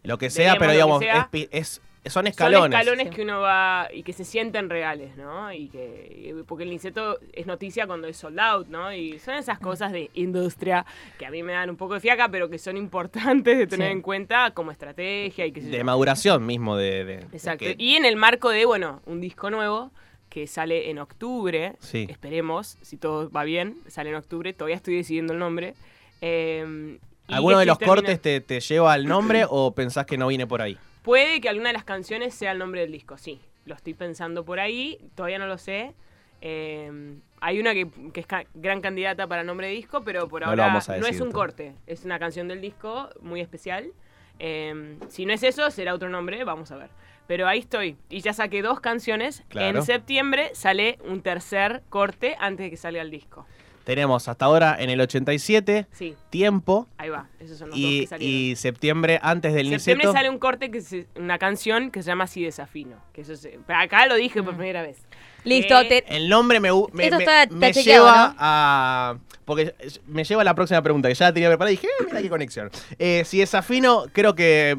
Lo 0.04 0.18
que 0.18 0.30
sea, 0.30 0.54
pero 0.56 0.70
digamos, 0.70 1.00
que 1.00 1.10
es 1.10 1.26
pi- 1.32 1.48
es- 1.50 1.82
son 2.06 2.26
escalones. 2.26 2.62
Son 2.62 2.72
escalones 2.72 3.08
Sí. 3.08 3.14
que 3.14 3.22
uno 3.22 3.40
va 3.40 3.88
y 3.92 4.02
que 4.02 4.12
se 4.12 4.24
sienten 4.24 4.70
reales, 4.70 5.16
¿no? 5.16 5.52
Y 5.52 5.68
que 5.68 6.34
porque 6.46 6.64
el 6.64 6.70
Niceto 6.70 7.18
es 7.32 7.46
noticia 7.46 7.86
cuando 7.86 8.08
es 8.08 8.16
sold 8.16 8.38
out, 8.40 8.68
¿no? 8.68 8.92
Y 8.92 9.18
son 9.18 9.34
esas 9.34 9.58
cosas 9.58 9.92
de 9.92 10.10
industria 10.14 10.86
que 11.18 11.26
a 11.26 11.30
mí 11.30 11.42
me 11.42 11.52
dan 11.52 11.68
un 11.70 11.76
poco 11.76 11.94
de 11.94 12.00
fiaca, 12.00 12.28
pero 12.30 12.48
que 12.48 12.58
son 12.58 12.76
importantes 12.76 13.58
de 13.58 13.66
tener 13.66 13.88
Sí. 13.88 13.92
en 13.92 14.00
cuenta 14.02 14.52
como 14.52 14.70
estrategia 14.70 15.44
y 15.46 15.52
que 15.52 15.60
De 15.60 15.84
maduración 15.84 16.46
mismo, 16.46 16.76
de... 16.76 17.04
de- 17.04 17.14
Exacto. 17.32 17.64
que- 17.66 17.74
Y 17.78 17.96
en 17.96 18.04
el 18.06 18.16
marco 18.16 18.48
de, 18.50 18.64
bueno, 18.64 19.02
un 19.06 19.20
disco 19.20 19.50
nuevo 19.50 19.90
que 20.30 20.46
sale 20.46 20.90
en 20.90 20.98
octubre, 21.00 21.74
Sí. 21.80 22.06
esperemos, 22.08 22.78
si 22.82 22.96
todo 22.96 23.28
va 23.30 23.44
bien, 23.44 23.76
sale 23.88 24.10
en 24.10 24.16
octubre, 24.16 24.52
todavía 24.52 24.76
estoy 24.76 24.94
decidiendo 24.96 25.32
el 25.32 25.38
nombre. 25.38 25.74
eh, 26.22 26.98
y 27.28 27.32
¿Alguno 27.34 27.58
de 27.58 27.66
los 27.66 27.78
termina- 27.78 27.94
cortes 27.96 28.20
te, 28.20 28.40
te 28.40 28.60
lleva 28.60 28.92
al 28.92 29.06
nombre 29.06 29.44
o 29.48 29.74
pensás 29.74 30.04
que 30.06 30.18
no 30.18 30.26
viene 30.28 30.46
por 30.46 30.60
ahí? 30.62 30.76
Puede 31.02 31.40
que 31.40 31.48
alguna 31.48 31.68
de 31.70 31.74
las 31.74 31.84
canciones 31.84 32.34
sea 32.34 32.52
el 32.52 32.58
nombre 32.58 32.80
del 32.82 32.92
disco, 32.92 33.16
sí. 33.18 33.40
Lo 33.64 33.74
estoy 33.74 33.94
pensando 33.94 34.44
por 34.44 34.60
ahí, 34.60 34.98
todavía 35.14 35.38
no 35.38 35.46
lo 35.46 35.58
sé. 35.58 35.94
Eh, 36.42 37.14
hay 37.40 37.60
una 37.60 37.74
que, 37.74 37.88
que 38.12 38.20
es 38.20 38.26
ca- 38.26 38.46
gran 38.54 38.80
candidata 38.80 39.26
para 39.26 39.44
nombre 39.44 39.66
de 39.68 39.74
disco, 39.74 40.02
pero 40.02 40.28
por 40.28 40.42
No 40.42 40.48
ahora 40.48 40.72
no 40.98 41.06
es 41.06 41.20
un 41.20 41.28
todo. 41.30 41.40
corte, 41.40 41.74
es 41.86 42.04
una 42.04 42.18
canción 42.18 42.48
del 42.48 42.60
disco 42.60 43.10
muy 43.20 43.40
especial. 43.40 43.92
Eh, 44.38 44.96
si 45.08 45.26
no 45.26 45.34
es 45.34 45.42
eso, 45.42 45.70
será 45.70 45.94
otro 45.94 46.08
nombre, 46.08 46.42
vamos 46.44 46.70
a 46.72 46.76
ver. 46.76 46.90
Pero 47.30 47.46
ahí 47.46 47.60
estoy. 47.60 47.96
Y 48.08 48.22
ya 48.22 48.32
saqué 48.32 48.60
dos 48.60 48.80
canciones. 48.80 49.44
Claro. 49.50 49.78
En 49.78 49.84
septiembre 49.86 50.50
sale 50.52 50.98
un 51.08 51.22
tercer 51.22 51.80
corte 51.88 52.34
antes 52.40 52.64
de 52.64 52.70
que 52.70 52.76
salga 52.76 53.02
el 53.02 53.10
disco. 53.12 53.46
Tenemos 53.84 54.26
hasta 54.26 54.46
ahora 54.46 54.74
en 54.76 54.90
el 54.90 55.00
87, 55.00 55.86
Sí, 55.92 56.16
tiempo 56.30 56.88
ahí 56.98 57.08
va. 57.08 57.28
Esos 57.38 57.58
son 57.58 57.68
los 57.70 57.78
dos 57.78 57.88
y, 57.88 58.00
que 58.00 58.06
salieron. 58.08 58.36
y 58.36 58.56
septiembre 58.56 59.20
antes 59.22 59.54
del 59.54 59.66
En 59.72 59.78
septiembre 59.78 60.06
Niceto. 60.06 60.18
sale 60.18 60.28
un 60.28 60.38
corte, 60.40 60.72
que 60.72 60.80
se- 60.80 61.06
una 61.14 61.38
canción 61.38 61.92
que 61.92 62.02
se 62.02 62.08
llama 62.08 62.24
Así 62.24 62.42
Desafino. 62.42 62.96
Que 63.12 63.20
eso 63.20 63.32
acá 63.68 64.06
lo 64.06 64.16
dije 64.16 64.42
por 64.42 64.56
primera 64.56 64.82
vez. 64.82 64.98
Listo, 65.44 65.78
Eh, 65.82 66.02
te- 66.04 66.16
El 66.16 66.28
nombre 66.28 66.58
me, 66.58 66.70
me, 66.92 67.04
Esto 67.04 67.16
me- 67.16 67.22
está- 67.22 67.46
me 67.54 67.72
chequeado, 67.72 68.06
lleva 68.06 68.28
¿no? 68.30 68.34
a. 68.40 69.18
Porque 69.44 69.72
me 70.08 70.24
lleva 70.24 70.42
a 70.42 70.44
la 70.44 70.54
próxima 70.56 70.82
pregunta, 70.82 71.08
que 71.08 71.14
ya 71.14 71.26
la 71.26 71.32
tenía 71.32 71.48
preparada 71.48 71.72
y 71.72 71.76
dije, 71.76 71.86
eh, 71.86 72.04
mira 72.06 72.20
qué 72.22 72.28
conexión. 72.28 72.70
Eh, 72.98 73.22
si 73.24 73.38
desafino, 73.38 74.06
creo 74.12 74.34
que. 74.34 74.78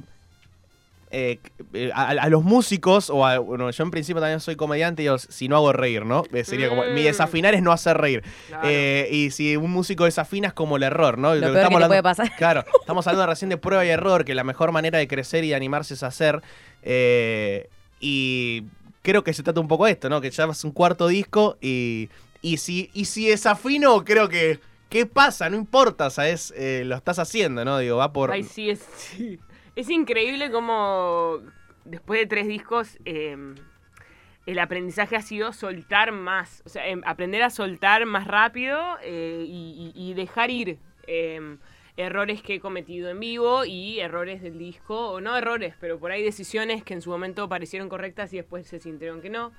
Eh, 1.12 1.40
eh, 1.74 1.92
a, 1.94 2.10
a 2.10 2.30
los 2.30 2.44
músicos, 2.44 3.10
o 3.10 3.26
a- 3.26 3.40
bueno, 3.40 3.70
yo 3.70 3.84
en 3.84 3.92
principio 3.92 4.22
también 4.22 4.40
soy 4.40 4.56
comediante, 4.56 5.02
y 5.02 5.06
digo, 5.06 5.18
si 5.18 5.48
no 5.48 5.56
hago 5.58 5.74
reír, 5.74 6.06
¿no? 6.06 6.24
Eh, 6.34 6.44
sería 6.44 6.70
como. 6.70 6.84
Mi 6.86 7.02
Mm. 7.02 7.06
desafinar 7.06 7.54
es 7.54 7.62
no 7.62 7.72
hacer 7.72 7.98
reír. 7.98 8.24
Claro. 8.48 8.68
Eh, 8.70 9.08
y 9.12 9.32
si 9.32 9.56
un 9.58 9.72
músico 9.72 10.06
desafina 10.06 10.48
es 10.48 10.54
como 10.54 10.78
el 10.78 10.84
error, 10.84 11.18
¿no? 11.18 11.36
Lo 11.36 11.48
que 11.48 11.54
peor 11.54 11.70
que 11.70 11.76
te 11.78 11.88
puede 11.88 12.04
pasar. 12.04 12.36
Claro, 12.38 12.64
estamos 12.80 13.06
hablando 13.08 13.28
recién 13.28 13.50
de 13.50 13.58
prueba 13.58 13.86
y 13.86 13.90
error, 13.90 14.26
que 14.26 14.34
la 14.36 14.44
mejor 14.44 14.72
manera 14.72 14.98
de 15.00 15.08
crecer 15.08 15.44
y 15.44 15.50
de 15.50 15.56
animarse 15.56 15.94
es 15.94 16.04
hacer. 16.04 16.42
eh, 16.84 17.68
y 18.00 18.64
creo 19.04 19.24
que 19.24 19.34
se 19.34 19.44
trata 19.44 19.60
un 19.60 19.68
poco 19.68 19.86
de 19.86 19.92
esto, 19.92 20.10
¿no? 20.10 20.22
Que 20.22 20.32
ya 20.32 20.46
es 20.46 20.64
un 20.64 20.72
cuarto 20.72 21.08
disco 21.08 21.58
y, 21.62 22.10
y, 22.42 22.58
si, 22.58 22.90
y 22.94 23.06
si 23.06 23.28
desafino, 23.28 24.04
creo 24.04 24.30
que. 24.30 24.60
¿Qué 24.90 25.06
pasa? 25.06 25.50
No 25.50 25.56
importa, 25.56 26.10
¿sabes? 26.10 26.54
Eh, 26.58 26.84
lo 26.86 26.96
estás 26.98 27.18
haciendo, 27.18 27.64
¿no? 27.64 27.78
Digo, 27.78 27.96
va 27.96 28.12
por. 28.12 28.30
Ay, 28.32 28.44
sí, 28.44 28.70
es, 28.70 28.82
sí. 28.98 29.40
Es 29.76 29.90
increíble 29.90 30.52
como 30.52 31.40
después 31.86 32.20
de 32.20 32.26
tres 32.28 32.48
discos 32.48 32.98
eh, 33.06 33.36
el 34.46 34.60
aprendizaje 34.60 35.16
ha 35.16 35.22
sido 35.22 35.54
soltar 35.54 36.12
más, 36.12 36.64
o 36.66 36.70
sea, 36.70 36.88
em, 36.88 37.02
aprender 37.06 37.44
a 37.44 37.50
soltar 37.50 38.06
más 38.06 38.28
rápido 38.28 38.80
eh, 39.04 39.46
y, 39.48 39.94
y- 39.96 40.10
y 40.12 40.14
dejar 40.16 40.50
ir 40.50 40.78
eh, 41.08 41.58
errores 41.98 42.42
que 42.42 42.56
he 42.56 42.60
cometido 42.60 43.10
en 43.10 43.20
vivo 43.20 43.66
y 43.66 44.00
errores 44.00 44.42
del 44.42 44.58
disco, 44.58 45.12
o 45.12 45.22
no 45.22 45.38
errores, 45.38 45.76
pero 45.80 46.00
por 46.00 46.12
ahí 46.12 46.24
decisiones 46.24 46.84
que 46.84 46.94
en 46.94 47.02
su 47.02 47.10
momento 47.12 47.48
parecieron 47.50 47.90
correctas 47.90 48.34
y 48.34 48.38
después 48.38 48.66
se 48.68 48.80
sintieron 48.80 49.22
que 49.22 49.30
no. 49.30 49.52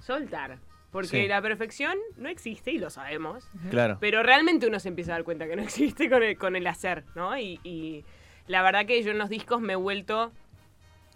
Soltar. 0.00 0.58
Porque 0.90 1.08
Sí. 1.22 1.28
la 1.28 1.42
perfección 1.42 1.96
no 2.16 2.28
existe 2.28 2.70
y 2.72 2.78
lo 2.78 2.90
sabemos. 2.90 3.48
Claro. 3.70 3.98
Pero 4.00 4.22
realmente 4.22 4.66
uno 4.66 4.78
se 4.80 4.88
empieza 4.88 5.12
a 5.12 5.16
dar 5.16 5.24
cuenta 5.24 5.46
que 5.46 5.56
no 5.56 5.62
existe 6.02 6.08
con 6.08 6.22
el, 6.22 6.36
con 6.38 6.56
el 6.56 6.66
hacer, 6.66 7.04
¿no? 7.14 7.36
Y, 7.38 7.60
y 7.62 8.04
la 8.46 8.62
verdad 8.62 8.86
que 8.86 9.02
yo 9.02 9.10
en 9.10 9.18
los 9.18 9.28
discos 9.28 9.60
me 9.60 9.74
he 9.74 9.76
vuelto, 9.76 10.32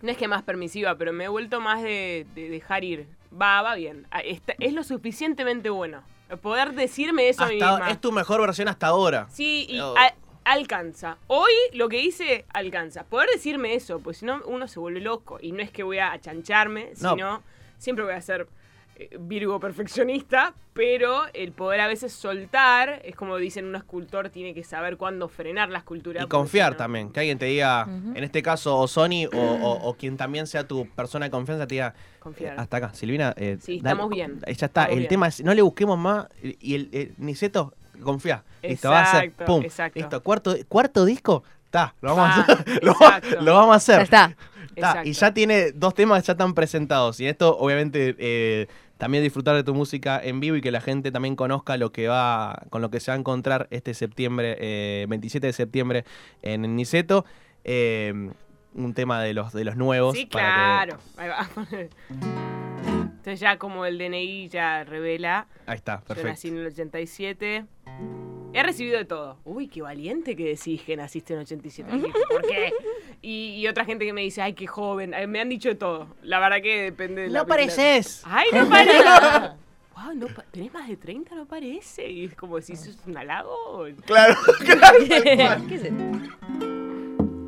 no 0.03 0.11
es 0.11 0.17
que 0.17 0.29
más 0.29 0.43
permisiva, 0.43 0.97
pero 0.97 1.13
me 1.13 1.25
he 1.25 1.29
vuelto 1.29 1.61
más 1.61 1.83
de, 1.83 2.27
de 2.35 2.49
dejar 2.49 2.85
ir. 2.85 3.07
Va, 3.33 3.63
va 3.63 3.75
bien. 3.75 4.07
Ah, 4.11 4.21
está- 4.21 4.55
es 4.59 4.73
lo 4.73 4.83
suficientemente 4.83 5.71
bueno. 5.71 6.03
Poder 6.43 6.75
decirme 6.75 7.29
eso 7.29 7.43
a 7.45 7.49
mí 7.49 7.55
misma. 7.55 7.91
es 7.91 8.01
tu 8.01 8.13
mejor 8.13 8.41
versión 8.41 8.69
hasta 8.69 8.87
ahora. 8.89 9.27
Sí, 9.31 9.67
y 9.69 9.81
Oh. 9.81 9.95
a- 9.99 10.15
alcanza. 10.45 11.19
Hoy 11.27 11.53
lo 11.73 11.89
que 11.89 12.01
hice 12.01 12.45
alcanza. 12.53 13.05
Poder 13.05 13.29
decirme 13.33 13.75
eso, 13.75 13.99
pues 14.01 14.19
si 14.19 14.27
no 14.27 14.41
uno 14.47 14.67
se 14.69 14.79
vuelve 14.81 15.01
loco. 15.01 15.39
Y 15.43 15.53
no 15.53 15.61
es 15.63 15.71
que 15.71 15.83
voy 15.83 15.99
a 15.99 16.13
achancharme, 16.13 16.93
No. 17.01 17.11
sino 17.15 17.43
siempre 17.79 18.05
voy 18.05 18.15
a 18.15 18.21
ser 18.21 18.43
eh, 18.43 18.47
Virgo 19.21 19.59
perfeccionista, 19.61 20.55
pero 20.73 21.23
el 21.33 21.53
poder 21.53 21.81
a 21.81 21.87
veces 21.89 22.13
soltar, 22.13 23.01
es 23.05 23.15
como 23.17 23.37
dicen, 23.37 23.65
un 23.67 23.77
escultor 23.77 24.31
tiene 24.31 24.55
que 24.55 24.63
saber 24.65 24.97
cuándo 24.97 25.29
frenar 25.29 25.69
la 25.71 25.79
escultura. 25.79 26.23
Y 26.23 26.27
confiar 26.27 26.73
no- 26.73 26.77
también, 26.79 27.11
que 27.11 27.21
alguien 27.21 27.39
te 27.39 27.47
diga, 27.47 27.87
en 27.89 28.23
este 28.25 28.43
caso, 28.43 28.77
o 28.79 28.87
Sony, 28.89 29.27
o, 29.33 29.39
o- 29.39 29.89
o 29.89 29.95
quien 29.95 30.17
también 30.17 30.47
sea 30.47 30.67
tu 30.67 30.87
persona 30.91 31.27
de 31.27 31.31
confianza, 31.31 31.67
te 31.67 31.75
diga, 31.77 31.95
Confiar. 32.19 32.55
eh, 32.55 32.61
hasta 32.61 32.77
acá, 32.77 32.95
Silvina. 32.95 33.33
eh, 33.37 33.57
Sí, 33.61 33.81
dale, 33.81 33.93
estamos 33.95 34.11
bien, 34.11 34.33
eh, 34.47 34.55
Ya 34.55 34.67
está, 34.67 34.67
estamos 34.67 34.91
el 34.93 34.99
bien. 35.01 35.09
tema 35.09 35.29
es, 35.29 35.43
no 35.43 35.55
le 35.55 35.63
busquemos 35.63 35.99
más, 35.99 36.27
y 36.43 36.57
y 36.61 36.75
el, 36.75 36.89
el 36.93 37.15
Niceto, 37.19 37.73
confía. 38.03 38.45
Listo, 38.63 38.91
va 38.91 39.01
a 39.03 39.07
ser, 39.07 39.25
Exacto, 39.25 39.45
pum, 39.47 39.63
exacto. 39.63 39.99
listo, 39.99 40.23
cuarto, 40.23 40.55
cuarto 40.69 41.05
disco, 41.05 41.43
está, 41.65 41.95
lo 42.01 42.15
vamos 42.15 42.37
a 42.37 42.41
Ah, 42.41 42.43
hacer, 42.53 42.81
lo, 42.85 42.93
va- 42.95 43.17
exacto. 43.19 43.41
lo 43.43 43.55
vamos 43.55 43.73
a 43.73 43.77
hacer. 43.77 43.97
Ya 43.97 44.03
está. 44.03 44.37
Está, 44.77 45.03
y 45.05 45.09
Exacto. 45.11 45.21
ya 45.27 45.35
tiene 45.35 45.73
dos 45.73 45.95
temas 45.95 46.25
ya 46.25 46.33
están 46.33 46.55
presentados. 46.55 47.19
Y 47.19 47.27
esto, 47.27 47.57
obviamente, 47.59 48.15
eh, 48.19 48.69
también 49.01 49.25
disfrutar 49.25 49.57
de 49.57 49.65
tu 49.65 49.75
música 49.75 50.21
en 50.23 50.39
vivo 50.39 50.55
y 50.57 50.61
que 50.61 50.71
la 50.71 50.81
gente 50.81 51.11
también 51.11 51.35
conozca 51.35 51.77
lo 51.77 51.91
que 51.91 52.07
va, 52.07 52.63
con 52.71 52.83
lo 52.83 52.91
que 52.91 53.01
se 53.01 53.11
va 53.11 53.17
a 53.17 53.19
encontrar 53.19 53.67
este 53.71 53.95
septiembre, 53.95 54.57
eh, 54.61 55.07
27 55.09 55.49
de 55.49 55.53
septiembre 55.53 56.05
en 56.43 56.77
Niceto. 56.77 57.25
Eh, 57.65 58.31
un 58.75 58.95
tema 58.95 59.21
de 59.21 59.35
los 59.35 59.53
de 59.53 59.65
los 59.65 59.75
nuevos. 59.77 60.17
Sí, 60.17 60.27
para 60.27 60.45
que- 60.87 60.95
claro. 60.95 60.99
Ahí 61.17 61.29
va. 61.29 61.49
Entonces 62.87 63.41
ya 63.41 63.59
como 63.59 63.85
el 63.85 63.99
DNI 63.99 64.49
ya 64.49 64.85
revela 64.85 65.47
ahí 65.67 65.77
está, 65.77 65.99
Yo 66.01 66.05
perfecto. 66.07 66.29
nací 66.31 66.49
en 66.49 66.57
el 66.59 66.67
87. 66.67 67.65
He 68.53 68.63
recibido 68.63 68.99
de 68.99 69.05
todo. 69.05 69.39
Uy, 69.45 69.69
qué 69.69 69.83
valiente 69.83 70.35
que 70.37 70.45
decís 70.49 70.83
que 70.83 70.97
naciste 70.97 71.35
en 71.35 71.41
el 71.41 71.45
87. 71.45 71.91
Dije, 71.93 72.09
¿Por 72.31 72.43
qué? 72.47 72.73
Y, 73.23 73.57
y 73.57 73.69
otra 73.69 73.85
gente 73.85 74.05
que 74.07 74.13
me 74.13 74.23
dice, 74.23 74.41
ay, 74.43 74.55
qué 74.55 74.67
joven. 74.67 75.15
Me 75.29 75.41
han 75.41 75.49
dicho 75.49 75.69
de 75.69 75.75
todo. 75.75 76.09
La 76.23 76.39
verdad 76.41 76.63
que 76.63 76.83
depende 76.85 77.23
de 77.23 77.29
la 77.29 77.41
¡No 77.41 77.47
película. 77.47 77.75
pareces! 77.77 78.23
Ay, 78.25 78.47
no 78.53 78.69
parece. 78.69 79.05
wow, 79.95 80.15
no 80.15 80.27
pa- 80.29 80.45
tenés 80.51 80.73
más 80.73 80.89
de 80.89 80.97
30, 80.97 81.35
no 81.35 81.45
parece. 81.47 82.09
Y 82.11 82.25
es 82.25 82.35
como 82.35 82.61
si 82.63 82.73
eso 82.73 82.89
es 82.91 82.99
un 83.07 83.17
halago. 83.19 83.87
Claro, 84.07 84.35
claro. 84.65 84.99
¿Qué 85.69 85.75
es 85.75 85.83
esto? 85.85 86.05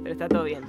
Pero 0.03 0.13
está 0.13 0.29
todo 0.29 0.45
bien. 0.45 0.63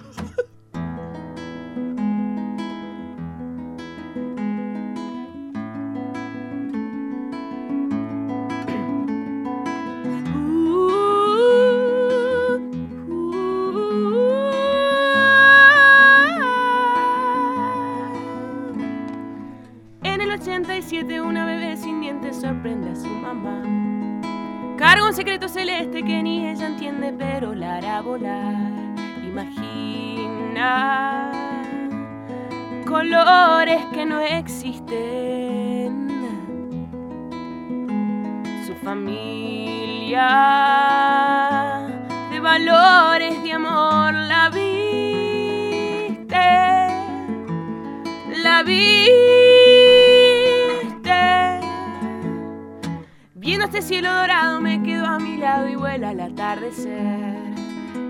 Imagina 29.23 30.61
colores 32.85 33.81
que 33.93 34.05
no 34.05 34.19
existen. 34.19 34.91
Su 38.67 38.75
familia 38.83 40.27
de 42.29 42.39
valores 42.41 43.41
de 43.41 43.53
amor 43.53 44.13
la 44.13 44.49
viste, 44.49 46.27
la 48.43 48.63
viste. 48.63 48.83
Viendo 53.33 53.65
este 53.65 53.81
cielo 53.81 54.13
dorado 54.13 54.59
me 54.59 54.83
quedo 54.83 55.05
a 55.05 55.19
mi 55.19 55.37
lado 55.37 55.69
y 55.69 55.75
vuela 55.75 56.09
al 56.09 56.19
atardecer. 56.19 57.52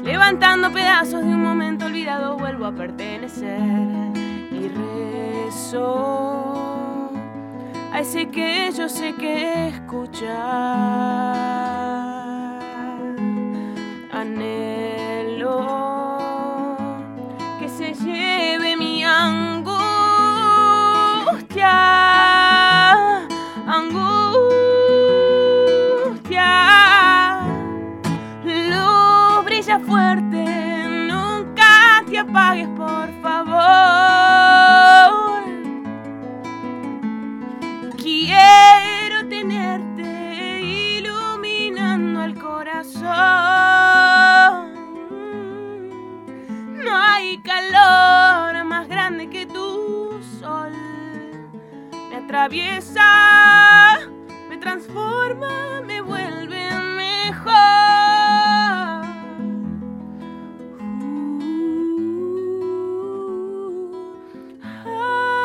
Levantando 0.04 0.70
pedazos 0.72 1.22
de 1.22 1.30
un 1.34 1.42
momento 1.42 1.86
olvidado 1.86 2.38
vuelvo 2.38 2.66
a 2.66 2.74
pertenecer 2.74 3.62
y 4.52 4.68
rezo 5.48 6.34
a 7.94 8.02
ese 8.02 8.30
que 8.30 8.70
yo 8.76 8.90
sé 8.90 9.14
que 9.16 9.70
escucha. 9.70 11.63
Atraviesa, 52.44 54.00
me 54.50 54.58
transforma, 54.58 55.82
me 55.86 56.02
vuelve 56.02 56.72
mejor. 56.98 57.54
Ah. 64.86 65.42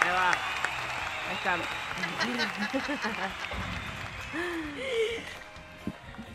Ahí 0.00 0.10
va. 0.10 0.30
Ahí 1.28 1.36
está. 1.36 1.54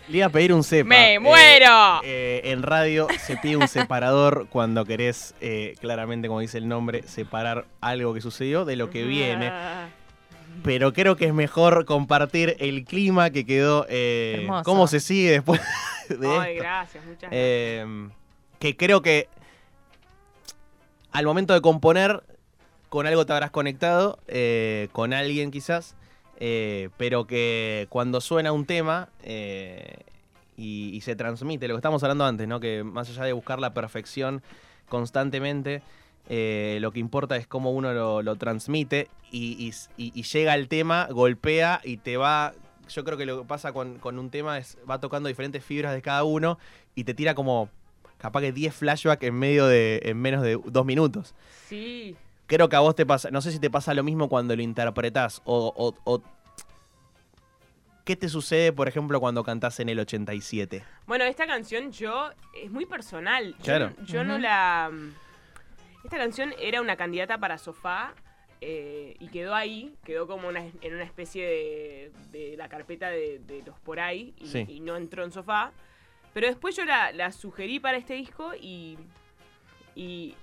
Le 0.10 0.18
iba 0.18 0.28
a 0.28 0.30
pedir 0.30 0.54
un 0.54 0.64
cepa. 0.64 0.90
¡Me 0.90 1.14
Eh, 1.16 1.20
muero! 1.20 2.02
eh, 2.04 2.42
en 2.46 2.64
radio 2.64 3.08
se 3.26 3.38
pide 3.38 3.58
un 3.58 3.68
separador 3.68 4.48
cuando 4.50 4.84
querés, 4.86 5.36
eh, 5.40 5.76
claramente, 5.80 6.28
como 6.28 6.40
dice 6.40 6.58
el 6.58 6.68
nombre, 6.68 7.04
separar 7.04 7.66
algo 7.80 8.14
que 8.14 8.22
sucedió 8.22 8.66
de 8.66 8.76
lo 8.76 8.90
que 8.90 9.04
viene. 9.04 9.50
Ah. 9.52 9.90
Pero 10.64 10.94
creo 10.94 11.16
que 11.16 11.26
es 11.26 11.34
mejor 11.34 11.86
compartir 11.86 12.56
el 12.60 12.86
clima 12.86 13.30
que 13.30 13.46
quedó. 13.46 13.86
Hermoso. 13.88 14.64
cómo 14.64 14.88
se 14.88 15.00
sigue 15.00 15.32
después 15.32 15.62
de 16.10 16.28
Ay, 16.28 16.52
esto. 16.54 16.64
gracias, 16.64 17.06
muchas 17.06 17.22
gracias. 17.22 17.32
Eh, 17.32 17.86
que 18.58 18.76
creo 18.76 19.02
que 19.04 19.28
al 21.12 21.26
momento 21.26 21.54
de 21.54 21.62
componer, 21.62 22.24
con 22.90 23.06
algo 23.06 23.26
te 23.28 23.34
habrás 23.34 23.52
conectado, 23.52 24.18
con 24.92 25.14
alguien 25.14 25.52
quizás, 25.52 25.96
eh, 26.42 26.90
pero 26.98 27.28
que 27.28 27.88
cuando 27.90 28.22
suena 28.22 28.54
un 28.54 28.66
tema 28.66 29.10
eh, 29.24 29.98
y, 30.56 31.00
se 31.02 31.16
transmite, 31.16 31.68
lo 31.68 31.76
que 31.76 31.80
estamos 31.80 32.02
hablando 32.04 32.26
antes, 32.26 32.48
¿no? 32.48 32.60
que 32.60 32.84
más 32.84 33.10
allá 33.10 33.24
de 33.26 33.34
buscar 33.34 33.60
la 33.60 33.74
perfección 33.74 34.42
constantemente, 34.88 35.82
eh, 36.30 36.78
lo 36.82 36.92
que 36.92 37.00
importa 37.00 37.36
es 37.36 37.46
cómo 37.46 37.72
uno 37.72 38.22
lo, 38.22 38.36
transmite 38.36 39.10
y, 39.32 39.72
llega 39.98 40.56
el 40.56 40.68
tema, 40.68 41.08
golpea 41.12 41.82
y 41.84 41.98
te 41.98 42.18
va... 42.18 42.54
Yo 42.90 43.04
creo 43.04 43.18
que 43.18 43.26
lo 43.26 43.42
que 43.42 43.48
pasa 43.48 43.72
con, 43.72 44.00
con 44.00 44.18
un 44.18 44.32
tema 44.32 44.58
es 44.58 44.78
va 44.90 45.00
tocando 45.00 45.30
diferentes 45.30 45.64
fibras 45.64 45.94
de 45.94 46.02
cada 46.02 46.24
uno 46.24 46.58
y 46.96 47.04
te 47.04 47.14
tira 47.14 47.36
como 47.36 47.70
capaz 48.18 48.42
que 48.42 48.52
10 48.52 48.74
flashbacks 48.74 49.24
en 49.24 49.36
medio 49.36 49.68
de 49.68 50.02
en 50.04 50.18
menos 50.18 50.42
de 50.42 50.60
dos 50.66 50.86
minutos. 50.86 51.36
Sí. 51.68 52.16
Creo 52.50 52.68
que 52.68 52.76
a 52.76 52.80
vos 52.82 52.96
te 52.96 53.06
pasa, 53.06 53.32
no 53.32 53.42
sé 53.42 53.52
si 53.54 53.60
te 53.60 53.70
pasa 53.70 53.94
lo 53.94 54.04
mismo 54.04 54.28
cuando 54.28 54.54
lo 54.56 54.62
interpretás 54.62 55.42
o, 55.46 55.72
o- 55.78 55.96
o- 56.12 56.22
¿Qué 58.04 58.16
te 58.16 58.28
sucede, 58.28 58.74
por 58.74 58.88
ejemplo, 58.88 59.20
cuando 59.20 59.44
cantás 59.44 59.80
en 59.80 59.88
el 59.90 60.00
87? 60.00 60.84
Bueno, 61.06 61.26
esta 61.26 61.46
canción 61.46 61.92
yo 61.92 62.32
es 62.60 62.72
muy 62.72 62.88
personal. 62.88 63.56
Yo 63.60 63.64
Claro. 63.64 63.92
no- 63.96 64.04
Yo, 64.06 64.24
no 64.24 64.38
la. 64.40 64.92
Esta 66.04 66.18
canción 66.18 66.54
era 66.60 66.82
una 66.82 66.96
candidata 66.96 67.38
para 67.38 67.60
sofá 67.60 68.14
eh, 68.62 69.16
y 69.20 69.28
quedó 69.28 69.54
ahí, 69.54 69.96
quedó 70.04 70.26
como 70.26 70.48
una- 70.48 70.66
en 70.82 70.94
una 70.96 71.04
especie 71.04 71.46
de, 71.46 72.12
de 72.32 72.58
la 72.58 72.68
carpeta 72.68 73.10
de, 73.12 73.40
de 73.46 73.62
los 73.64 73.78
por 73.80 74.00
ahí 74.00 74.34
y, 74.40 74.48
Sí. 74.48 74.66
y 74.68 74.80
no 74.80 74.98
entró 74.98 75.24
en 75.24 75.32
sofá. 75.32 75.72
Pero 76.34 76.48
después 76.48 76.76
yo 76.76 76.86
la, 76.86 77.12
la 77.12 77.32
sugerí 77.32 77.80
para 77.80 77.98
este 77.98 78.16
disco 78.16 78.54
y, 78.60 78.98
y 79.96 80.36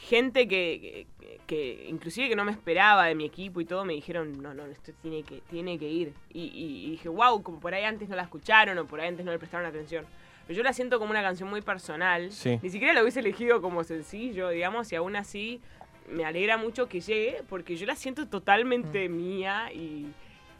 gente 0.00 0.48
que, 0.48 1.06
que, 1.20 1.38
que 1.46 1.86
inclusive 1.88 2.28
que 2.28 2.36
no 2.36 2.44
me 2.44 2.52
esperaba 2.52 3.06
de 3.06 3.14
mi 3.14 3.24
equipo 3.24 3.60
y 3.60 3.64
todo 3.64 3.84
me 3.84 3.92
dijeron, 3.94 4.40
no, 4.42 4.54
no, 4.54 4.64
esto 4.66 4.92
tiene 5.02 5.22
que, 5.22 5.40
tiene 5.50 5.78
que 5.78 5.88
ir. 5.88 6.12
Y, 6.32 6.42
y- 6.44 6.86
y 6.86 6.90
dije, 6.92 7.08
wow, 7.08 7.42
como 7.42 7.60
por 7.60 7.74
ahí 7.74 7.84
antes 7.84 8.08
no 8.08 8.16
la 8.16 8.22
escucharon 8.22 8.76
o 8.78 8.86
por 8.86 9.00
ahí 9.00 9.08
antes 9.08 9.24
no 9.24 9.32
le 9.32 9.38
prestaron 9.38 9.66
atención. 9.66 10.06
Pero 10.46 10.56
yo 10.56 10.62
la 10.62 10.72
siento 10.72 10.98
como 10.98 11.10
una 11.10 11.22
canción 11.22 11.48
muy 11.48 11.60
personal. 11.62 12.32
Sí. 12.32 12.58
Ni 12.62 12.70
siquiera 12.70 12.92
la 12.94 13.02
hubiese 13.02 13.20
elegido 13.20 13.60
como 13.62 13.84
sencillo, 13.84 14.48
digamos, 14.48 14.90
y 14.92 14.96
aún 14.96 15.14
así 15.16 15.60
me 16.08 16.24
alegra 16.24 16.56
mucho 16.56 16.88
que 16.88 17.00
llegue 17.00 17.42
porque 17.48 17.76
yo 17.76 17.86
la 17.86 17.94
siento 17.94 18.26
totalmente 18.26 19.08
mía 19.08 19.70
y, 19.72 20.06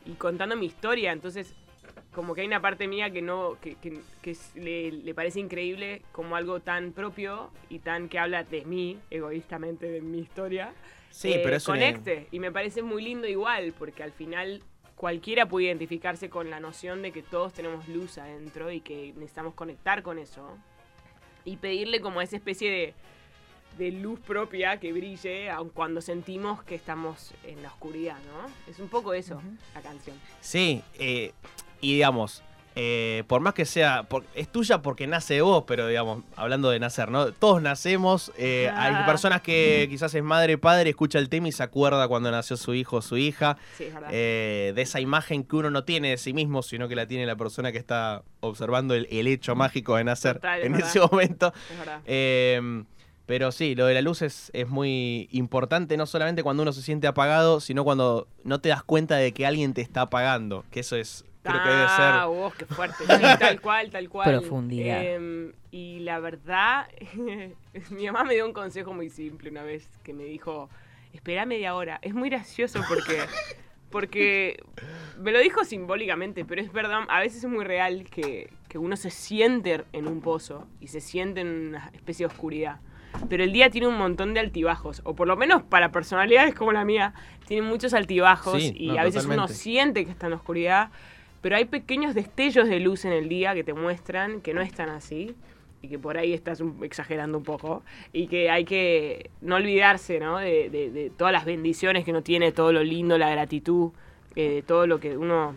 y 0.06 0.12
contando 0.18 0.54
mi 0.56 0.66
historia. 0.66 1.10
Entonces, 1.12 1.54
como 2.12 2.34
que 2.34 2.40
hay 2.42 2.46
una 2.46 2.60
parte 2.60 2.86
mía 2.88 3.10
que 3.10 3.22
no 3.22 3.56
que, 3.60 3.76
que- 3.76 4.00
le, 4.54 4.92
le 4.92 5.14
parece 5.14 5.40
increíble 5.40 6.02
como 6.12 6.36
algo 6.36 6.60
tan 6.60 6.92
propio 6.92 7.50
y 7.68 7.78
tan 7.80 8.08
que 8.08 8.18
habla 8.18 8.44
de 8.44 8.64
mí, 8.64 8.98
egoístamente 9.10 9.90
de 9.90 10.00
mi 10.00 10.18
historia. 10.20 10.72
Sí, 11.10 11.32
eh, 11.32 11.40
pero 11.42 11.56
es 11.56 11.66
una- 11.66 11.78
conecte. 11.78 12.28
Y 12.30 12.38
me 12.40 12.52
parece 12.52 12.82
muy 12.82 13.02
lindo 13.02 13.26
igual, 13.26 13.72
porque 13.78 14.02
al 14.02 14.12
final 14.12 14.62
cualquiera 14.94 15.46
puede 15.46 15.66
identificarse 15.66 16.28
con 16.28 16.50
la 16.50 16.60
noción 16.60 17.02
de 17.02 17.10
que 17.12 17.22
todos 17.22 17.52
tenemos 17.54 17.88
luz 17.88 18.18
adentro 18.18 18.70
y 18.70 18.80
que 18.80 19.12
necesitamos 19.16 19.54
conectar 19.54 20.02
con 20.02 20.18
eso. 20.18 20.56
Y 21.44 21.56
pedirle 21.56 22.00
como 22.00 22.20
esa 22.20 22.36
especie 22.36 22.70
de, 22.70 22.94
de 23.80 23.90
luz 23.92 24.20
propia 24.20 24.78
que 24.78 24.92
brille, 24.92 25.48
aun 25.50 25.70
cuando 25.70 26.02
sentimos 26.02 26.62
que 26.64 26.74
estamos 26.74 27.32
en 27.44 27.62
la 27.62 27.68
oscuridad, 27.68 28.18
¿no? 28.26 28.70
Es 28.70 28.78
un 28.78 28.88
poco 28.88 29.14
eso, 29.14 29.40
la 29.74 29.80
canción. 29.80 30.14
Sí, 30.42 30.82
eh, 30.98 31.32
y 31.80 31.94
digamos, 31.94 32.42
eh, 32.76 33.24
por 33.26 33.40
más 33.40 33.54
que 33.54 33.64
sea, 33.64 34.02
por- 34.04 34.24
es 34.34 34.48
tuya 34.52 34.82
porque 34.82 35.06
nace 35.06 35.32
de 35.34 35.40
vos, 35.40 35.64
pero 35.66 35.86
digamos, 35.88 36.22
hablando 36.36 36.68
de 36.70 36.78
nacer, 36.78 37.10
¿no? 37.10 37.32
Todos 37.32 37.62
nacemos, 37.62 38.32
eh, 38.36 38.70
hay 38.72 38.92
Ah. 38.94 39.06
personas 39.06 39.40
que 39.40 39.86
quizás 39.88 40.14
es 40.14 40.22
madre, 40.22 40.58
padre, 40.58 40.90
escucha 40.90 41.18
el 41.18 41.30
tema 41.30 41.48
y 41.48 41.52
se 41.52 41.62
acuerda 41.62 42.06
cuando 42.06 42.30
nació 42.30 42.58
su 42.58 42.74
hijo 42.74 42.96
o 42.98 43.02
su 43.02 43.16
hija, 43.16 43.56
Sí, 43.78 43.84
es 43.84 43.94
verdad. 43.94 44.10
eh, 44.12 44.72
de 44.76 44.82
esa 44.82 45.00
imagen 45.00 45.42
que 45.42 45.56
uno 45.56 45.70
no 45.70 45.84
tiene 45.84 46.10
de 46.10 46.18
sí 46.18 46.34
mismo, 46.34 46.62
sino 46.62 46.86
que 46.86 46.96
la 46.96 47.06
tiene 47.06 47.24
la 47.24 47.36
persona 47.36 47.72
que 47.72 47.78
está 47.78 48.22
observando 48.40 48.94
el, 48.94 49.08
el 49.10 49.26
hecho 49.26 49.56
mágico 49.56 49.96
de 49.96 50.04
nacer 50.04 50.34
Total, 50.36 50.60
es 50.60 50.66
en 50.66 50.72
verdad. 50.72 50.88
ese 50.88 51.00
momento. 51.00 51.52
es 51.72 51.78
verdad. 51.78 52.00
Eh, 52.04 52.84
pero 53.30 53.52
sí, 53.52 53.76
lo 53.76 53.86
de 53.86 53.94
la 53.94 54.02
luz 54.02 54.22
es, 54.22 54.50
es 54.54 54.68
muy 54.68 55.28
importante, 55.30 55.96
no 55.96 56.04
solamente 56.06 56.42
cuando 56.42 56.64
uno 56.64 56.72
se 56.72 56.82
siente 56.82 57.06
apagado, 57.06 57.60
sino 57.60 57.84
cuando 57.84 58.26
no 58.42 58.60
te 58.60 58.70
das 58.70 58.82
cuenta 58.82 59.14
de 59.18 59.30
que 59.32 59.46
alguien 59.46 59.72
te 59.72 59.82
está 59.82 60.00
apagando, 60.00 60.64
que 60.72 60.80
eso 60.80 60.96
es, 60.96 61.24
creo 61.44 61.62
que 61.62 61.68
debe 61.68 61.84
Ah, 61.86 62.22
ser... 62.24 62.36
vos, 62.36 62.52
qué 62.56 62.66
fuerte. 62.66 63.04
Sí, 63.06 63.06
tal 63.38 63.60
cual, 63.60 63.88
tal 63.92 64.08
cual. 64.08 64.28
Profundidad. 64.40 65.04
Em, 65.04 65.52
y 65.70 66.00
la 66.00 66.18
verdad, 66.18 66.88
mi 67.90 68.06
mamá 68.06 68.24
me 68.24 68.34
dio 68.34 68.44
un 68.44 68.52
consejo 68.52 68.92
muy 68.94 69.10
simple 69.10 69.48
una 69.48 69.62
vez 69.62 69.88
que 70.02 70.12
me 70.12 70.24
dijo, 70.24 70.68
espera 71.12 71.46
media 71.46 71.76
hora. 71.76 72.00
Es 72.02 72.14
muy 72.14 72.30
gracioso 72.30 72.80
porque, 72.88 73.16
porque 73.90 74.60
me 75.20 75.30
lo 75.30 75.38
dijo 75.38 75.62
simbólicamente, 75.62 76.44
pero 76.44 76.60
es 76.60 76.72
verdad, 76.72 77.02
a 77.08 77.20
veces 77.20 77.44
es 77.44 77.48
muy 77.48 77.64
real 77.64 78.08
que, 78.10 78.52
que 78.68 78.76
uno 78.78 78.96
se 78.96 79.10
siente 79.10 79.84
en 79.92 80.08
un 80.08 80.20
pozo 80.20 80.66
y 80.80 80.88
se 80.88 81.00
siente 81.00 81.42
en 81.42 81.68
una 81.68 81.92
especie 81.94 82.26
de 82.26 82.32
oscuridad. 82.32 82.80
Pero 83.28 83.44
el 83.44 83.52
día 83.52 83.70
tiene 83.70 83.86
un 83.86 83.96
montón 83.98 84.34
de 84.34 84.40
altibajos, 84.40 85.00
o 85.04 85.14
por 85.14 85.26
lo 85.28 85.36
menos 85.36 85.62
para 85.62 85.90
personalidades 85.92 86.54
como 86.54 86.72
la 86.72 86.84
mía, 86.84 87.14
tiene 87.46 87.62
muchos 87.66 87.94
altibajos 87.94 88.62
Sí, 88.62 88.72
y 88.76 88.86
no, 88.88 88.98
a 89.00 89.04
veces 89.04 89.24
uno 89.24 89.34
totalmente. 89.34 89.54
siente 89.54 90.04
que 90.04 90.10
está 90.10 90.26
en 90.26 90.30
la 90.30 90.36
oscuridad, 90.36 90.90
pero 91.40 91.56
hay 91.56 91.64
pequeños 91.64 92.14
destellos 92.14 92.68
de 92.68 92.80
luz 92.80 93.04
en 93.04 93.12
el 93.12 93.28
día 93.28 93.54
que 93.54 93.64
te 93.64 93.72
muestran 93.74 94.40
que 94.40 94.52
no 94.54 94.60
están 94.60 94.88
así 94.90 95.34
y 95.82 95.88
que 95.88 95.98
por 95.98 96.18
ahí 96.18 96.34
estás 96.34 96.60
un- 96.60 96.78
exagerando 96.84 97.38
un 97.38 97.44
poco 97.44 97.82
y 98.12 98.26
que 98.26 98.50
hay 98.50 98.64
que 98.66 99.30
no 99.40 99.56
olvidarse 99.56 100.20
¿no? 100.20 100.36
De, 100.38 100.68
de- 100.68 100.90
de 100.90 101.08
todas 101.10 101.32
las 101.32 101.46
bendiciones 101.46 102.04
que 102.04 102.10
uno 102.10 102.22
tiene, 102.22 102.52
todo 102.52 102.72
lo 102.72 102.82
lindo, 102.84 103.16
la 103.16 103.30
gratitud, 103.30 103.90
eh, 104.36 104.50
de 104.50 104.62
todo 104.62 104.86
lo 104.86 105.00
que 105.00 105.16
uno 105.16 105.54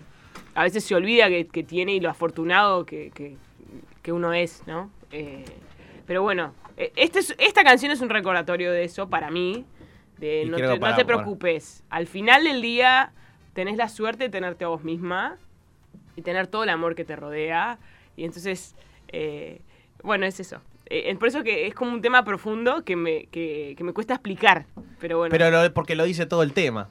a 0.56 0.64
veces 0.64 0.84
se 0.86 0.96
olvida 0.96 1.28
que, 1.28 1.48
que 1.48 1.64
tiene 1.64 1.94
y 1.96 2.00
lo 2.00 2.10
afortunado 2.10 2.86
que, 2.86 3.12
que- 3.14 3.36
que 4.02 4.12
uno 4.14 4.32
es, 4.34 4.64
¿no? 4.66 4.90
Eh, 5.12 5.44
pero 6.08 6.22
bueno, 6.24 6.54
este 6.78 7.20
es- 7.20 7.36
esta 7.38 7.64
canción 7.64 7.92
es 7.92 8.02
un 8.02 8.10
recordatorio 8.10 8.72
de 8.72 8.84
eso 8.84 9.10
para 9.10 9.30
mí, 9.32 9.66
de 10.18 10.46
no 10.46 10.58
te, 10.58 10.80
no 10.80 10.96
te 10.96 11.06
preocupes, 11.06 11.84
al 11.90 12.08
final 12.08 12.44
del 12.44 12.62
día 12.62 13.12
tenés 13.54 13.78
la 13.78 13.90
suerte 13.90 14.26
de 14.26 14.30
tenerte 14.30 14.66
a 14.66 14.70
vos 14.70 14.84
misma 14.84 15.38
y 16.16 16.22
tener 16.22 16.48
todo 16.48 16.64
el 16.64 16.70
amor 16.70 16.96
que 16.96 17.06
te 17.06 17.16
rodea. 17.16 17.78
Y 18.16 18.26
entonces, 18.26 18.76
eh, 19.10 19.62
bueno, 20.04 20.26
es 20.26 20.40
eso. 20.40 20.62
Eh, 20.90 21.04
es 21.12 21.18
por 21.18 21.28
eso 21.28 21.44
que 21.44 21.68
es 21.68 21.74
como 21.74 21.92
un 21.92 22.02
tema 22.02 22.24
profundo 22.24 22.84
que 22.84 22.96
me, 22.96 23.26
que, 23.28 23.74
que 23.78 23.84
me 23.84 23.94
cuesta 23.94 24.14
explicar. 24.16 24.66
Pero 25.00 25.18
bueno, 25.18 25.32
Pero 25.32 25.50
lo- 25.50 25.74
porque 25.74 25.96
lo 25.96 26.04
dice 26.04 26.26
todo 26.26 26.44
el 26.44 26.54
tema. 26.54 26.90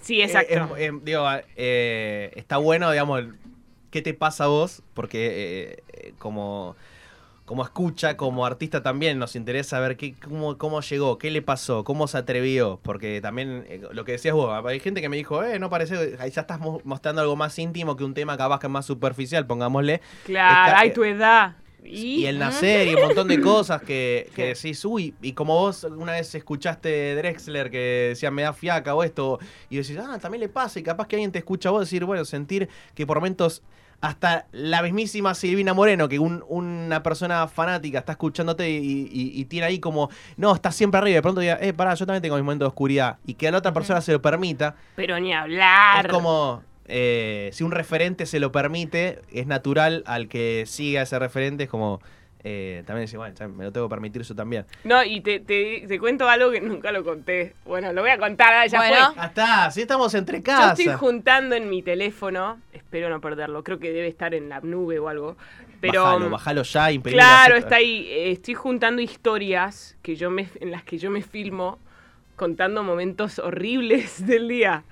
sí, 0.00 0.20
exacto. 0.22 0.76
Eh, 0.76 0.84
eh, 0.84 0.86
eh, 0.86 0.98
digo, 1.02 1.26
eh, 1.56 2.32
está 2.36 2.58
bueno, 2.58 2.90
digamos, 2.90 3.24
¿qué 3.90 4.02
te 4.02 4.14
pasa 4.14 4.44
a 4.44 4.48
vos? 4.48 4.82
Porque 4.94 5.26
eh, 5.26 5.82
eh, 5.92 6.12
como, 6.18 6.76
como 7.50 7.64
escucha, 7.64 8.16
como 8.16 8.46
artista 8.46 8.80
también 8.80 9.18
nos 9.18 9.34
interesa 9.34 9.80
ver 9.80 9.96
qué, 9.96 10.14
cómo, 10.14 10.56
cómo 10.56 10.80
llegó, 10.82 11.18
qué 11.18 11.32
le 11.32 11.42
pasó, 11.42 11.82
cómo 11.82 12.06
se 12.06 12.16
atrevió. 12.16 12.78
Porque 12.80 13.20
también, 13.20 13.64
eh, 13.68 13.80
lo 13.90 14.04
que 14.04 14.12
decías 14.12 14.36
vos, 14.36 14.64
hay 14.64 14.78
gente 14.78 15.00
que 15.00 15.08
me 15.08 15.16
dijo, 15.16 15.42
eh, 15.42 15.58
no 15.58 15.68
parece, 15.68 16.16
ahí 16.20 16.30
ya 16.30 16.42
estás 16.42 16.60
mo- 16.60 16.80
mostrando 16.84 17.22
algo 17.22 17.34
más 17.34 17.58
íntimo 17.58 17.96
que 17.96 18.04
un 18.04 18.14
tema 18.14 18.36
capaz 18.36 18.60
que 18.60 18.68
es 18.68 18.70
más 18.70 18.86
superficial, 18.86 19.48
pongámosle. 19.48 20.00
claro, 20.22 20.76
hay 20.78 20.92
tu 20.92 21.02
edad. 21.02 21.56
Y, 21.82 22.20
Y 22.20 22.26
el 22.26 22.38
nacer 22.38 22.86
y 22.86 22.94
un 22.94 23.00
montón 23.00 23.26
de 23.26 23.40
cosas 23.40 23.82
que, 23.82 24.30
que 24.36 24.54
decís, 24.54 24.84
uy, 24.84 25.12
y 25.20 25.32
como 25.32 25.54
vos 25.58 25.82
una 25.82 26.12
vez 26.12 26.32
escuchaste 26.36 27.16
Drexler 27.16 27.68
que 27.68 28.06
decía 28.10 28.30
me 28.30 28.42
da 28.42 28.52
fiaca 28.52 28.94
o 28.94 29.02
esto, 29.02 29.40
y 29.68 29.78
decís, 29.78 29.98
ah, 29.98 30.20
también 30.20 30.40
le 30.42 30.48
pasa, 30.48 30.78
y 30.78 30.84
capaz 30.84 31.08
que 31.08 31.16
alguien 31.16 31.32
te 31.32 31.40
escucha 31.40 31.70
a 31.70 31.72
vos 31.72 31.80
decir, 31.80 32.04
bueno, 32.04 32.24
sentir 32.24 32.68
que 32.94 33.08
por 33.08 33.16
momentos 33.16 33.62
hasta 34.00 34.46
la 34.52 34.82
mismísima 34.82 35.34
Silvina 35.34 35.74
Moreno, 35.74 36.08
que 36.08 36.18
un- 36.18 36.42
una 36.48 37.02
persona 37.02 37.46
fanática 37.48 37.98
está 37.98 38.12
escuchándote 38.12 38.70
y, 38.70 38.76
y- 39.12 39.32
y 39.40 39.44
tiene 39.44 39.66
ahí 39.66 39.78
como, 39.78 40.08
no, 40.36 40.54
está 40.54 40.72
siempre 40.72 40.98
arriba, 40.98 41.10
y 41.12 41.14
de 41.16 41.22
pronto 41.22 41.40
diga, 41.40 41.58
eh, 41.60 41.72
pará, 41.72 41.94
yo 41.94 42.06
también 42.06 42.22
tengo 42.22 42.36
mis 42.36 42.44
momentos 42.44 42.64
de 42.66 42.68
oscuridad, 42.68 43.18
y 43.26 43.34
que 43.34 43.48
a 43.48 43.50
la 43.50 43.58
otra 43.58 43.72
persona 43.72 44.00
se 44.00 44.12
lo 44.12 44.22
permita, 44.22 44.74
pero 44.96 45.20
ni 45.20 45.32
hablar. 45.34 46.06
es 46.06 46.12
como, 46.12 46.62
eh, 46.86 47.50
si 47.52 47.62
un 47.62 47.72
referente 47.72 48.24
se 48.26 48.40
lo 48.40 48.50
permite, 48.52 49.20
es 49.32 49.46
natural 49.46 50.02
al 50.06 50.28
que 50.28 50.64
siga 50.66 51.02
ese 51.02 51.18
referente, 51.18 51.64
es 51.64 51.70
como, 51.70 52.00
eh, 52.42 52.82
también 52.86 53.08
bueno, 53.16 53.34
ya 53.38 53.48
me 53.48 53.64
lo 53.64 53.72
tengo 53.72 53.86
que 53.88 53.90
permitir 53.90 54.22
yo 54.22 54.34
también. 54.34 54.64
No, 54.84 55.02
y 55.04 55.20
te, 55.20 55.40
te, 55.40 55.84
te 55.86 55.98
cuento 55.98 56.28
algo 56.28 56.50
que 56.50 56.60
nunca 56.60 56.90
lo 56.92 57.04
conté. 57.04 57.54
Bueno, 57.66 57.92
lo 57.92 58.00
voy 58.00 58.10
a 58.10 58.18
contar, 58.18 58.52
ah, 58.54 58.66
ya 58.66 58.78
Bueno. 58.78 59.12
fue. 59.12 59.22
Ah, 59.22 59.26
está, 59.26 59.70
si 59.70 59.82
estamos 59.82 60.14
entre 60.14 60.38
Yo 60.38 60.44
casa. 60.44 60.72
estoy 60.72 60.94
juntando 60.94 61.54
en 61.54 61.68
mi 61.68 61.82
teléfono, 61.82 62.58
espero 62.72 63.10
no 63.10 63.20
perderlo, 63.20 63.62
creo 63.62 63.78
que 63.78 63.92
debe 63.92 64.08
estar 64.08 64.32
en 64.34 64.48
la 64.48 64.60
nube 64.60 64.98
o 64.98 65.08
algo. 65.08 65.36
Pero 65.80 66.02
bájalo, 66.04 66.30
bájalo 66.30 66.62
ya, 66.62 66.92
imprimilo 66.92 67.22
Claro, 67.22 67.54
así. 67.54 67.62
está 67.64 67.76
ahí. 67.76 68.06
Eh, 68.10 68.30
Estoy 68.32 68.54
juntando 68.54 69.00
historias 69.02 69.96
que 70.02 70.16
yo 70.16 70.30
me, 70.30 70.48
en 70.60 70.70
las 70.70 70.82
que 70.82 70.98
yo 70.98 71.10
me 71.10 71.22
filmo 71.22 71.78
contando 72.36 72.82
momentos 72.82 73.38
horribles 73.38 74.26
del 74.26 74.48
día. 74.48 74.82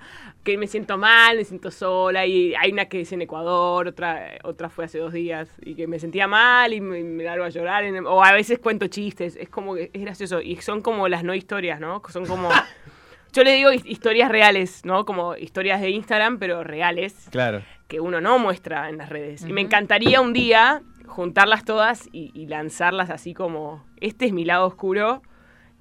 Que 0.49 0.57
me 0.57 0.67
siento 0.67 0.97
mal, 0.97 1.37
me 1.37 1.45
siento 1.45 1.71
sola. 1.71 2.25
Y 2.25 2.55
hay 2.55 2.73
una 2.73 2.87
que 2.87 3.03
es 3.03 3.13
en 3.13 3.21
Ecuador, 3.21 3.87
otra, 3.89 4.39
otra 4.45 4.71
fue 4.71 4.87
hace 4.87 4.97
dos 4.99 5.13
días. 5.13 5.51
Y 5.61 5.75
que 5.75 5.87
me 5.87 5.99
sentía 5.99 6.27
mal 6.27 6.73
y 6.73 6.81
me, 6.81 7.05
me 7.05 7.25
largo 7.25 7.45
a 7.45 7.51
llorar. 7.51 7.85
en- 7.85 8.07
o 8.07 8.25
a 8.25 8.33
veces 8.33 8.59
cuento 8.59 8.87
chistes. 8.87 9.37
Es 9.37 9.51
como 9.51 9.75
que 9.75 9.91
es 9.93 10.01
gracioso. 10.01 10.41
Y 10.41 10.57
son 10.63 10.81
como 10.81 11.07
las 11.07 11.23
no 11.23 11.35
historias, 11.35 11.81
¿no? 11.81 12.01
Son 12.09 12.25
como. 12.25 12.49
Yo 13.35 13.45
le 13.45 13.53
digo 13.53 13.71
his- 13.73 13.85
historias 13.85 14.31
reales, 14.31 14.87
¿no? 14.87 15.05
Como 15.05 15.37
historias 15.37 15.83
de 15.83 15.91
Instagram, 15.91 16.39
pero 16.39 16.65
reales 16.65 17.29
Claro. 17.31 17.63
que 17.87 18.01
uno 18.01 18.23
no 18.23 18.39
muestra 18.39 18.89
en 18.89 18.97
las 18.97 19.11
redes. 19.11 19.45
Y 19.47 19.53
me 19.53 19.61
encantaría 19.61 20.23
un 20.23 20.33
día 20.33 20.81
juntarlas 21.07 21.67
todas 21.67 22.09
y, 22.11 22.31
y 22.33 22.47
lanzarlas 22.47 23.11
así 23.11 23.35
como, 23.35 23.85
este 24.01 24.25
es 24.25 24.33
mi 24.33 24.47
lado 24.47 24.67
oscuro. 24.67 25.21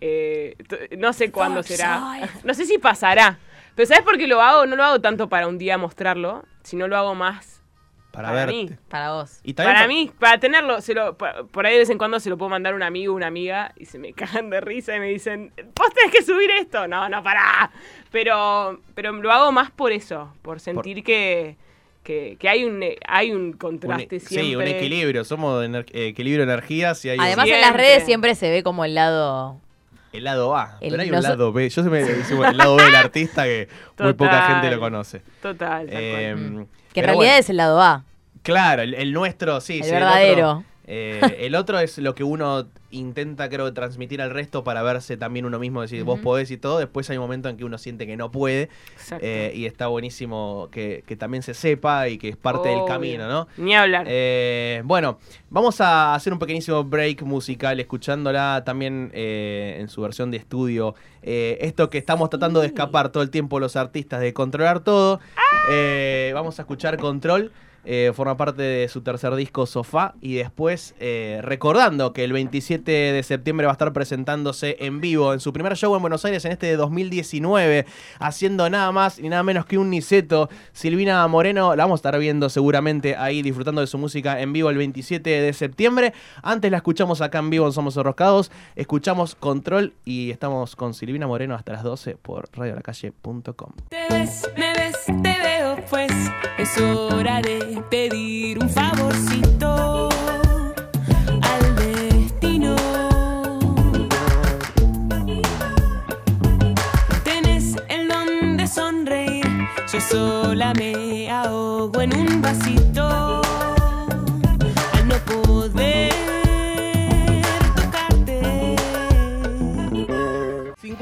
Eh, 0.01 0.57
no 0.97 1.13
sé 1.13 1.32
cuándo 1.32 1.63
será. 1.63 2.30
No 2.43 2.53
sé 2.53 2.65
si 2.65 2.78
pasará. 2.80 3.39
Pero 3.78 3.88
¿sabes 3.88 4.03
por 4.03 4.17
qué 4.17 4.28
lo 4.28 4.41
hago? 4.41 4.65
No 4.65 4.75
lo 4.75 4.84
hago 4.84 4.99
tanto 4.99 5.30
para 5.30 5.47
un 5.47 5.57
día 5.57 5.78
mostrarlo, 5.78 6.43
sino 6.63 6.88
lo 6.89 6.97
hago 6.97 7.15
más 7.15 7.61
Para, 8.11 8.30
para 8.30 8.45
verte. 8.47 8.51
mí. 8.53 8.69
Para 8.89 9.13
vos. 9.13 9.39
Y 9.43 9.53
Para 9.53 9.73
pa- 9.82 9.88
mí, 9.88 10.11
para 10.19 10.39
tenerlo, 10.39 10.82
se 10.82 10.93
lo, 10.95 11.15
pa- 11.17 11.43
por 11.51 11.65
ahí 11.65 11.73
de 11.73 11.80
vez 11.80 11.89
en 11.91 11.97
cuando 11.99 12.19
se 12.19 12.30
lo 12.30 12.38
puedo 12.38 12.49
mandar 12.49 12.73
a 12.73 12.75
un 12.75 12.82
amigo 12.84 13.13
o 13.13 13.15
una 13.15 13.28
amiga 13.28 13.71
y 13.78 13.86
se 13.86 13.99
me 13.99 14.11
cagan 14.41 14.49
de 14.49 14.59
risa 14.61 14.95
y 14.95 14.99
me 14.99 15.05
dicen, 15.09 15.53
vos 15.75 15.93
tenés 15.93 16.11
que 16.11 16.23
subir 16.23 16.49
esto. 16.51 16.88
No, 16.88 17.07
no, 17.07 17.21
pará. 17.23 17.71
Pero, 18.11 18.82
pero 18.95 19.11
lo 19.13 19.32
hago 19.32 19.51
más 19.51 19.69
por 19.71 19.91
eso, 19.91 20.34
por 20.41 20.59
sentir 20.59 21.03
que, 21.03 21.55
que, 22.03 22.36
que 22.39 22.49
hay 22.49 22.63
un 22.63 22.84
hay 23.07 23.32
un 23.32 23.41
un- 23.41 23.53
contraste 23.53 24.19
siempre. 24.19 24.47
Sí, 24.49 24.55
un 24.55 24.63
equilibrio. 24.63 25.23
Somos 25.23 25.61
de 25.61 25.67
ener- 25.69 25.86
equilibrio 25.93 26.45
de 26.47 26.51
energías 26.53 27.05
y 27.05 27.09
hay 27.11 27.19
un- 27.19 27.23
Además, 27.25 27.47
en 27.47 27.61
las 27.61 27.73
redes 27.73 28.05
siempre 28.05 28.34
se 28.34 28.49
ve 28.49 28.63
como 28.63 28.86
el 28.86 28.95
lado. 28.95 29.59
El 30.14 30.24
lado 30.24 30.55
A. 30.55 30.78
el- 30.82 30.91
pero 30.91 31.03
hay 31.03 31.10
no 31.10 31.18
un 31.18 31.24
so- 31.24 31.30
lado 31.30 31.53
B. 31.53 31.70
Yo 31.70 31.84
se 31.84 31.89
me 31.89 32.03
decimos 32.03 32.47
el 32.47 32.58
lado 32.58 32.76
B 32.76 32.84
del 32.84 32.95
artista 32.95 33.43
que 33.43 33.68
muy 33.99 34.14
poca 34.14 34.41
gente 34.43 34.72
lo 34.72 34.80
conoce. 34.80 35.22
Total. 35.41 35.88
Eh, 35.89 36.66
Que 36.93 36.99
en 37.01 37.05
realidad 37.05 37.16
bueno. 37.16 37.39
es 37.39 37.49
el 37.49 37.58
lado 37.58 37.82
A. 37.82 38.03
Claro, 38.43 38.82
el, 38.82 38.93
el 38.93 39.12
nuestro, 39.12 39.60
sí. 39.62 39.80
El 39.80 39.84
sí, 39.86 39.91
verdadero. 39.91 40.49
otro, 40.51 40.64
eh, 40.88 41.19
el 41.39 41.55
otro 41.55 41.79
es 41.79 41.97
lo 41.97 42.15
que 42.15 42.23
uno 42.23 42.67
intenta, 42.89 43.49
creo, 43.49 43.73
transmitir 43.73 44.21
al 44.21 44.29
resto 44.29 44.63
para 44.63 44.81
verse 44.81 45.17
también 45.17 45.45
uno 45.45 45.59
mismo, 45.59 45.81
decir, 45.81 46.03
vos 46.03 46.19
podés 46.19 46.49
y 46.51 46.57
todo. 46.57 46.79
Después 46.79 47.09
hay 47.09 47.17
un 47.17 47.23
momento 47.23 47.49
en 47.49 47.57
que 47.57 47.65
uno 47.65 47.77
siente 47.77 48.07
que 48.07 48.15
no 48.15 48.31
puede. 48.31 48.69
Eh, 49.21 49.51
y 49.53 49.65
está 49.65 49.88
buenísimo 49.88 50.69
que, 50.71 51.03
que 51.05 51.15
también 51.15 51.43
se 51.43 51.53
sepa 51.53 52.07
y 52.07 52.17
que 52.17 52.29
es 52.29 52.38
parte 52.38 52.69
del 52.69 52.85
camino, 52.85 53.27
¿no? 53.27 53.47
Ni 53.57 53.75
hablar. 53.75 54.05
Eh, 54.07 54.81
bueno, 54.85 55.19
vamos 55.49 55.81
a 55.81 56.15
hacer 56.15 56.31
un 56.31 56.39
pequeñísimo 56.39 56.83
break 56.83 57.23
musical 57.23 57.79
escuchándola 57.79 58.63
también 58.65 59.11
en 59.13 59.89
su 59.89 60.01
versión 60.01 60.31
de 60.31 60.38
estudio. 60.38 60.95
Esto 61.21 61.89
que 61.89 61.97
estamos 61.97 62.29
tratando 62.29 62.61
de 62.61 62.67
escapar 62.67 63.09
todo 63.09 63.21
el 63.21 63.29
tiempo 63.29 63.59
los 63.59 63.75
artistas, 63.75 64.21
de 64.21 64.33
controlar 64.33 64.79
todo. 64.79 65.19
Eh, 65.69 66.31
vamos 66.33 66.59
a 66.59 66.61
escuchar 66.61 66.97
Control. 66.97 67.51
Eh, 67.89 68.11
forma 68.13 68.35
parte 68.35 68.61
de 68.63 68.89
su 68.89 68.99
tercer 68.99 69.33
disco 69.35 69.65
Sofá 69.65 70.13
y 70.19 70.35
después 70.35 70.93
eh, 70.99 71.39
recordando 71.41 72.11
que 72.11 72.25
el 72.25 72.33
27 72.33 72.91
de 72.91 73.23
septiembre 73.23 73.65
va 73.65 73.71
a 73.71 73.75
estar 73.75 73.93
presentándose 73.93 74.75
en 74.81 74.99
vivo 74.99 75.31
en 75.31 75.39
su 75.39 75.53
primer 75.53 75.77
show 75.77 75.95
en 75.95 76.01
Buenos 76.01 76.25
Aires 76.25 76.43
en 76.43 76.51
este 76.51 76.65
de 76.65 76.75
2019 76.75 77.85
haciendo 78.19 78.69
nada 78.69 78.91
más 78.91 79.19
ni 79.19 79.29
nada 79.29 79.41
menos 79.43 79.65
que 79.65 79.77
un 79.77 79.89
Niceto. 79.89 80.49
Silvina 80.73 81.25
Moreno 81.29 81.77
la 81.77 81.85
vamos 81.85 81.99
a 81.99 82.01
estar 82.01 82.19
viendo 82.19 82.49
seguramente 82.49 83.15
ahí 83.15 83.41
disfrutando 83.41 83.79
de 83.79 83.88
su 83.88 83.97
música 83.97 84.41
en 84.41 84.51
vivo 84.51 84.69
el 84.69 84.75
27 84.75 85.29
de 85.29 85.53
septiembre. 85.53 86.13
Antes 86.43 86.69
la 86.69 86.77
escuchamos 86.77 87.21
acá 87.21 87.39
en 87.39 87.49
vivo 87.49 87.67
en 87.67 87.71
Somos 87.71 87.95
Enroscados. 87.95 88.51
Escuchamos 88.75 89.35
Control 89.35 89.93
y 90.03 90.31
estamos 90.31 90.75
con 90.75 90.93
Silvina 90.93 91.25
Moreno 91.25 91.55
hasta 91.55 91.71
las 91.71 91.83
12 91.83 92.17
por 92.17 92.49
radiolacalle.com 92.51 93.71
Te 93.88 94.07
ves, 94.09 94.51
me 94.57 94.73
ves, 94.73 95.05
te 95.05 95.39
veo, 95.41 95.77
pues 95.89 96.11
es 96.57 96.77
hora 96.81 97.41
pedir 97.84 98.59
un 98.59 98.69
favorcito 98.69 100.09
al 101.41 101.75
destino. 101.75 102.75
Tenés 107.23 107.75
el 107.89 108.07
don 108.07 108.57
de 108.57 108.67
sonreír, 108.67 109.47
yo 109.91 110.01
sola 110.01 110.73
me 110.73 111.30
ahogo 111.30 112.01
en 112.01 112.17
un 112.17 112.41
vasito 112.41 113.47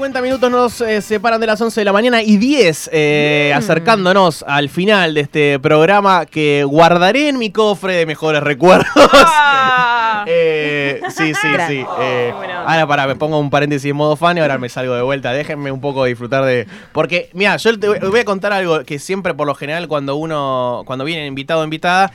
50 0.06 0.22
minutos 0.22 0.50
nos 0.52 0.80
eh, 0.82 1.02
separan 1.02 1.40
de 1.40 1.48
las 1.48 1.60
11 1.60 1.80
de 1.80 1.84
la 1.84 1.92
mañana 1.92 2.22
y 2.22 2.36
10 2.36 2.90
eh, 2.92 3.52
acercándonos 3.56 4.44
al 4.46 4.68
final 4.68 5.14
de 5.14 5.22
este 5.22 5.58
programa 5.58 6.26
que 6.26 6.62
guardaré 6.62 7.28
en 7.28 7.38
mi 7.38 7.50
cofre 7.50 7.94
de 7.96 8.06
mejores 8.06 8.40
recuerdos. 8.42 8.86
¡Ah! 9.12 9.92
Eh, 10.28 11.00
sí, 11.10 11.32
sí, 11.34 11.48
sí. 11.68 11.84
eh, 12.00 12.32
onda. 12.34 12.62
ahora 12.64 12.86
para, 12.88 13.06
me 13.06 13.14
pongo 13.14 13.38
un 13.38 13.48
paréntesis 13.48 13.88
en 13.90 13.96
modo 13.96 14.16
fan 14.16 14.36
y 14.36 14.40
ahora 14.40 14.58
me 14.58 14.68
salgo 14.68 14.94
de 14.96 15.02
vuelta. 15.02 15.32
Déjenme 15.32 15.70
un 15.70 15.80
poco 15.80 16.04
disfrutar 16.04 16.44
de. 16.44 16.66
Porque, 16.92 17.30
mira, 17.32 17.56
yo 17.58 17.78
te 17.78 17.86
voy- 18.08 18.20
a 18.20 18.24
contar 18.24 18.52
algo 18.52 18.82
que 18.82 18.98
siempre, 18.98 19.34
por 19.34 19.46
lo 19.46 19.54
general, 19.54 19.86
cuando 19.86 20.16
uno. 20.16 20.82
Cuando 20.84 21.04
viene 21.04 21.26
invitado 21.26 21.60
o 21.60 21.64
invitada. 21.64 22.10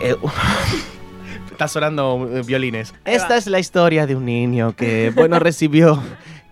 eh, 0.00 0.16
Está 1.52 1.68
sonando 1.68 2.18
violines. 2.44 2.92
Esta 3.04 3.36
es 3.36 3.46
la 3.46 3.60
historia 3.60 4.06
de 4.08 4.16
un 4.16 4.24
niño 4.24 4.74
que, 4.74 5.12
bueno, 5.14 5.38
recibió 5.38 6.02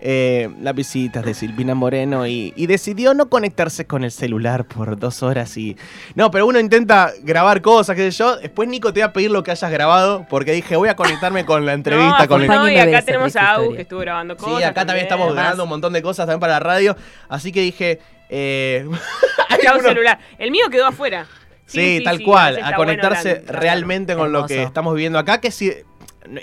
eh, 0.05 0.49
las 0.61 0.75
visitas 0.75 1.23
de 1.23 1.33
Silvina 1.33 1.75
Moreno 1.75 2.27
y, 2.27 2.51
y 2.57 2.67
decidió 2.67 3.13
no 3.13 3.29
conectarse 3.29 3.87
con 3.87 4.03
el 4.03 4.11
celular 4.11 4.65
por 4.65 4.99
dos 4.99 5.23
horas 5.23 5.55
y... 5.55 5.77
No, 6.15 6.29
pero 6.29 6.45
uno 6.45 6.59
intenta 6.59 7.13
grabar 7.21 7.61
cosas, 7.61 7.95
qué 7.95 8.11
sé 8.11 8.17
yo. 8.17 8.35
Después 8.35 8.67
Nico 8.67 8.91
te 8.91 8.99
voy 8.99 9.07
a 9.09 9.13
pedir 9.13 9.31
lo 9.31 9.43
que 9.43 9.51
hayas 9.51 9.71
grabado 9.71 10.25
porque 10.29 10.51
dije, 10.51 10.75
voy 10.75 10.89
a 10.89 10.97
conectarme 10.97 11.45
con 11.45 11.65
la 11.65 11.71
entrevista, 11.79 12.23
no, 12.23 12.27
con 12.27 12.41
el... 12.41 12.47
no, 12.49 12.69
y 12.69 12.75
acá 12.77 13.01
tenemos 13.01 13.33
a 13.37 13.51
Agus 13.51 13.75
que 13.77 13.83
estuvo 13.83 14.01
grabando 14.01 14.35
cosas. 14.35 14.57
Sí, 14.57 14.63
acá 14.63 14.85
también 14.85 15.05
estamos 15.05 15.27
Además. 15.27 15.41
grabando 15.41 15.63
un 15.63 15.69
montón 15.69 15.93
de 15.93 16.01
cosas 16.01 16.25
también 16.25 16.41
para 16.41 16.53
la 16.55 16.59
radio. 16.59 16.97
Así 17.29 17.53
que 17.53 17.61
dije... 17.61 17.99
Eh, 18.29 18.85
Chao 19.63 19.77
uno- 19.79 19.87
celular. 19.87 20.19
El 20.37 20.51
mío 20.51 20.65
quedó 20.69 20.87
afuera. 20.87 21.27
Sí, 21.65 22.01
tal 22.03 22.17
sí, 22.17 22.23
cual, 22.25 22.59
a 22.61 22.75
conectarse 22.75 23.41
realmente 23.47 24.15
con 24.15 24.31
lo 24.33 24.45
que 24.45 24.61
estamos 24.63 24.93
viviendo 24.93 25.17
acá, 25.17 25.39
que 25.39 25.47
es 25.47 25.61
i- 25.61 25.73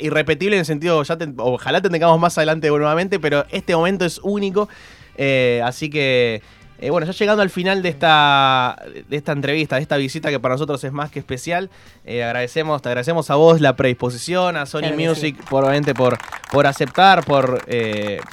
irrepetible 0.00 0.56
en 0.56 0.60
el 0.60 0.66
sentido, 0.66 1.02
ya 1.02 1.16
te- 1.16 1.32
ojalá 1.36 1.80
te 1.80 1.88
tengamos 1.90 2.18
más 2.20 2.36
adelante 2.38 2.68
nuevamente, 2.68 3.18
pero 3.18 3.44
este 3.50 3.74
momento 3.74 4.04
es 4.04 4.18
único, 4.22 4.68
eh, 5.16 5.60
así 5.64 5.90
que, 5.90 6.42
eh, 6.78 6.88
bueno, 6.90 7.06
ya 7.06 7.12
llegando 7.12 7.42
al 7.42 7.50
final 7.50 7.82
de 7.82 7.90
esta, 7.90 8.82
de 9.08 9.16
esta 9.16 9.32
entrevista, 9.32 9.76
de 9.76 9.82
esta 9.82 9.96
visita 9.98 10.30
que 10.30 10.40
para 10.40 10.54
nosotros 10.54 10.82
es 10.84 10.92
más 10.92 11.10
que 11.10 11.18
especial, 11.18 11.68
eh, 12.06 12.24
agradecemos, 12.24 12.80
te 12.80 12.88
agradecemos 12.88 13.28
a 13.30 13.34
vos 13.34 13.60
la 13.60 13.76
predisposición, 13.76 14.56
a 14.56 14.64
Sony 14.64 14.80
Claro 14.80 14.96
Music, 14.96 15.36
por, 15.50 15.64
obviamente 15.64 15.92
por, 15.94 16.16
por 16.50 16.66
aceptar, 16.66 17.22
por 17.24 17.62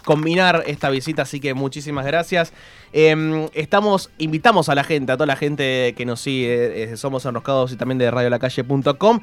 combinar 0.06 0.64
esta 0.68 0.90
visita, 0.90 1.24
así 1.24 1.40
que 1.42 1.54
muchísimas 1.54 2.06
gracias. 2.06 2.54
Eh, 2.94 3.50
estamos, 3.54 4.10
invitamos 4.18 4.70
a 4.70 4.76
la 4.76 4.86
gente, 4.86 5.12
a 5.12 5.18
toda 5.18 5.28
la 5.28 5.36
gente 5.36 5.94
que 5.98 6.06
nos 6.06 6.22
sigue, 6.22 6.96
somos 6.96 7.26
enroscados 7.26 7.74
y 7.74 7.76
también 7.76 7.98
de 7.98 8.10
radiolacalle.com, 8.10 9.20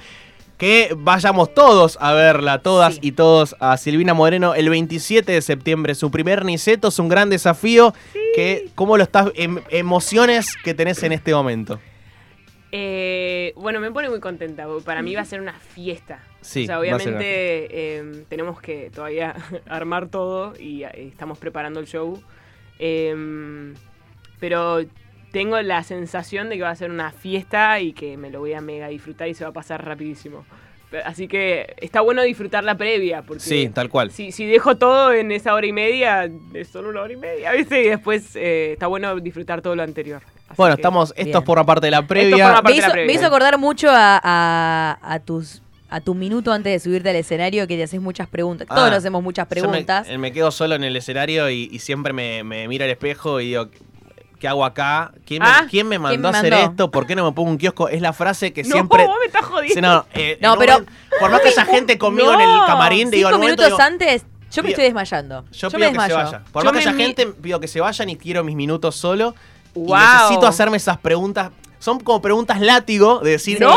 que 0.64 0.94
vayamos 0.96 1.52
todos 1.52 1.98
a 2.00 2.14
verla, 2.14 2.62
todas 2.62 2.94
Sí. 2.94 3.00
y 3.02 3.12
todos, 3.12 3.54
a 3.60 3.76
Silvina 3.76 4.14
Moreno 4.14 4.54
el 4.54 4.70
27 4.70 5.30
de 5.30 5.42
septiembre. 5.42 5.94
Su 5.94 6.10
primer 6.10 6.42
Niceto 6.46 6.88
es 6.88 6.98
un 6.98 7.10
gran 7.10 7.28
desafío. 7.28 7.92
Que, 8.34 8.70
¿Cómo 8.74 8.96
lo 8.96 9.02
estás? 9.02 9.30
em- 9.34 9.60
emociones 9.68 10.56
que 10.64 10.72
tenés 10.72 11.02
en 11.02 11.12
este 11.12 11.34
momento. 11.34 11.80
Eh, 12.72 13.52
bueno, 13.56 13.78
me 13.78 13.90
pone 13.92 14.08
muy 14.08 14.20
contenta, 14.20 14.64
porque 14.66 14.84
para 14.86 15.02
mí 15.02 15.14
va 15.14 15.20
a 15.20 15.26
ser 15.26 15.42
una 15.42 15.52
fiesta. 15.52 16.24
Sí, 16.40 16.62
o 16.62 16.66
sea, 16.66 16.80
obviamente 16.80 17.18
eh, 17.20 18.24
tenemos 18.30 18.58
que 18.58 18.90
todavía 18.90 19.34
armar 19.68 20.08
todo 20.08 20.54
y 20.58 20.84
eh, 20.84 21.08
estamos 21.12 21.36
preparando 21.36 21.78
el 21.78 21.86
show. 21.86 22.22
Eh, 22.78 23.74
pero 24.40 24.80
tengo 25.35 25.61
la 25.61 25.82
sensación 25.82 26.49
de 26.49 26.57
que 26.57 26.62
va 26.62 26.70
a 26.70 26.76
ser 26.76 26.91
una 26.91 27.11
fiesta 27.11 27.78
y 27.80 27.93
que 27.93 28.16
me 28.16 28.30
lo 28.30 28.39
voy 28.41 28.55
a 28.55 28.62
mega 28.62 28.89
disfrutar 28.89 29.28
y 29.28 29.35
se 29.35 29.45
va 29.45 29.51
a 29.51 29.53
pasar 29.53 29.85
rapidísimo. 29.85 30.47
Así 31.05 31.26
que 31.26 31.74
está 31.80 32.01
bueno 32.03 32.22
disfrutar 32.22 32.62
la 32.62 32.76
previa, 32.76 33.22
porque 33.22 33.43
Sí, 33.43 33.68
tal 33.74 33.89
cual. 33.91 34.12
si, 34.12 34.30
si 34.30 34.47
dejo 34.47 34.76
todo 34.76 35.12
en 35.12 35.32
esa 35.32 35.53
hora 35.55 35.66
y 35.66 35.72
media, 35.72 36.30
es 36.55 36.68
solo 36.68 36.89
una 36.91 37.03
hora 37.03 37.12
y 37.12 37.16
media, 37.16 37.51
¿viste? 37.59 37.82
Y 37.82 37.89
después 37.89 38.37
eh, 38.37 38.72
está 38.74 38.87
bueno 38.87 39.18
disfrutar 39.18 39.61
todo 39.61 39.74
lo 39.74 39.82
anterior. 39.82 40.22
Así 40.47 40.55
Bueno, 40.57 40.76
que- 40.76 40.80
estamos, 40.82 41.11
esto 41.16 41.24
bien. 41.24 41.37
es 41.39 41.43
por 41.45 41.59
una 41.59 41.66
parte 41.66 41.89
de 41.89 41.91
la 41.91 42.07
previa. 42.07 42.53
parte 42.55 42.68
Me 42.68 42.74
de 42.76 42.80
la 42.80 42.87
hizo, 42.87 42.93
previa. 42.93 43.07
me 43.09 43.12
hizo 43.12 43.26
acordar 43.26 43.59
mucho 43.59 43.91
a, 43.91 44.20
a- 44.22 44.99
a 45.03 45.18
tus 45.18 45.61
a 45.91 46.01
tu 46.01 46.14
minuto 46.14 46.53
antes 46.53 46.72
de 46.72 46.78
subirte 46.80 47.11
al 47.11 47.16
escenario 47.16 47.66
que 47.68 47.76
te 47.76 47.85
haces 47.85 48.01
muchas 48.01 48.26
preguntas. 48.28 48.66
Todos 48.66 48.82
Ah, 48.82 48.89
nos 48.91 48.99
hacemos 48.99 49.22
muchas 49.22 49.47
Yo 49.49 49.55
me- 49.64 49.68
preguntas. 49.68 50.09
me, 50.18 50.32
quedo 50.32 50.51
solo 50.51 50.74
en 50.74 50.82
el 50.82 50.97
escenario 50.97 51.51
y, 51.51 51.68
y 51.70 51.78
siempre 51.80 52.12
me, 52.12 52.43
me 52.43 52.66
miro 52.66 52.85
al 52.85 52.91
espejo 52.91 53.41
y 53.41 53.47
digo, 53.49 53.68
¿qué 54.45 54.49
hago 54.49 54.62
acá? 54.66 55.11
¿Quién 55.24 55.42
me, 55.42 55.49
Ah, 55.49 55.66
quién 55.70 55.88
me 55.88 55.99
mandó 55.99 56.30
me 56.30 56.36
a 56.36 56.38
hacer 56.38 56.53
esto? 56.53 56.90
¿Por 56.90 57.07
qué 57.07 57.16
no 57.16 57.24
me 57.24 57.32
pongo 57.32 57.49
un 57.49 57.57
kiosco? 57.57 57.88
Es 57.88 58.03
la 58.03 58.12
frase 58.12 58.53
que 58.53 58.62
No, 58.62 58.72
siempre... 58.72 59.07
vos 59.07 59.16
me 59.18 59.24
estás 59.24 59.42
jodiendo. 59.47 59.80
No, 59.80 60.05
eh, 60.12 60.36
No, 60.42 60.59
pero- 60.59 60.84
por 61.18 61.30
más 61.30 61.40
que 61.40 61.49
haya 61.49 61.64
gente 61.64 61.97
conmigo 61.97 62.30
en 62.34 62.42
el 62.42 62.61
camarín, 62.66 63.11
digo, 63.11 63.30
Cinco 63.30 63.40
minutos 63.40 63.64
digo, 63.64 63.78
antes, 63.80 64.22
yo 64.53 64.62
me 64.62 64.68
pido- 64.68 64.70
estoy 64.72 64.84
desmayando. 64.84 65.45
yo, 65.51 65.70
pido 65.70 65.88
que 65.92 65.99
se 66.01 66.12
vaya. 66.12 66.42
Por 66.53 66.62
Yo 66.62 66.72
más 66.74 66.84
que 66.84 66.92
mi- 66.92 67.03
gente, 67.05 67.26
pido 67.28 67.59
que 67.59 67.68
se 67.68 67.80
vayan 67.80 68.11
y 68.11 68.16
quiero 68.16 68.45
mis 68.45 68.55
minutos 68.55 68.95
solo. 68.97 69.34
Y 69.74 69.78
Wow. 69.78 69.97
necesito 69.97 70.47
hacerme 70.47 70.76
esas 70.76 70.99
preguntas. 70.99 71.51
Son 71.78 71.99
como 72.01 72.20
preguntas 72.20 72.61
látigo 72.61 73.20
de 73.20 73.30
decir, 73.32 73.61
¡No! 73.61 73.70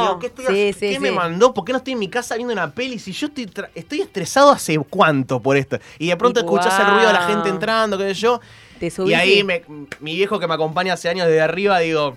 Digo, 0.00 0.18
¿qué, 0.18 0.26
estoy 0.26 0.72
Sí, 0.72 0.78
¿qué 0.94 0.98
me 1.00 1.12
mandó? 1.12 1.54
¿Por 1.54 1.64
qué 1.64 1.70
no 1.72 1.78
estoy 1.78 1.92
en 1.92 1.98
mi 2.00 2.08
casa 2.08 2.34
viendo 2.34 2.52
una 2.52 2.72
peli? 2.72 2.98
Si 2.98 3.12
yo 3.12 3.28
estoy, 3.28 3.48
estoy 3.76 4.00
estresado 4.00 4.50
hace 4.50 4.78
cuánto 4.90 5.40
por 5.40 5.56
esto. 5.56 5.78
Y 6.00 6.08
de 6.08 6.16
pronto 6.16 6.40
Y 6.40 6.42
escuchás 6.42 6.78
el 6.80 6.86
ruido 6.86 7.06
de 7.06 7.12
la 7.12 7.22
gente 7.22 7.48
entrando, 7.48 7.96
qué 7.98 8.04
sé 8.08 8.14
yo. 8.14 8.40
Te 8.78 8.90
subís 8.90 9.10
Y 9.12 9.14
ahí 9.14 9.38
y- 9.40 9.44
me- 9.44 9.62
mi 10.00 10.14
viejo 10.14 10.38
que 10.38 10.46
me 10.46 10.54
acompaña 10.54 10.92
hace 10.94 11.08
años 11.08 11.26
desde 11.26 11.40
arriba, 11.40 11.78
digo, 11.80 12.16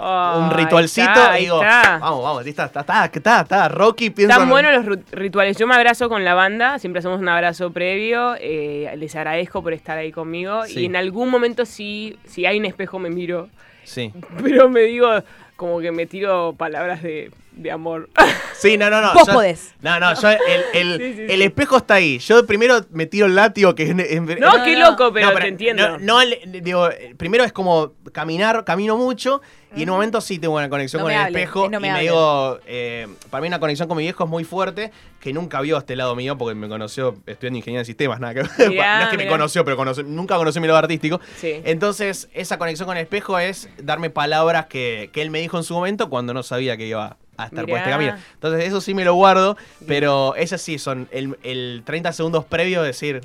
Oh, 0.00 0.40
un 0.44 0.50
ritualcito. 0.56 1.08
está, 1.08 1.32
digo, 1.34 1.60
está. 1.60 1.98
vamos, 2.00 2.22
vamos, 2.22 2.46
está, 2.46 2.66
está, 2.66 2.80
está, 2.80 3.04
está, 3.12 3.40
está, 3.40 3.68
Rocky 3.68 4.10
pienso. 4.10 4.30
Están 4.32 4.44
en- 4.44 4.50
buenos 4.50 4.84
los 4.84 4.98
rituales. 5.10 5.56
Yo 5.56 5.66
me 5.66 5.74
abrazo 5.74 6.08
con 6.08 6.24
la 6.24 6.34
banda, 6.34 6.78
siempre 6.78 7.00
hacemos 7.00 7.18
un 7.18 7.28
abrazo 7.28 7.72
previo. 7.72 8.36
eh, 8.38 8.92
les 8.96 9.16
agradezco 9.16 9.60
por 9.62 9.72
estar 9.72 9.98
ahí 9.98 10.12
conmigo. 10.12 10.64
Sí. 10.66 10.80
Y 10.80 10.84
en 10.84 10.94
algún 10.94 11.30
momento, 11.30 11.66
sí, 11.66 12.16
si 12.24 12.46
hay 12.46 12.58
un 12.60 12.64
espejo, 12.66 12.98
me 13.00 13.10
miro. 13.10 13.48
Sí. 13.82 14.12
Pero 14.42 14.68
me 14.68 14.82
digo, 14.82 15.08
como 15.56 15.80
que 15.80 15.90
me 15.90 16.06
tiro 16.06 16.54
palabras 16.56 17.02
de, 17.02 17.32
de 17.58 17.70
amor. 17.70 18.08
Sí, 18.54 18.76
no, 18.76 18.90
no, 18.90 19.00
no. 19.00 19.12
Vos 19.14 19.26
yo- 19.26 19.32
podés. 19.34 19.74
No, 19.82 20.00
no, 20.00 20.14
yo, 20.20 20.30
el, 20.30 20.38
el, 20.74 20.98
Sí, 20.98 21.14
sí, 21.14 21.22
el 21.32 21.38
sí. 21.38 21.42
espejo 21.44 21.76
está 21.76 21.94
ahí. 21.94 22.18
Yo 22.18 22.44
primero 22.46 22.80
me 22.90 23.06
tiro 23.06 23.26
el 23.26 23.34
látigo 23.34 23.74
que 23.74 23.84
es... 23.84 23.90
es- 23.90 24.20
no, 24.20 24.56
no, 24.58 24.64
qué 24.64 24.76
no. 24.76 24.90
loco, 24.90 25.12
pero, 25.12 25.30
No, 25.32 25.38
te 25.38 25.46
entiendo. 25.48 25.98
No, 25.98 26.18
digo, 26.46 26.88
primero 27.16 27.44
es 27.44 27.52
como 27.52 27.92
caminar, 28.12 28.64
camino 28.64 28.96
mucho 28.96 29.40
y 29.76 29.82
en 29.82 29.90
un 29.90 29.96
momento 29.96 30.20
sí 30.22 30.38
tengo 30.38 30.56
una 30.56 30.68
conexión 30.70 31.00
No 31.00 31.04
con 31.04 31.14
me 31.14 31.20
el 31.20 31.26
espejo 31.28 31.68
no 31.68 31.78
me 31.78 31.88
y 31.88 31.90
me 31.90 32.00
digo, 32.00 32.58
eh, 32.66 33.06
para 33.28 33.42
mí 33.42 33.48
una 33.48 33.60
conexión 33.60 33.86
con 33.86 33.98
mi 33.98 34.02
viejo 34.04 34.24
es 34.24 34.30
muy 34.30 34.42
fuerte, 34.44 34.90
que 35.20 35.32
nunca 35.34 35.60
vio 35.60 35.76
este 35.76 35.94
lado 35.94 36.16
mío 36.16 36.38
porque 36.38 36.54
me 36.54 36.68
conoció 36.68 37.16
estudiando 37.26 37.58
ingeniería 37.58 37.80
de 37.80 37.84
sistemas, 37.84 38.18
nada 38.18 38.34
que 38.34 38.40
ver. 38.42 38.50
No 38.74 39.02
es 39.04 39.08
que 39.10 39.16
me 39.18 39.28
conoció, 39.28 39.64
pero 39.64 39.76
conoció- 39.76 40.04
nunca 40.04 40.36
conoció 40.36 40.60
mi 40.62 40.66
lado 40.68 40.78
artístico. 40.78 41.20
Sí. 41.36 41.60
Entonces, 41.64 42.28
esa 42.32 42.56
conexión 42.58 42.86
con 42.86 42.96
el 42.96 43.02
espejo 43.02 43.38
es 43.38 43.68
darme 43.76 44.08
palabras 44.10 44.66
que, 44.66 45.10
que 45.12 45.20
él 45.22 45.30
me 45.30 45.40
dijo 45.40 45.58
en 45.58 45.64
su 45.64 45.74
momento 45.74 46.08
cuando 46.08 46.32
no 46.34 46.42
sabía 46.42 46.76
que 46.78 46.86
iba 46.86 47.18
a 47.38 47.46
estar 47.46 47.64
por 47.66 47.78
este 47.78 47.86
Mirá. 47.86 47.96
camino. 47.98 48.14
Entonces, 48.34 48.64
eso 48.66 48.80
sí 48.82 48.92
me 48.94 49.04
lo 49.04 49.14
guardo, 49.14 49.56
pero 49.86 50.34
esas 50.36 50.60
sí 50.60 50.78
son 50.78 51.08
el, 51.10 51.38
el 51.42 51.82
30 51.86 52.12
segundos 52.12 52.44
previo 52.44 52.82
de 52.82 52.88
decir, 52.88 53.20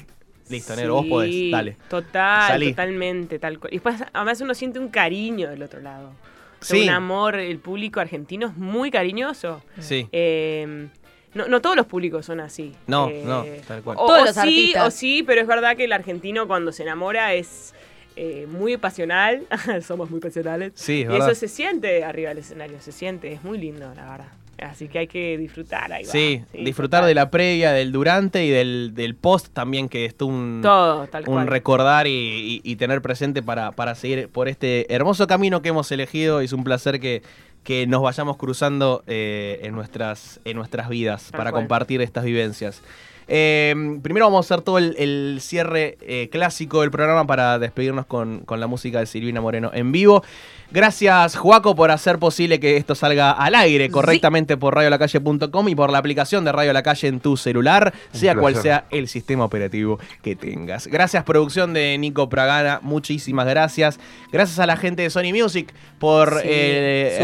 listo, 0.49 0.75
negro, 0.75 0.95
vos 0.95 1.05
podés, 1.07 1.51
dale. 1.51 1.77
Total, 1.89 2.47
Salí. 2.47 2.69
totalmente, 2.69 3.39
tal 3.39 3.59
cual. 3.59 3.73
Y 3.73 3.77
después, 3.77 3.95
además 4.13 4.39
uno 4.41 4.53
siente 4.53 4.79
un 4.79 4.87
cariño 4.89 5.49
del 5.49 5.61
otro 5.63 5.81
lado. 5.81 6.09
O 6.61 6.63
sea, 6.65 6.77
Sí. 6.79 6.83
Un 6.83 6.89
amor, 6.93 7.35
el 7.35 7.59
público 7.59 7.99
argentino 7.99 8.47
es 8.47 8.55
muy 8.55 8.89
cariñoso. 8.89 9.61
Sí. 9.79 10.07
Eh, 10.13 10.87
no, 11.33 11.47
no 11.47 11.61
todos 11.61 11.75
los 11.75 11.87
públicos 11.87 12.25
son 12.25 12.39
así. 12.39 12.73
No, 12.87 13.09
Eh, 13.09 13.23
no, 13.25 13.43
tal 13.67 13.81
cual. 13.81 13.97
O, 13.99 14.05
Todos 14.05 14.21
o 14.21 14.25
los 14.25 14.33
sí, 14.35 14.39
artistas. 14.39 14.87
o 14.87 14.91
sí, 14.91 15.23
pero 15.23 15.41
es 15.41 15.47
verdad 15.47 15.75
que 15.75 15.83
el 15.85 15.91
argentino 15.91 16.47
cuando 16.47 16.71
se 16.71 16.83
enamora 16.83 17.33
es 17.33 17.73
eh, 18.15 18.47
muy 18.49 18.77
pasional. 18.77 19.43
Somos 19.85 20.09
muy 20.09 20.19
pasionales. 20.19 20.73
Sí, 20.75 20.99
es 21.01 21.05
y 21.05 21.07
verdad. 21.07 21.31
eso 21.31 21.39
se 21.39 21.47
siente 21.47 22.03
arriba 22.03 22.29
del 22.29 22.39
escenario, 22.39 22.79
se 22.79 22.91
siente, 22.91 23.31
es 23.33 23.43
muy 23.43 23.57
lindo, 23.57 23.91
la 23.95 24.09
verdad. 24.09 24.27
Así 24.59 24.87
que 24.87 24.99
hay 24.99 25.07
que 25.07 25.37
disfrutar 25.37 25.91
ahí. 25.91 26.05
va. 26.05 26.11
Sí, 26.11 26.41
disfrutar 26.53 27.03
de 27.05 27.13
la 27.15 27.29
previa, 27.31 27.73
del 27.73 27.91
durante 27.91 28.45
y 28.45 28.49
del, 28.49 28.91
del 28.93 29.15
post 29.15 29.47
también, 29.51 29.89
que 29.89 30.05
es 30.05 30.15
un, 30.21 30.59
Todo, 30.63 31.05
tal 31.07 31.23
un 31.27 31.33
cual. 31.33 31.47
recordar 31.47 32.07
y, 32.07 32.11
y- 32.11 32.61
y 32.63 32.75
tener 32.77 33.01
presente 33.01 33.41
para, 33.43 33.71
para 33.71 33.95
seguir 33.95 34.29
por 34.29 34.47
este 34.47 34.93
hermoso 34.93 35.27
camino 35.27 35.61
que 35.61 35.69
hemos 35.69 35.91
elegido. 35.91 36.39
Es 36.39 36.53
un 36.53 36.63
placer 36.63 36.99
que, 37.01 37.23
que 37.63 37.87
nos 37.87 38.03
vayamos 38.03 38.37
cruzando 38.37 39.03
eh, 39.07 39.59
en, 39.63 39.73
nuestras, 39.75 40.39
en 40.45 40.55
nuestras 40.55 40.87
vidas 40.87 41.29
Tal 41.31 41.37
para 41.39 41.51
cual. 41.51 41.63
compartir 41.63 42.01
estas 42.01 42.23
vivencias. 42.23 42.81
Eh, 43.27 43.99
primero 44.01 44.25
vamos 44.25 44.45
a 44.45 44.53
hacer 44.53 44.63
todo 44.63 44.77
el, 44.77 44.95
el 44.97 45.39
cierre 45.41 45.97
eh, 46.01 46.29
clásico 46.31 46.81
del 46.81 46.91
programa 46.91 47.25
para 47.25 47.59
despedirnos 47.59 48.05
con, 48.05 48.39
con 48.39 48.59
la 48.59 48.67
música 48.67 48.99
de 48.99 49.05
Silvina 49.05 49.41
Moreno 49.41 49.71
en 49.73 49.91
vivo. 49.91 50.23
Gracias, 50.73 51.35
Juaco, 51.35 51.75
por 51.75 51.91
hacer 51.91 52.17
posible 52.17 52.59
que 52.59 52.77
esto 52.77 52.95
salga 52.95 53.31
al 53.31 53.53
aire 53.53 53.91
correctamente 53.91 54.57
por 54.57 54.73
radiolacalle.com 54.73 55.69
y 55.69 55.75
por 55.75 55.91
la 55.91 55.99
aplicación 55.99 56.43
de 56.43 56.51
Radio 56.51 56.73
La 56.73 56.81
Calle 56.81 57.09
en 57.09 57.19
tu 57.19 57.37
celular, 57.37 57.93
sea 58.11 58.35
cual 58.35 58.55
sea 58.55 58.85
el 58.89 59.07
sistema 59.07 59.45
operativo 59.45 59.99
que 60.23 60.35
tengas. 60.35 60.87
Gracias, 60.87 61.23
producción 61.25 61.73
de 61.73 61.95
Nico 61.99 62.27
Pragana, 62.27 62.79
muchísimas 62.81 63.45
gracias. 63.45 63.99
Gracias 64.31 64.57
a 64.57 64.65
la 64.65 64.75
gente 64.75 65.03
de 65.03 65.11
Sony 65.11 65.31
Music 65.31 65.71
por 65.99 66.41
Sí, 66.41 66.47
eh, 66.49 67.23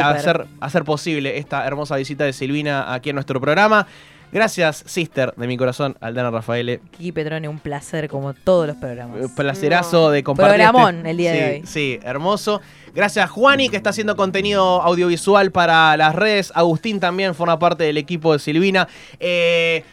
hacer 0.61 0.83
posible 0.83 1.39
esta 1.39 1.65
hermosa 1.65 1.95
visita 1.95 2.25
de 2.25 2.33
Silvina 2.33 2.93
aquí 2.93 3.09
en 3.09 3.15
nuestro 3.15 3.41
programa. 3.41 3.87
Gracias, 4.31 4.83
sister 4.85 5.33
de 5.35 5.47
mi 5.47 5.57
corazón, 5.57 5.97
Aldana 6.01 6.29
Rafaele. 6.29 6.81
Kiki 6.91 7.11
Petrone, 7.11 7.47
un 7.47 7.57
placer 7.59 8.07
como 8.09 8.33
todos 8.35 8.67
los 8.67 8.77
programas. 8.77 9.19
Eh, 9.19 9.27
Placerazo 9.35 10.11
de 10.11 10.23
compartir. 10.23 10.53
Programón 10.55 11.05
el 11.07 11.17
día 11.17 11.31
de 11.31 11.37
Sí, 11.39 11.43
hoy. 11.61 11.63
Sí, 11.65 11.99
hermoso. 12.03 12.61
Gracias, 12.93 13.27
Juani, 13.29 13.69
que 13.69 13.77
está 13.77 13.89
haciendo 13.89 14.15
contenido 14.15 14.81
audiovisual 14.83 15.51
para 15.51 15.97
las 15.97 16.13
redes. 16.15 16.51
Agustín 16.53 16.99
también 16.99 17.33
forma 17.33 17.57
parte 17.57 17.85
del 17.85 17.97
equipo 17.97 18.33
de 18.33 18.39
Silvina. 18.39 18.87
Eh, 19.19 19.83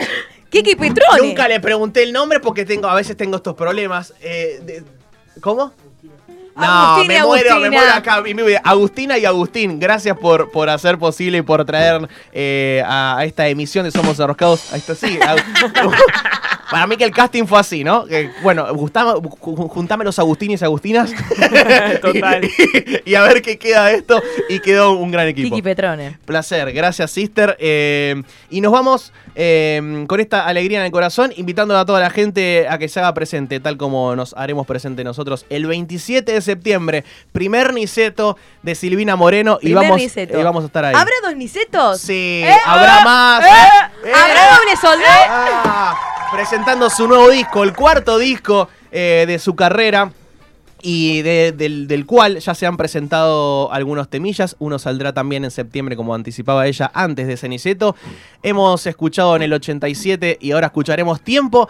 Kiki 0.51 0.77
Petrone. 0.77 1.29
nunca 1.29 1.49
le 1.49 1.59
pregunté 1.61 2.03
el 2.03 2.13
nombre 2.13 2.39
porque 2.41 2.65
tengo, 2.67 2.89
a 2.89 2.95
veces 2.95 3.17
tengo 3.17 3.37
estos 3.37 3.55
problemas. 3.55 4.13
Eh, 4.21 4.61
de- 4.65 4.85
¿Cómo? 5.41 5.73
No, 6.57 6.65
Agustín 6.65 7.09
me 7.09 7.23
muero, 7.23 7.61
me 7.61 7.71
muero 7.71 7.93
acá. 7.93 8.23
Agustina 8.65 9.19
y 9.19 9.27
Agustín, 9.27 9.79
gracias 9.79 10.17
por, 10.19 10.51
por 10.51 10.71
hacer 10.71 10.99
posible 10.99 11.39
y 11.39 11.43
por 11.43 11.65
traer 11.67 12.09
eh, 12.33 12.83
a, 12.87 13.19
a 13.19 13.25
esta 13.25 13.47
emisión 13.49 13.85
de 13.85 13.91
Somos 13.91 14.19
Enroscados. 14.19 14.73
A 14.73 14.77
esta 14.77 14.95
sí. 14.95 15.19
Para 16.71 16.87
mí 16.87 16.97
que 16.97 17.05
el 17.05 17.13
casting 17.13 17.45
fue 17.45 17.59
así, 17.59 17.85
¿no? 17.85 18.07
Que, 18.07 18.31
bueno, 18.43 18.67
juntame 18.75 20.05
los 20.05 20.19
Agustines 20.19 20.63
y 20.63 20.65
Agustinas. 20.65 21.13
Total. 22.03 22.45
y, 23.05 23.11
y 23.11 23.15
a 23.15 23.23
ver 23.23 23.43
qué 23.43 23.59
queda 23.59 23.87
de 23.87 23.97
esto. 23.97 24.23
Y 24.49 24.61
quedó 24.61 24.93
un 24.93 25.11
gran 25.11 25.29
equipo. 25.29 25.49
Kiki 25.49 25.63
Petrone. 25.63 26.19
Placer, 26.25 26.73
gracias 26.73 27.11
Sister. 27.11 27.57
Eh, 27.61 28.23
y 28.51 28.61
nos 28.61 28.73
vamos 28.73 29.13
eh, 29.35 30.05
con 30.09 30.19
esta 30.21 30.47
alegría 30.47 30.79
en 30.81 30.87
el 30.87 30.93
corazón, 30.93 31.33
invitando 31.37 31.77
a 31.77 31.85
toda 31.85 32.01
la 32.01 32.11
gente 32.11 32.67
a 32.69 32.79
que 32.79 32.89
se 32.89 33.01
haga 33.01 33.13
presente, 33.15 33.61
tal 33.61 33.77
como 33.77 34.17
nos 34.17 34.35
haremos 34.35 34.67
presente 34.67 35.05
nosotros 35.05 35.47
el 35.51 35.67
27 35.67 36.33
de 36.33 36.41
septiembre. 36.41 37.05
Primer 37.33 37.75
Niceto 37.75 38.37
de 38.63 38.75
Silvina 38.75 39.15
Moreno 39.15 39.59
y 39.61 39.75
vamos, 39.75 39.99
Niceto. 39.99 40.41
y 40.41 40.43
vamos 40.43 40.65
a 40.65 40.67
estar 40.67 40.85
ahí. 40.85 40.95
¿Habrá 40.97 41.15
dos 41.23 41.37
Nicetos? 41.37 42.01
Sí, 42.01 42.43
¿Eh? 42.45 42.57
habrá 42.65 43.05
más. 43.05 43.45
¿Eh? 43.45 43.49
Eh. 44.05 44.13
¿Habrá 44.15 44.57
doble 44.57 44.77
soldado? 44.81 45.97
Presentando 46.33 46.91
su 46.91 47.07
nuevo 47.07 47.31
disco, 47.31 47.63
el 47.63 47.73
cuarto 47.73 48.19
disco 48.19 48.69
eh, 48.91 49.25
de 49.27 49.39
su 49.39 49.55
carrera. 49.55 50.13
Y 50.83 51.23
de- 51.23 51.53
del, 51.53 51.89
del 51.89 52.07
cual 52.07 52.39
ya 52.39 52.55
se 52.55 52.67
han 52.67 52.77
presentado 52.77 53.73
algunos 53.73 54.09
temillas. 54.09 54.55
Uno 54.61 54.79
saldrá 54.79 55.13
también 55.13 55.45
en 55.45 55.51
septiembre, 55.51 55.97
como 55.97 56.15
anticipaba 56.15 56.67
ella, 56.67 56.91
antes 56.95 57.27
de 57.27 57.37
Ceniceto. 57.37 57.97
Hemos 58.43 58.87
escuchado 58.87 59.35
en 59.35 59.43
el 59.43 59.53
87 59.55 60.39
y 60.41 60.53
ahora 60.53 60.67
escucharemos 60.69 61.23
Tiempo. 61.23 61.69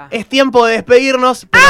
Va. 0.00 0.08
Es 0.10 0.26
tiempo 0.26 0.64
de 0.66 0.74
despedirnos, 0.74 1.46
pero 1.50 1.64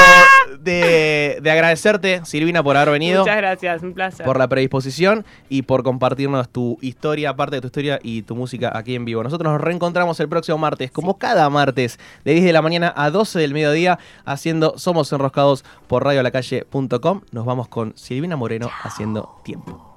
de, 0.61 1.39
de 1.43 1.51
agradecerte, 1.51 2.20
Silvina, 2.24 2.62
por 2.62 2.76
haber 2.76 2.91
venido 2.93 3.20
Muchas 3.20 3.37
gracias, 3.37 3.83
un 3.83 3.93
placer. 3.95 4.24
por 4.26 4.39
la 4.39 4.49
predisposición 4.49 5.24
y 5.49 5.62
por 5.62 5.83
compartirnos 5.83 6.49
tu 6.49 6.78
historia, 6.81 7.35
parte 7.35 7.57
de 7.57 7.61
tu 7.62 7.66
historia 7.68 7.99
y 8.03 8.22
tu 8.22 8.37
música 8.37 8.72
aquí 8.74 8.95
en 8.95 9.05
vivo. 9.05 9.22
Nosotros 9.22 9.53
nos 9.53 9.61
reencontramos 9.61 10.18
el 10.20 10.28
próximo 10.28 10.59
martes, 10.59 10.91
como 10.91 11.18
cada 11.18 11.49
martes, 11.51 11.99
de 12.24 12.33
10 12.33 12.45
de 12.45 12.53
la 12.53 12.62
mañana 12.62 12.93
a 12.97 13.11
12 13.11 13.39
del 13.39 13.53
mediodía, 13.55 13.99
haciendo 14.24 14.78
Somos 14.78 15.12
Enroscados 15.12 15.64
por 15.89 16.05
radiolacalle.com. 16.05 17.22
Nos 17.33 17.45
vamos 17.45 17.68
con 17.68 17.93
Silvina 17.97 18.37
Moreno 18.37 18.70
haciendo 18.85 19.41
tiempo. 19.45 19.89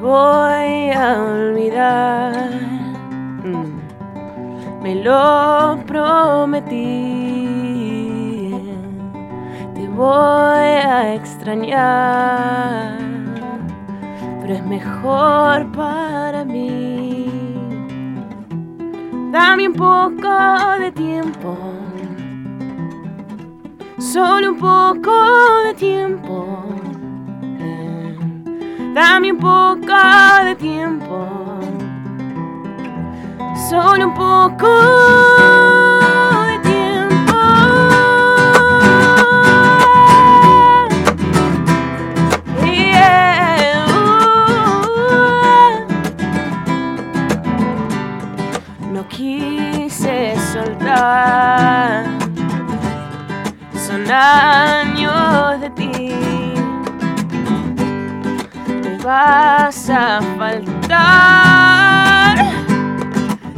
Voy 0.00 0.90
a 0.90 1.22
olvidar. 1.22 2.50
Mm. 3.44 3.80
Me 4.82 4.94
lo 4.96 5.78
prometí. 5.86 7.36
Te 9.74 9.88
voy 9.88 10.58
a 10.58 11.14
extrañar. 11.14 12.98
Pero 14.40 14.54
es 14.54 14.64
mejor 14.64 15.70
para 15.72 16.44
mí. 16.44 17.26
Dame 19.30 19.68
un 19.68 19.74
poco 19.74 20.78
de 20.80 20.90
tiempo. 20.92 21.56
Solo 23.98 24.52
un 24.52 24.58
poco 24.58 25.12
de 25.66 25.74
tiempo. 25.74 26.79
Dame 28.94 29.30
un 29.32 29.38
poco 29.38 29.94
de 30.44 30.56
tiempo. 30.56 31.26
Solo 33.68 34.08
un 34.08 34.14
poco 34.14 34.68
de 36.48 36.58
tiempo. 36.58 36.80
Son 53.86 54.10
años 54.10 55.60
de 55.60 55.69
vas 59.10 59.90
a 59.90 60.20
faltar 60.38 62.36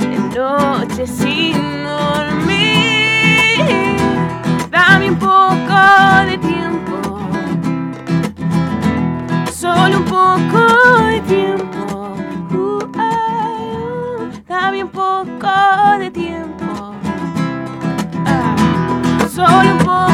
en 0.00 0.30
noches 0.34 1.10
sin 1.10 1.84
dormir. 1.84 3.60
Dame 4.70 5.10
un 5.10 5.18
poco 5.18 5.78
de 6.28 6.38
tiempo, 6.38 6.96
solo 9.52 9.98
un 9.98 10.06
poco 10.18 10.62
de 11.12 11.20
tiempo. 11.34 12.14
Uh, 12.54 12.86
dame 14.48 14.84
un 14.84 14.90
poco 14.90 15.52
de 15.98 16.10
tiempo, 16.10 16.94
Ah, 18.24 18.56
solo 19.36 19.68
un 19.76 19.78
poco 19.78 20.11